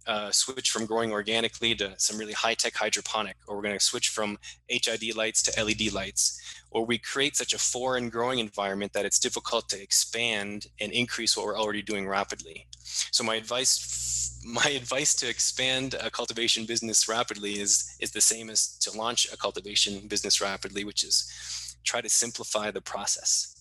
uh, 0.07 0.31
switch 0.31 0.71
from 0.71 0.87
growing 0.87 1.13
organically 1.13 1.75
to 1.75 1.95
some 1.99 2.19
really 2.19 2.33
high-tech 2.33 2.75
hydroponic, 2.75 3.37
or 3.47 3.57
we're 3.57 3.63
going 3.63 3.79
to 3.79 3.85
switch 3.85 4.09
from 4.09 4.39
HID 4.69 5.17
lights 5.17 5.43
to 5.43 5.65
LED 5.65 5.93
lights, 5.93 6.41
or 6.71 6.85
we 6.85 6.99
create 6.99 7.37
such 7.37 7.55
a 7.55 7.59
foreign 7.59 8.09
growing 8.09 8.39
environment 8.39 8.93
that 8.93 9.05
it's 9.05 9.19
difficult 9.19 9.69
to 9.71 9.81
expand 9.81 10.67
and 10.81 10.93
increase 10.93 11.37
what 11.37 11.47
we're 11.47 11.59
already 11.59 11.83
doing 11.83 12.07
rapidly. 12.07 12.67
So 12.83 13.25
my 13.25 13.37
advice, 13.37 14.41
my 14.45 14.71
advice 14.71 15.15
to 15.17 15.29
expand 15.29 15.95
a 16.01 16.11
cultivation 16.11 16.67
business 16.67 17.09
rapidly 17.09 17.59
is 17.59 17.97
is 18.01 18.11
the 18.13 18.21
same 18.21 18.51
as 18.51 18.77
to 18.79 18.97
launch 18.97 19.33
a 19.33 19.37
cultivation 19.37 20.07
business 20.07 20.41
rapidly, 20.41 20.85
which 20.85 21.03
is 21.05 21.77
try 21.85 22.01
to 22.01 22.09
simplify 22.09 22.71
the 22.71 22.81
process 22.81 23.54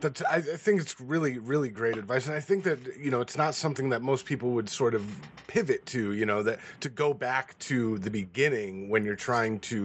that 0.00 0.22
I, 0.30 0.40
think 0.40 0.80
it's 0.80 1.00
really 1.00 1.38
really 1.38 1.68
great 1.68 1.96
advice 1.96 2.26
and 2.26 2.34
i 2.34 2.40
think 2.40 2.64
that 2.64 2.78
you 2.98 3.10
know 3.10 3.20
it's 3.20 3.36
not 3.36 3.54
something 3.54 3.88
that 3.90 4.02
most 4.02 4.24
people 4.24 4.50
would 4.50 4.68
sort 4.68 4.94
of 4.94 5.04
pivot 5.46 5.84
to 5.86 6.12
you 6.12 6.26
know 6.26 6.42
that 6.42 6.58
to 6.80 6.88
go 6.88 7.14
back 7.14 7.58
to 7.60 7.98
the 7.98 8.10
beginning 8.10 8.88
when 8.88 9.04
you're 9.04 9.16
trying 9.16 9.58
to 9.60 9.84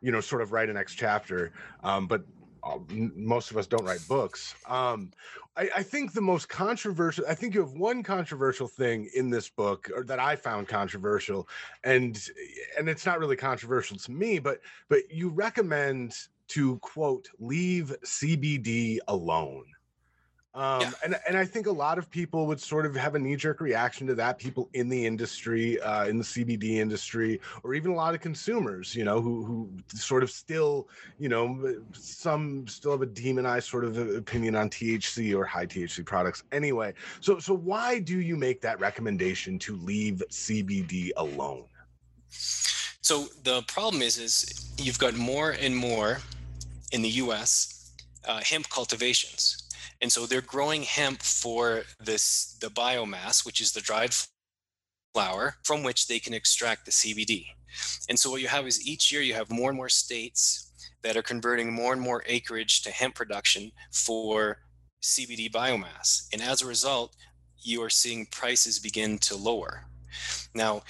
you 0.00 0.12
know 0.12 0.20
sort 0.20 0.42
of 0.42 0.52
write 0.52 0.68
a 0.68 0.72
next 0.72 0.94
chapter 0.94 1.52
um, 1.82 2.06
but 2.06 2.22
uh, 2.64 2.78
most 2.88 3.50
of 3.50 3.56
us 3.56 3.68
don't 3.68 3.84
write 3.84 4.00
books. 4.08 4.56
Um, 4.66 5.12
I, 5.56 5.70
I, 5.76 5.82
think 5.82 6.12
the 6.12 6.20
most 6.20 6.48
controversial 6.48 7.24
i 7.28 7.34
think 7.34 7.54
you 7.54 7.60
have 7.60 7.72
one 7.72 8.02
controversial 8.02 8.68
thing 8.68 9.08
in 9.14 9.28
this 9.30 9.48
book 9.48 9.90
or 9.94 10.04
that 10.04 10.20
i 10.20 10.36
found 10.36 10.68
controversial 10.68 11.48
and 11.84 12.28
and 12.78 12.88
it's 12.88 13.04
not 13.04 13.18
really 13.18 13.36
controversial 13.36 13.96
to 13.96 14.12
me 14.12 14.38
but 14.38 14.60
but 14.88 15.10
you 15.10 15.28
recommend 15.30 16.14
to 16.48 16.78
quote 16.78 17.28
leave 17.38 17.94
CBD 18.04 18.98
alone. 19.08 19.64
Um, 20.54 20.80
yeah. 20.80 20.90
and, 21.04 21.20
and 21.28 21.36
I 21.36 21.44
think 21.44 21.68
a 21.68 21.72
lot 21.72 21.98
of 21.98 22.10
people 22.10 22.46
would 22.48 22.60
sort 22.60 22.84
of 22.84 22.96
have 22.96 23.14
a 23.14 23.18
knee 23.18 23.36
jerk 23.36 23.60
reaction 23.60 24.08
to 24.08 24.14
that. 24.16 24.38
People 24.38 24.68
in 24.72 24.88
the 24.88 25.06
industry, 25.06 25.80
uh, 25.80 26.06
in 26.06 26.18
the 26.18 26.24
CBD 26.24 26.78
industry, 26.78 27.40
or 27.62 27.74
even 27.74 27.92
a 27.92 27.94
lot 27.94 28.14
of 28.14 28.20
consumers, 28.20 28.92
you 28.92 29.04
know, 29.04 29.20
who, 29.20 29.44
who 29.44 29.70
sort 29.94 30.24
of 30.24 30.30
still, 30.32 30.88
you 31.18 31.28
know, 31.28 31.80
some 31.92 32.66
still 32.66 32.90
have 32.90 33.02
a 33.02 33.06
demonized 33.06 33.68
sort 33.68 33.84
of 33.84 33.98
opinion 33.98 34.56
on 34.56 34.68
THC 34.68 35.36
or 35.36 35.44
high 35.44 35.66
THC 35.66 36.04
products. 36.04 36.42
Anyway, 36.50 36.92
so 37.20 37.38
so 37.38 37.54
why 37.54 38.00
do 38.00 38.18
you 38.20 38.34
make 38.34 38.60
that 38.62 38.80
recommendation 38.80 39.60
to 39.60 39.76
leave 39.76 40.24
CBD 40.30 41.10
alone? 41.18 41.66
So 42.30 43.26
the 43.44 43.62
problem 43.68 44.02
is, 44.02 44.18
is 44.18 44.72
you've 44.76 44.98
got 44.98 45.14
more 45.14 45.52
and 45.60 45.76
more 45.76 46.18
in 46.92 47.02
the 47.02 47.08
US 47.10 47.94
uh, 48.26 48.40
hemp 48.42 48.68
cultivations. 48.68 49.68
And 50.00 50.10
so 50.10 50.26
they're 50.26 50.40
growing 50.40 50.82
hemp 50.82 51.22
for 51.22 51.82
this 51.98 52.56
the 52.60 52.68
biomass, 52.68 53.44
which 53.44 53.60
is 53.60 53.72
the 53.72 53.80
dried 53.80 54.14
flower 55.14 55.56
from 55.64 55.82
which 55.82 56.06
they 56.06 56.18
can 56.18 56.34
extract 56.34 56.84
the 56.84 56.92
CBD. 56.92 57.46
And 58.08 58.18
so 58.18 58.30
what 58.30 58.40
you 58.40 58.48
have 58.48 58.66
is 58.66 58.86
each 58.86 59.12
year 59.12 59.22
you 59.22 59.34
have 59.34 59.50
more 59.50 59.70
and 59.70 59.76
more 59.76 59.88
states 59.88 60.72
that 61.02 61.16
are 61.16 61.22
converting 61.22 61.72
more 61.72 61.92
and 61.92 62.02
more 62.02 62.22
acreage 62.26 62.82
to 62.82 62.90
hemp 62.90 63.14
production 63.14 63.70
for 63.92 64.58
CBD 65.02 65.50
biomass. 65.50 66.28
And 66.32 66.42
as 66.42 66.62
a 66.62 66.66
result, 66.66 67.14
you 67.60 67.82
are 67.82 67.90
seeing 67.90 68.26
prices 68.26 68.78
begin 68.78 69.18
to 69.18 69.36
lower. 69.36 69.84
Now, 70.54 70.82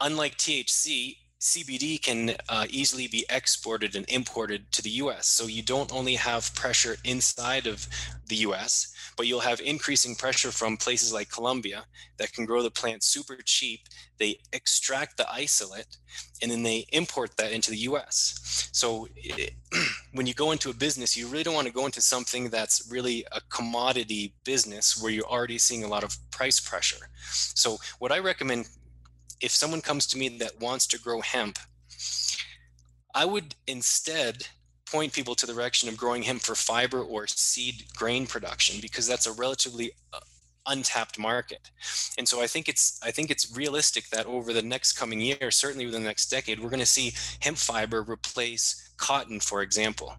unlike 0.00 0.36
THC, 0.36 1.16
CBD 1.46 2.02
can 2.02 2.34
uh, 2.48 2.66
easily 2.68 3.06
be 3.06 3.24
exported 3.30 3.94
and 3.94 4.04
imported 4.08 4.72
to 4.72 4.82
the 4.82 4.90
US. 5.02 5.28
So 5.28 5.46
you 5.46 5.62
don't 5.62 5.92
only 5.92 6.16
have 6.16 6.52
pressure 6.56 6.96
inside 7.04 7.68
of 7.68 7.86
the 8.26 8.34
US, 8.48 8.92
but 9.16 9.28
you'll 9.28 9.48
have 9.50 9.60
increasing 9.60 10.16
pressure 10.16 10.50
from 10.50 10.76
places 10.76 11.12
like 11.12 11.30
Colombia 11.30 11.84
that 12.16 12.32
can 12.32 12.46
grow 12.46 12.64
the 12.64 12.70
plant 12.70 13.04
super 13.04 13.36
cheap. 13.44 13.82
They 14.18 14.40
extract 14.52 15.18
the 15.18 15.32
isolate 15.32 15.98
and 16.42 16.50
then 16.50 16.64
they 16.64 16.84
import 16.90 17.36
that 17.36 17.52
into 17.52 17.70
the 17.70 17.82
US. 17.90 18.68
So 18.72 19.06
it, 19.14 19.52
when 20.14 20.26
you 20.26 20.34
go 20.34 20.50
into 20.50 20.70
a 20.70 20.74
business, 20.74 21.16
you 21.16 21.28
really 21.28 21.44
don't 21.44 21.54
want 21.54 21.68
to 21.68 21.72
go 21.72 21.86
into 21.86 22.00
something 22.00 22.50
that's 22.50 22.90
really 22.90 23.24
a 23.30 23.40
commodity 23.50 24.34
business 24.42 25.00
where 25.00 25.12
you're 25.12 25.32
already 25.36 25.58
seeing 25.58 25.84
a 25.84 25.88
lot 25.88 26.02
of 26.02 26.18
price 26.32 26.58
pressure. 26.58 27.08
So 27.30 27.78
what 28.00 28.10
I 28.10 28.18
recommend 28.18 28.66
if 29.40 29.50
someone 29.50 29.80
comes 29.80 30.06
to 30.08 30.18
me 30.18 30.28
that 30.38 30.60
wants 30.60 30.86
to 30.88 31.00
grow 31.00 31.20
hemp, 31.20 31.58
I 33.14 33.24
would 33.24 33.54
instead 33.66 34.48
point 34.90 35.12
people 35.12 35.34
to 35.34 35.46
the 35.46 35.52
direction 35.52 35.88
of 35.88 35.96
growing 35.96 36.22
hemp 36.22 36.42
for 36.42 36.54
fiber 36.54 37.02
or 37.02 37.26
seed 37.26 37.84
grain 37.96 38.26
production 38.26 38.80
because 38.80 39.06
that's 39.06 39.26
a 39.26 39.32
relatively 39.32 39.92
uh, 40.12 40.20
untapped 40.66 41.18
market. 41.18 41.70
And 42.18 42.28
so 42.28 42.40
I 42.40 42.46
think 42.46 42.68
it's 42.68 43.00
I 43.02 43.10
think 43.10 43.30
it's 43.30 43.56
realistic 43.56 44.08
that 44.10 44.26
over 44.26 44.52
the 44.52 44.62
next 44.62 44.92
coming 44.92 45.20
year, 45.20 45.50
certainly 45.50 45.86
within 45.86 46.02
the 46.02 46.08
next 46.08 46.30
decade, 46.30 46.60
we're 46.60 46.70
going 46.70 46.80
to 46.80 46.86
see 46.86 47.14
hemp 47.40 47.56
fiber 47.56 48.02
replace 48.02 48.92
cotton, 48.96 49.40
for 49.40 49.62
example 49.62 50.14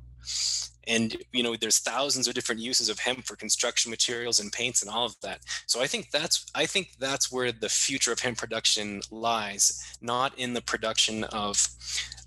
and 0.88 1.17
you 1.31 1.43
know 1.43 1.55
there's 1.55 1.79
thousands 1.79 2.27
of 2.27 2.33
different 2.33 2.61
uses 2.61 2.89
of 2.89 2.99
hemp 2.99 3.25
for 3.25 3.35
construction 3.35 3.89
materials 3.89 4.39
and 4.39 4.51
paints 4.51 4.81
and 4.81 4.91
all 4.91 5.05
of 5.05 5.19
that 5.21 5.41
so 5.65 5.81
i 5.81 5.88
think 5.88 6.09
that's 6.11 6.45
i 6.55 6.65
think 6.65 6.89
that's 6.99 7.31
where 7.31 7.51
the 7.51 7.69
future 7.69 8.11
of 8.11 8.19
hemp 8.19 8.38
production 8.38 9.01
lies 9.11 9.97
not 10.01 10.38
in 10.38 10.53
the 10.53 10.61
production 10.61 11.23
of 11.25 11.67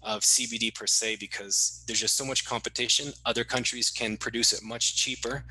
of 0.03 0.23
CBD 0.23 0.75
per 0.75 0.87
se 0.87 1.17
because 1.17 1.85
there's 1.87 2.01
just 2.01 2.17
so 2.17 2.25
much 2.25 2.45
competition. 2.47 3.13
Other 3.27 3.45
countries 3.45 3.91
can 3.91 4.17
produce 4.17 4.53
it 4.53 4.63
much 4.63 4.97
cheaper, 4.97 5.45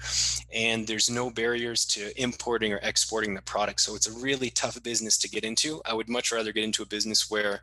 and 0.51 0.88
there's 0.88 1.10
no 1.10 1.30
barriers 1.30 1.86
to 1.86 2.20
importing 2.22 2.74
or 2.74 2.80
exporting 2.82 3.34
the 3.34 3.41
product. 3.41 3.82
So 3.82 3.95
it's 3.95 4.07
a 4.07 4.20
really 4.20 4.49
tough 4.49 4.82
business 4.82 5.18
to 5.20 5.30
get 5.30 5.43
into. 5.43 5.82
I 5.86 5.93
would 5.93 6.10
much 6.10 6.32
rather 6.32 6.51
get 6.51 6.64
into 6.64 6.84
a 6.84 6.88
business 6.88 7.30
where 7.30 7.62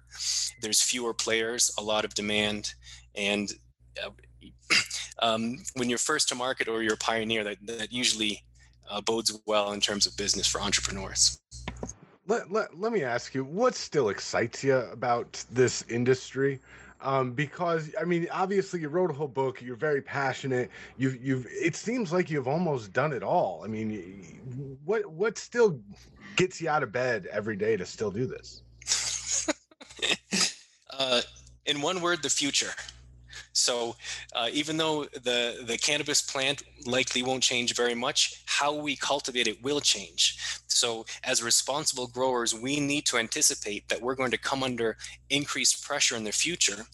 there's 0.60 0.82
fewer 0.82 1.12
players, 1.12 1.72
a 1.78 1.82
lot 1.82 2.04
of 2.04 2.14
demand, 2.14 2.74
and 3.14 3.52
uh, 4.04 4.10
um, 5.20 5.58
when 5.74 5.88
you're 5.88 5.98
first 5.98 6.28
to 6.28 6.34
market 6.34 6.68
or 6.68 6.82
you're 6.82 6.94
a 6.94 6.98
pioneer, 6.98 7.44
that, 7.44 7.58
that 7.66 7.92
usually 7.92 8.42
uh, 8.90 9.00
bodes 9.00 9.36
well 9.46 9.72
in 9.72 9.80
terms 9.80 10.06
of 10.06 10.16
business 10.16 10.46
for 10.46 10.60
entrepreneurs. 10.60 11.40
Let, 12.28 12.50
let, 12.50 12.78
let 12.78 12.92
me 12.92 13.04
ask 13.04 13.34
you, 13.34 13.44
what 13.44 13.74
still 13.74 14.08
excites 14.08 14.64
you 14.64 14.76
about 14.76 15.44
this 15.50 15.84
industry? 15.88 16.60
Um, 17.00 17.32
because 17.32 17.90
I 18.00 18.04
mean, 18.04 18.26
obviously, 18.32 18.80
you 18.80 18.88
wrote 18.88 19.10
a 19.10 19.14
whole 19.14 19.28
book. 19.28 19.60
You're 19.60 19.76
very 19.76 20.00
passionate. 20.00 20.70
You've, 20.96 21.22
you've. 21.22 21.46
It 21.50 21.76
seems 21.76 22.10
like 22.12 22.30
you've 22.30 22.48
almost 22.48 22.92
done 22.92 23.12
it 23.12 23.22
all. 23.22 23.62
I 23.64 23.68
mean, 23.68 24.78
what, 24.84 25.06
what 25.06 25.36
still 25.36 25.78
gets 26.36 26.60
you 26.60 26.68
out 26.68 26.82
of 26.82 26.92
bed 26.92 27.28
every 27.30 27.56
day 27.56 27.76
to 27.76 27.84
still 27.84 28.10
do 28.10 28.26
this? 28.26 28.62
uh, 30.90 31.20
in 31.66 31.82
one 31.82 32.00
word, 32.00 32.22
the 32.22 32.30
future. 32.30 32.72
So 33.56 33.96
uh, 34.34 34.50
even 34.52 34.76
though 34.76 35.04
the, 35.04 35.64
the 35.64 35.78
cannabis 35.78 36.20
plant 36.20 36.62
likely 36.84 37.22
won't 37.22 37.42
change 37.42 37.74
very 37.74 37.94
much, 37.94 38.42
how 38.44 38.74
we 38.74 38.96
cultivate 38.96 39.48
it 39.48 39.62
will 39.62 39.80
change. 39.80 40.38
So 40.68 41.06
as 41.24 41.42
responsible 41.42 42.06
growers, 42.06 42.54
we 42.54 42.78
need 42.80 43.06
to 43.06 43.16
anticipate 43.16 43.88
that 43.88 44.02
we're 44.02 44.14
going 44.14 44.30
to 44.32 44.38
come 44.38 44.62
under 44.62 44.98
increased 45.30 45.84
pressure 45.84 46.16
in 46.16 46.24
the 46.24 46.32
future 46.32 46.84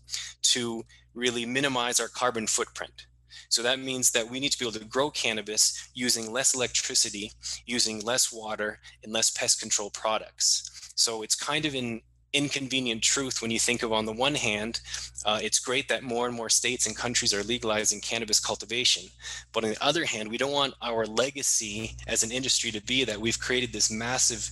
to 0.43 0.85
really 1.15 1.45
minimize 1.45 1.99
our 1.99 2.09
carbon 2.09 2.47
footprint. 2.47 3.07
So 3.49 3.63
that 3.63 3.81
means 3.81 4.13
that 4.13 4.31
we 4.31 4.39
need 4.39 4.53
to 4.53 4.59
be 4.59 4.65
able 4.65 4.79
to 4.79 4.85
grow 4.85 5.11
cannabis 5.11 5.91
using 5.95 6.31
less 6.31 6.55
electricity, 6.55 7.33
using 7.67 8.01
less 8.01 8.33
water, 8.33 8.79
and 9.03 9.13
less 9.13 9.31
pest 9.31 9.61
control 9.61 9.91
products. 9.91 10.93
So 10.95 11.23
it's 11.23 11.35
kind 11.35 11.65
of 11.67 11.75
in 11.75 12.03
inconvenient 12.33 13.03
truth 13.03 13.43
when 13.43 13.51
you 13.51 13.59
think 13.59 13.83
of 13.83 13.93
on 13.93 14.07
the 14.07 14.13
one 14.13 14.35
hand 14.35 14.81
uh, 15.25 15.39
it's 15.43 15.59
great 15.59 15.89
that 15.89 16.03
more 16.03 16.27
and 16.27 16.35
more 16.35 16.49
states 16.49 16.87
and 16.87 16.97
countries 16.97 17.33
are 17.33 17.43
legalizing 17.45 18.01
cannabis 18.01 18.41
cultivation. 18.41 19.05
But 19.53 19.65
on 19.65 19.71
the 19.71 19.85
other 19.85 20.05
hand 20.05 20.29
we 20.29 20.39
don't 20.39 20.53
want 20.53 20.75
our 20.83 21.07
legacy 21.07 21.97
as 22.07 22.23
an 22.23 22.33
industry 22.33 22.71
to 22.73 22.83
be 22.83 23.05
that 23.05 23.21
we've 23.21 23.39
created 23.39 23.73
this 23.73 23.91
massive 23.91 24.51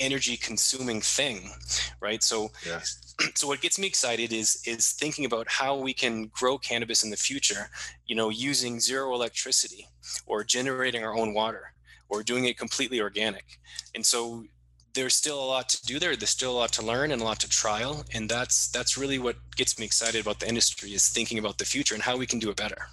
energy 0.00 0.36
consuming 0.36 1.00
thing 1.00 1.50
right? 2.00 2.22
So 2.22 2.50
yeah. 2.66 2.80
so 3.34 3.46
what 3.48 3.60
gets 3.60 3.78
me 3.78 3.86
excited 3.86 4.32
is 4.32 4.62
is 4.66 4.92
thinking 4.92 5.24
about 5.24 5.48
how 5.48 5.76
we 5.76 5.92
can 5.92 6.26
grow 6.26 6.58
cannabis 6.58 7.02
in 7.02 7.10
the 7.10 7.16
future 7.16 7.68
you 8.06 8.14
know 8.14 8.28
using 8.28 8.80
zero 8.80 9.14
electricity 9.14 9.86
or 10.26 10.44
generating 10.44 11.04
our 11.04 11.16
own 11.16 11.34
water 11.34 11.72
or 12.08 12.22
doing 12.22 12.46
it 12.46 12.58
completely 12.58 13.00
organic. 13.00 13.58
And 13.94 14.04
so 14.04 14.44
there's 14.94 15.14
still 15.14 15.42
a 15.42 15.44
lot 15.44 15.68
to 15.70 15.86
do 15.86 15.98
there. 15.98 16.16
There's 16.16 16.30
still 16.30 16.52
a 16.52 16.58
lot 16.58 16.72
to 16.72 16.82
learn 16.82 17.12
and 17.12 17.20
a 17.22 17.24
lot 17.24 17.40
to 17.40 17.48
trial, 17.48 18.04
and 18.12 18.28
that's 18.28 18.68
that's 18.68 18.96
really 18.96 19.18
what 19.18 19.36
gets 19.56 19.78
me 19.78 19.84
excited 19.84 20.20
about 20.20 20.40
the 20.40 20.48
industry 20.48 20.90
is 20.90 21.08
thinking 21.08 21.38
about 21.38 21.58
the 21.58 21.64
future 21.64 21.94
and 21.94 22.02
how 22.02 22.16
we 22.16 22.26
can 22.26 22.38
do 22.38 22.50
it 22.50 22.56
better. 22.56 22.88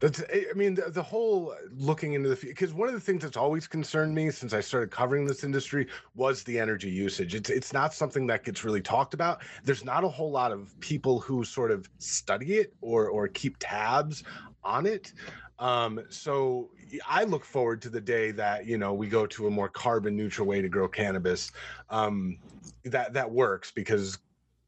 That's, 0.00 0.20
I 0.20 0.52
mean, 0.56 0.74
the, 0.74 0.90
the 0.90 1.02
whole 1.02 1.52
uh, 1.52 1.58
looking 1.76 2.14
into 2.14 2.28
the 2.28 2.34
future, 2.34 2.54
because 2.54 2.74
one 2.74 2.88
of 2.88 2.94
the 2.94 3.00
things 3.00 3.22
that's 3.22 3.36
always 3.36 3.68
concerned 3.68 4.12
me 4.12 4.32
since 4.32 4.52
I 4.52 4.60
started 4.60 4.90
covering 4.90 5.24
this 5.24 5.44
industry 5.44 5.86
was 6.16 6.42
the 6.42 6.58
energy 6.58 6.90
usage. 6.90 7.36
It's, 7.36 7.50
it's 7.50 7.72
not 7.72 7.94
something 7.94 8.26
that 8.26 8.42
gets 8.42 8.64
really 8.64 8.80
talked 8.80 9.14
about. 9.14 9.42
There's 9.62 9.84
not 9.84 10.02
a 10.02 10.08
whole 10.08 10.32
lot 10.32 10.50
of 10.50 10.74
people 10.80 11.20
who 11.20 11.44
sort 11.44 11.70
of 11.70 11.88
study 11.98 12.54
it 12.54 12.74
or, 12.80 13.10
or 13.10 13.28
keep 13.28 13.58
tabs 13.60 14.24
on 14.64 14.86
it. 14.86 15.12
Um, 15.58 16.00
so 16.08 16.70
I 17.06 17.24
look 17.24 17.44
forward 17.44 17.82
to 17.82 17.88
the 17.88 18.00
day 18.00 18.30
that 18.32 18.66
you 18.66 18.78
know 18.78 18.92
we 18.92 19.08
go 19.08 19.26
to 19.26 19.46
a 19.46 19.50
more 19.50 19.68
carbon 19.68 20.16
neutral 20.16 20.46
way 20.46 20.60
to 20.60 20.68
grow 20.68 20.88
cannabis. 20.88 21.52
Um, 21.90 22.38
that 22.84 23.12
that 23.12 23.30
works 23.30 23.70
because 23.70 24.18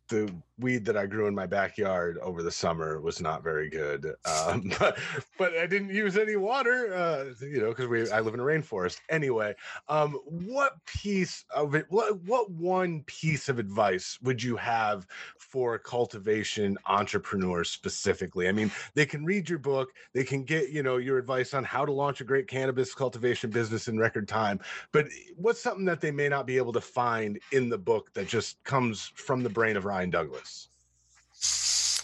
the 0.08 0.32
weed 0.58 0.84
that 0.84 0.96
I 0.96 1.06
grew 1.06 1.26
in 1.26 1.34
my 1.34 1.46
backyard 1.46 2.18
over 2.18 2.42
the 2.42 2.50
summer 2.50 3.00
was 3.00 3.20
not 3.20 3.42
very 3.42 3.68
good. 3.68 4.14
Um, 4.24 4.70
but, 4.78 4.98
but 5.38 5.56
I 5.56 5.66
didn't 5.66 5.90
use 5.90 6.16
any 6.16 6.36
water, 6.36 6.94
uh, 6.94 7.24
you 7.44 7.60
know, 7.60 7.70
because 7.70 7.88
we 7.88 8.10
I 8.10 8.20
live 8.20 8.34
in 8.34 8.40
a 8.40 8.44
rainforest. 8.44 9.00
Anyway, 9.08 9.54
um, 9.88 10.12
what 10.24 10.74
piece 10.86 11.44
of 11.54 11.74
it? 11.74 11.86
What 11.88 12.22
what 12.22 12.50
one 12.50 13.02
piece 13.02 13.48
of 13.48 13.58
advice 13.58 14.18
would 14.22 14.42
you 14.42 14.56
have 14.56 15.06
for 15.38 15.78
cultivation 15.78 16.78
entrepreneurs 16.86 17.70
specifically? 17.70 18.48
I 18.48 18.52
mean, 18.52 18.70
they 18.94 19.06
can 19.06 19.24
read 19.24 19.48
your 19.48 19.58
book, 19.58 19.90
they 20.12 20.24
can 20.24 20.44
get 20.44 20.70
you 20.70 20.82
know 20.82 20.98
your 20.98 21.18
advice 21.18 21.54
on 21.54 21.64
how 21.64 21.84
to 21.84 21.92
launch 21.92 22.20
a 22.20 22.24
great 22.24 22.46
cannabis 22.46 22.94
cultivation 22.94 23.50
business 23.50 23.88
in 23.88 23.98
record 23.98 24.28
time. 24.28 24.60
But 24.92 25.06
what's 25.36 25.62
something 25.62 25.84
that 25.86 26.00
they 26.00 26.10
may 26.10 26.28
not 26.28 26.46
be 26.46 26.56
able 26.56 26.72
to 26.72 26.80
find 26.80 27.40
in 27.52 27.68
the 27.68 27.78
book 27.78 28.12
that 28.14 28.28
just 28.28 28.62
comes 28.64 29.12
from 29.16 29.42
the 29.42 29.50
brain 29.50 29.76
of 29.76 29.84
Ryan 29.84 30.10
Douglas? 30.10 30.44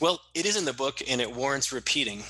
Well, 0.00 0.20
it 0.34 0.46
is 0.46 0.56
in 0.56 0.64
the 0.64 0.72
book 0.72 1.02
and 1.06 1.20
it 1.20 1.30
warrants 1.30 1.72
repeating. 1.72 2.22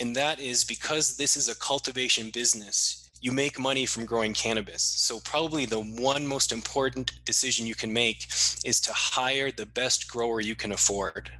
And 0.00 0.16
that 0.16 0.40
is 0.40 0.64
because 0.64 1.16
this 1.16 1.36
is 1.36 1.48
a 1.48 1.54
cultivation 1.54 2.30
business, 2.30 3.10
you 3.20 3.30
make 3.30 3.58
money 3.58 3.86
from 3.86 4.04
growing 4.04 4.34
cannabis. 4.34 4.82
So, 4.82 5.20
probably 5.20 5.64
the 5.64 5.80
one 5.80 6.26
most 6.26 6.50
important 6.50 7.24
decision 7.24 7.66
you 7.66 7.76
can 7.76 7.92
make 7.92 8.26
is 8.64 8.80
to 8.80 8.92
hire 8.92 9.52
the 9.52 9.66
best 9.66 10.10
grower 10.10 10.40
you 10.40 10.56
can 10.56 10.72
afford. 10.72 11.30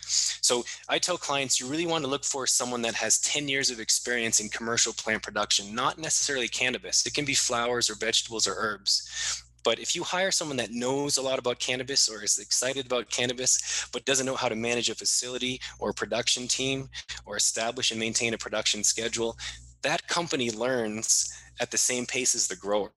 So, 0.00 0.64
I 0.88 0.98
tell 0.98 1.16
clients 1.16 1.60
you 1.60 1.68
really 1.68 1.86
want 1.86 2.02
to 2.04 2.10
look 2.10 2.24
for 2.24 2.46
someone 2.46 2.82
that 2.82 2.94
has 2.94 3.20
10 3.20 3.46
years 3.46 3.70
of 3.70 3.78
experience 3.78 4.40
in 4.40 4.48
commercial 4.48 4.92
plant 4.92 5.22
production, 5.22 5.72
not 5.72 5.98
necessarily 5.98 6.48
cannabis. 6.48 7.06
It 7.06 7.14
can 7.14 7.24
be 7.24 7.34
flowers 7.34 7.88
or 7.88 7.94
vegetables 7.94 8.48
or 8.48 8.56
herbs. 8.56 9.43
But 9.64 9.78
if 9.78 9.96
you 9.96 10.04
hire 10.04 10.30
someone 10.30 10.58
that 10.58 10.70
knows 10.70 11.16
a 11.16 11.22
lot 11.22 11.38
about 11.38 11.58
cannabis 11.58 12.08
or 12.08 12.22
is 12.22 12.38
excited 12.38 12.86
about 12.86 13.10
cannabis, 13.10 13.88
but 13.92 14.04
doesn't 14.04 14.26
know 14.26 14.36
how 14.36 14.48
to 14.48 14.54
manage 14.54 14.90
a 14.90 14.94
facility 14.94 15.60
or 15.78 15.90
a 15.90 15.94
production 15.94 16.46
team 16.46 16.90
or 17.24 17.36
establish 17.36 17.90
and 17.90 17.98
maintain 17.98 18.34
a 18.34 18.38
production 18.38 18.84
schedule, 18.84 19.36
that 19.82 20.06
company 20.06 20.50
learns 20.50 21.32
at 21.60 21.70
the 21.70 21.78
same 21.78 22.04
pace 22.04 22.34
as 22.34 22.46
the 22.46 22.56
grower. 22.56 22.90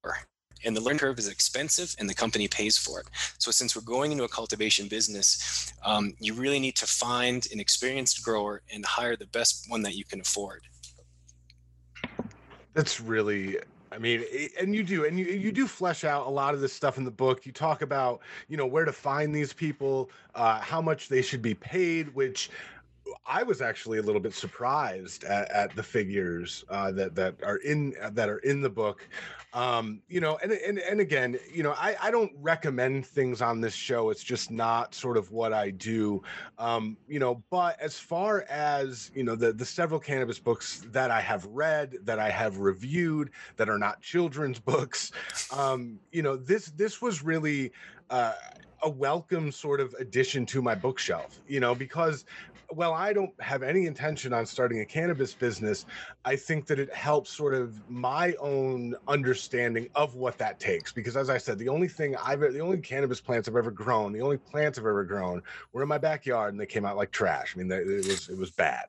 And 0.66 0.76
the 0.76 0.82
learning 0.82 1.00
curve 1.00 1.20
is 1.20 1.28
expensive 1.28 1.96
and 2.00 2.10
the 2.10 2.16
company 2.16 2.48
pays 2.48 2.78
for 2.78 3.00
it. 3.00 3.08
So, 3.38 3.52
since 3.52 3.76
we're 3.76 3.84
going 3.84 4.12
into 4.12 4.24
a 4.24 4.28
cultivation 4.28 4.88
business, 4.88 5.72
um, 5.86 6.14
you 6.20 6.34
really 6.34 6.60
need 6.60 6.76
to 6.78 6.88
find 6.88 7.48
an 7.54 7.60
experienced 7.60 8.24
grower 8.24 8.64
and 8.74 8.84
hire 8.84 9.16
the 9.16 9.28
best 9.28 9.66
one 9.70 9.84
that 9.84 9.96
you 9.96 10.04
can 10.04 10.20
afford. 10.20 10.64
That's 12.74 13.00
really 13.00 13.60
I 13.92 13.98
mean, 13.98 14.24
and 14.60 14.76
you 14.76 14.84
do, 14.84 15.06
and 15.06 15.18
you 15.18 15.26
you 15.26 15.52
do 15.52 15.68
flesh 15.68 16.04
out 16.04 16.28
a 16.28 16.30
lot 16.30 16.54
of 16.54 16.62
this 16.62 16.74
stuff 16.74 16.98
in 16.98 17.04
the 17.04 17.12
book. 17.12 17.46
You 17.46 17.52
talk 17.52 17.82
about, 17.82 18.22
you 18.48 18.58
know, 18.58 18.66
where 18.66 18.86
to 18.86 18.92
find 18.92 19.34
these 19.34 19.54
people, 19.54 20.10
uh, 20.36 20.60
how 20.60 20.82
much 20.82 21.08
they 21.08 21.22
should 21.22 21.42
be 21.42 21.54
paid, 21.54 22.14
which 22.14 22.50
I 23.26 23.44
was 23.44 23.62
actually 23.62 23.98
a 23.98 24.02
little 24.02 24.22
bit 24.22 24.34
surprised 24.34 25.24
at, 25.24 25.50
at 25.52 25.76
the 25.76 25.84
figures 25.84 26.66
uh, 26.70 26.92
that 26.94 27.16
that 27.16 27.36
are 27.44 27.58
in 27.58 27.94
that 28.12 28.30
are 28.30 28.40
in 28.40 28.62
the 28.62 28.70
book. 28.70 29.08
Um, 29.58 30.04
you 30.08 30.22
know, 30.22 30.38
and 30.44 30.52
and 30.52 30.78
and 30.78 31.00
again, 31.00 31.40
you 31.52 31.64
know, 31.64 31.72
I 31.72 31.96
I 32.00 32.12
don't 32.12 32.32
recommend 32.40 33.08
things 33.08 33.42
on 33.42 33.60
this 33.60 33.74
show. 33.74 34.12
It's 34.12 34.24
just 34.24 34.52
not 34.52 34.94
sort 34.94 35.18
of 35.18 35.32
what 35.32 35.52
I 35.52 35.72
do. 35.72 36.22
Um, 36.60 36.96
you 37.08 37.18
know, 37.18 37.42
but 37.50 37.80
as 37.82 37.98
far 37.98 38.46
as 38.52 39.10
you 39.16 39.24
know, 39.24 39.36
the 39.36 39.52
the 39.52 39.66
several 39.66 40.00
cannabis 40.00 40.38
books 40.38 40.86
that 40.92 41.10
I 41.10 41.22
have 41.22 41.44
read, 41.48 41.96
that 42.04 42.20
I 42.20 42.30
have 42.30 42.60
reviewed, 42.60 43.32
that 43.56 43.68
are 43.68 43.80
not 43.80 44.00
children's 44.00 44.60
books, 44.74 45.12
um, 45.52 46.00
you 46.12 46.22
know, 46.22 46.38
this 46.38 46.68
this 46.68 47.02
was 47.02 47.24
really. 47.24 47.72
Uh, 48.12 48.34
a 48.84 48.90
welcome 48.90 49.52
sort 49.52 49.80
of 49.80 49.94
addition 50.00 50.46
to 50.48 50.62
my 50.62 50.76
bookshelf, 50.76 51.40
you 51.48 51.60
know, 51.60 51.74
because 51.74 52.26
well, 52.74 52.94
I 52.94 53.14
don't 53.14 53.32
have 53.42 53.64
any 53.64 53.86
intention 53.86 54.34
on 54.34 54.46
starting 54.46 54.82
a 54.82 54.86
cannabis 54.86 55.34
business, 55.34 55.86
I 56.26 56.36
think 56.36 56.68
that 56.68 56.80
it 56.80 56.94
helps 56.94 57.32
sort 57.32 57.54
of 57.54 57.80
my 57.90 58.34
own 58.40 58.96
understanding 59.08 59.88
of 59.96 60.16
what 60.16 60.38
that 60.40 60.60
takes. 60.60 60.92
Because 60.92 61.16
as 61.16 61.30
I 61.30 61.38
said, 61.38 61.60
the 61.60 61.70
only 61.70 61.88
thing 61.88 62.16
I've, 62.18 62.42
the 62.42 62.60
only 62.60 62.80
cannabis 62.80 63.22
plants 63.22 63.48
I've 63.48 63.56
ever 63.56 63.72
grown, 63.72 64.12
the 64.12 64.22
only 64.22 64.38
plants 64.38 64.78
I've 64.78 64.86
ever 64.86 65.06
grown 65.06 65.42
were 65.72 65.82
in 65.82 65.88
my 65.88 65.98
backyard 65.98 66.54
and 66.54 66.60
they 66.60 66.66
came 66.66 66.86
out 66.86 66.98
like 66.98 67.12
trash. 67.12 67.54
I 67.56 67.60
mean, 67.60 67.72
it 67.72 67.86
was, 67.86 68.28
it 68.28 68.38
was 68.38 68.52
bad 68.52 68.88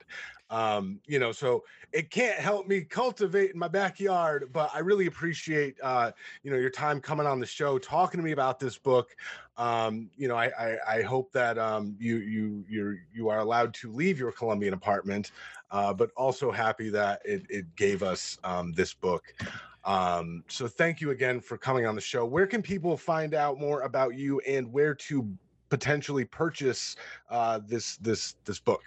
um, 0.50 1.00
you 1.06 1.18
know, 1.18 1.32
so 1.32 1.64
it 1.92 2.10
can't 2.10 2.38
help 2.38 2.66
me 2.66 2.80
cultivate 2.82 3.52
in 3.52 3.58
my 3.58 3.68
backyard, 3.68 4.50
but 4.52 4.70
I 4.74 4.78
really 4.80 5.06
appreciate, 5.06 5.76
uh, 5.82 6.10
you 6.42 6.50
know, 6.50 6.56
your 6.56 6.70
time 6.70 7.00
coming 7.00 7.26
on 7.26 7.40
the 7.40 7.46
show, 7.46 7.78
talking 7.78 8.18
to 8.18 8.24
me 8.24 8.32
about 8.32 8.58
this 8.58 8.78
book. 8.78 9.14
Um, 9.56 10.08
you 10.16 10.28
know, 10.28 10.36
I, 10.36 10.50
I, 10.58 10.76
I 10.98 11.02
hope 11.02 11.32
that 11.32 11.58
um, 11.58 11.96
you, 11.98 12.18
you, 12.18 12.64
you 12.68 12.98
you 13.12 13.28
are 13.28 13.40
allowed 13.40 13.74
to 13.74 13.92
leave 13.92 14.18
your 14.18 14.32
Colombian 14.32 14.72
apartment, 14.74 15.32
uh, 15.70 15.92
but 15.92 16.10
also 16.16 16.50
happy 16.50 16.88
that 16.90 17.20
it, 17.24 17.44
it 17.50 17.76
gave 17.76 18.02
us 18.02 18.38
um, 18.44 18.72
this 18.72 18.94
book. 18.94 19.34
Um, 19.84 20.44
so 20.48 20.68
thank 20.68 21.00
you 21.00 21.10
again 21.10 21.40
for 21.40 21.56
coming 21.56 21.86
on 21.86 21.94
the 21.94 22.00
show. 22.00 22.24
Where 22.24 22.46
can 22.46 22.62
people 22.62 22.96
find 22.96 23.34
out 23.34 23.58
more 23.58 23.82
about 23.82 24.14
you 24.16 24.40
and 24.40 24.70
where 24.72 24.94
to 24.94 25.28
potentially 25.70 26.24
purchase 26.24 26.96
uh, 27.30 27.60
this 27.66 27.96
this 27.96 28.36
this 28.44 28.58
book? 28.58 28.82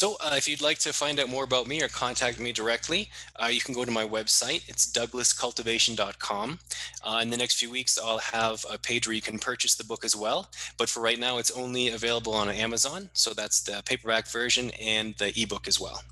So, 0.00 0.16
uh, 0.18 0.32
if 0.34 0.48
you'd 0.48 0.62
like 0.62 0.78
to 0.78 0.94
find 0.94 1.20
out 1.20 1.28
more 1.28 1.44
about 1.44 1.66
me 1.66 1.82
or 1.82 1.88
contact 1.88 2.40
me 2.40 2.52
directly, 2.52 3.10
uh, 3.36 3.48
you 3.48 3.60
can 3.60 3.74
go 3.74 3.84
to 3.84 3.90
my 3.90 4.02
website. 4.02 4.66
It's 4.66 4.90
douglascultivation.com. 4.90 6.58
Uh, 7.04 7.18
in 7.20 7.28
the 7.28 7.36
next 7.36 7.56
few 7.58 7.70
weeks, 7.70 7.98
I'll 7.98 8.16
have 8.16 8.64
a 8.70 8.78
page 8.78 9.06
where 9.06 9.12
you 9.14 9.20
can 9.20 9.38
purchase 9.38 9.74
the 9.74 9.84
book 9.84 10.02
as 10.02 10.16
well. 10.16 10.48
But 10.78 10.88
for 10.88 11.00
right 11.02 11.18
now, 11.18 11.36
it's 11.36 11.50
only 11.50 11.88
available 11.88 12.32
on 12.32 12.48
Amazon. 12.48 13.10
So, 13.12 13.34
that's 13.34 13.60
the 13.60 13.82
paperback 13.84 14.26
version 14.28 14.70
and 14.80 15.14
the 15.18 15.38
ebook 15.38 15.68
as 15.68 15.78
well. 15.78 16.02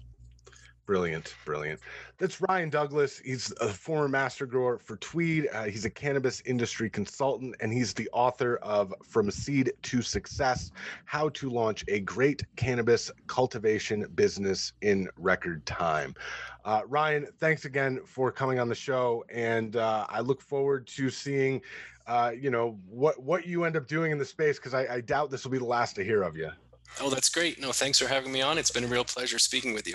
Brilliant, 0.85 1.35
brilliant. 1.47 1.81
That's 2.19 2.41
Ryan 2.41 2.69
Douglas. 2.69 3.21
He's 3.21 3.53
a 3.61 3.69
former 3.69 4.09
master 4.09 4.45
grower 4.45 4.79
for 4.79 4.97
Tweed. 4.97 5.49
Uh, 5.53 5.65
he's 5.65 5.85
a 5.85 5.91
cannabis 5.91 6.43
industry 6.45 6.91
consultant, 6.91 7.55
and 7.61 7.73
he's 7.73 7.95
the 7.95 8.09
author 8.13 8.57
of 8.57 8.93
From 9.05 9.31
Seed 9.31 9.73
to 9.83 10.03
Success 10.03 10.73
How 11.05 11.29
to 11.31 11.49
Launch 11.49 11.85
a 11.87 12.01
Great 12.01 12.43
Cannabis 12.57 13.13
Cultivation 13.29 14.05
Business 14.17 14.73
in 14.81 15.09
Record 15.17 15.65
Time. 15.65 16.13
Uh, 16.65 16.83
Ryan, 16.89 17.29
thanks 17.39 17.67
again 17.67 18.01
for 18.05 18.33
coming 18.33 18.59
on 18.59 18.69
the 18.69 18.75
show, 18.75 19.25
and 19.33 19.77
uh, 19.77 20.05
I 20.09 20.21
look 20.21 20.43
forward 20.43 20.89
to 20.89 21.11
seeing. 21.11 21.63
Uh, 22.09 22.33
you 22.37 22.51
know 22.51 22.79
what 22.89 23.23
what 23.23 23.47
you 23.47 23.65
end 23.65 23.77
up 23.77 23.87
doing 23.87 24.11
in 24.11 24.19
the 24.19 24.25
space 24.25 24.57
because 24.57 24.73
I, 24.73 24.95
I 24.95 25.01
doubt 25.03 25.31
this 25.31 25.45
will 25.45 25.51
be 25.51 25.59
the 25.59 25.65
last 25.67 25.95
to 25.97 26.05
hear 26.05 26.23
of 26.23 26.37
you. 26.39 26.51
Oh, 27.01 27.11
that's 27.11 27.29
great. 27.29 27.61
No, 27.61 27.71
thanks 27.71 27.99
for 27.99 28.09
having 28.09 28.33
me 28.33 28.41
on. 28.41 28.57
It's 28.59 28.71
been 28.71 28.85
a 28.85 28.89
real 28.89 29.05
pleasure 29.05 29.39
speaking 29.39 29.75
with 29.75 29.87
you. 29.87 29.95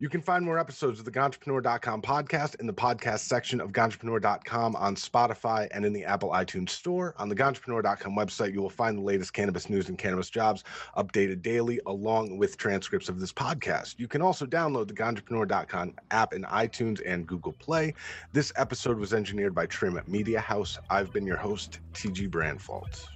You 0.00 0.08
can 0.08 0.22
find 0.22 0.42
more 0.42 0.58
episodes 0.58 0.98
of 0.98 1.04
the 1.04 1.10
Ganjapreneur.com 1.10 2.00
podcast 2.00 2.58
in 2.58 2.66
the 2.66 2.72
podcast 2.72 3.18
section 3.18 3.60
of 3.60 3.70
Ganjapreneur.com 3.72 4.74
on 4.74 4.96
Spotify 4.96 5.68
and 5.72 5.84
in 5.84 5.92
the 5.92 6.06
Apple 6.06 6.30
iTunes 6.30 6.70
Store. 6.70 7.14
On 7.18 7.28
the 7.28 7.34
Ganjapreneur.com 7.34 8.16
website, 8.16 8.54
you 8.54 8.62
will 8.62 8.70
find 8.70 8.96
the 8.96 9.02
latest 9.02 9.34
cannabis 9.34 9.68
news 9.68 9.90
and 9.90 9.98
cannabis 9.98 10.30
jobs 10.30 10.64
updated 10.96 11.42
daily, 11.42 11.82
along 11.84 12.38
with 12.38 12.56
transcripts 12.56 13.10
of 13.10 13.20
this 13.20 13.30
podcast. 13.30 13.96
You 13.98 14.08
can 14.08 14.22
also 14.22 14.46
download 14.46 14.88
the 14.88 14.94
Ganjapreneur.com 14.94 15.96
app 16.12 16.32
in 16.32 16.44
iTunes 16.44 17.02
and 17.04 17.26
Google 17.26 17.52
Play. 17.52 17.92
This 18.32 18.54
episode 18.56 18.98
was 18.98 19.12
engineered 19.12 19.54
by 19.54 19.66
Trim 19.66 19.98
at 19.98 20.08
Media 20.08 20.40
House. 20.40 20.78
I've 20.88 21.12
been 21.12 21.26
your 21.26 21.36
host, 21.36 21.80
TG 21.92 22.30
Branfalt. 22.30 23.06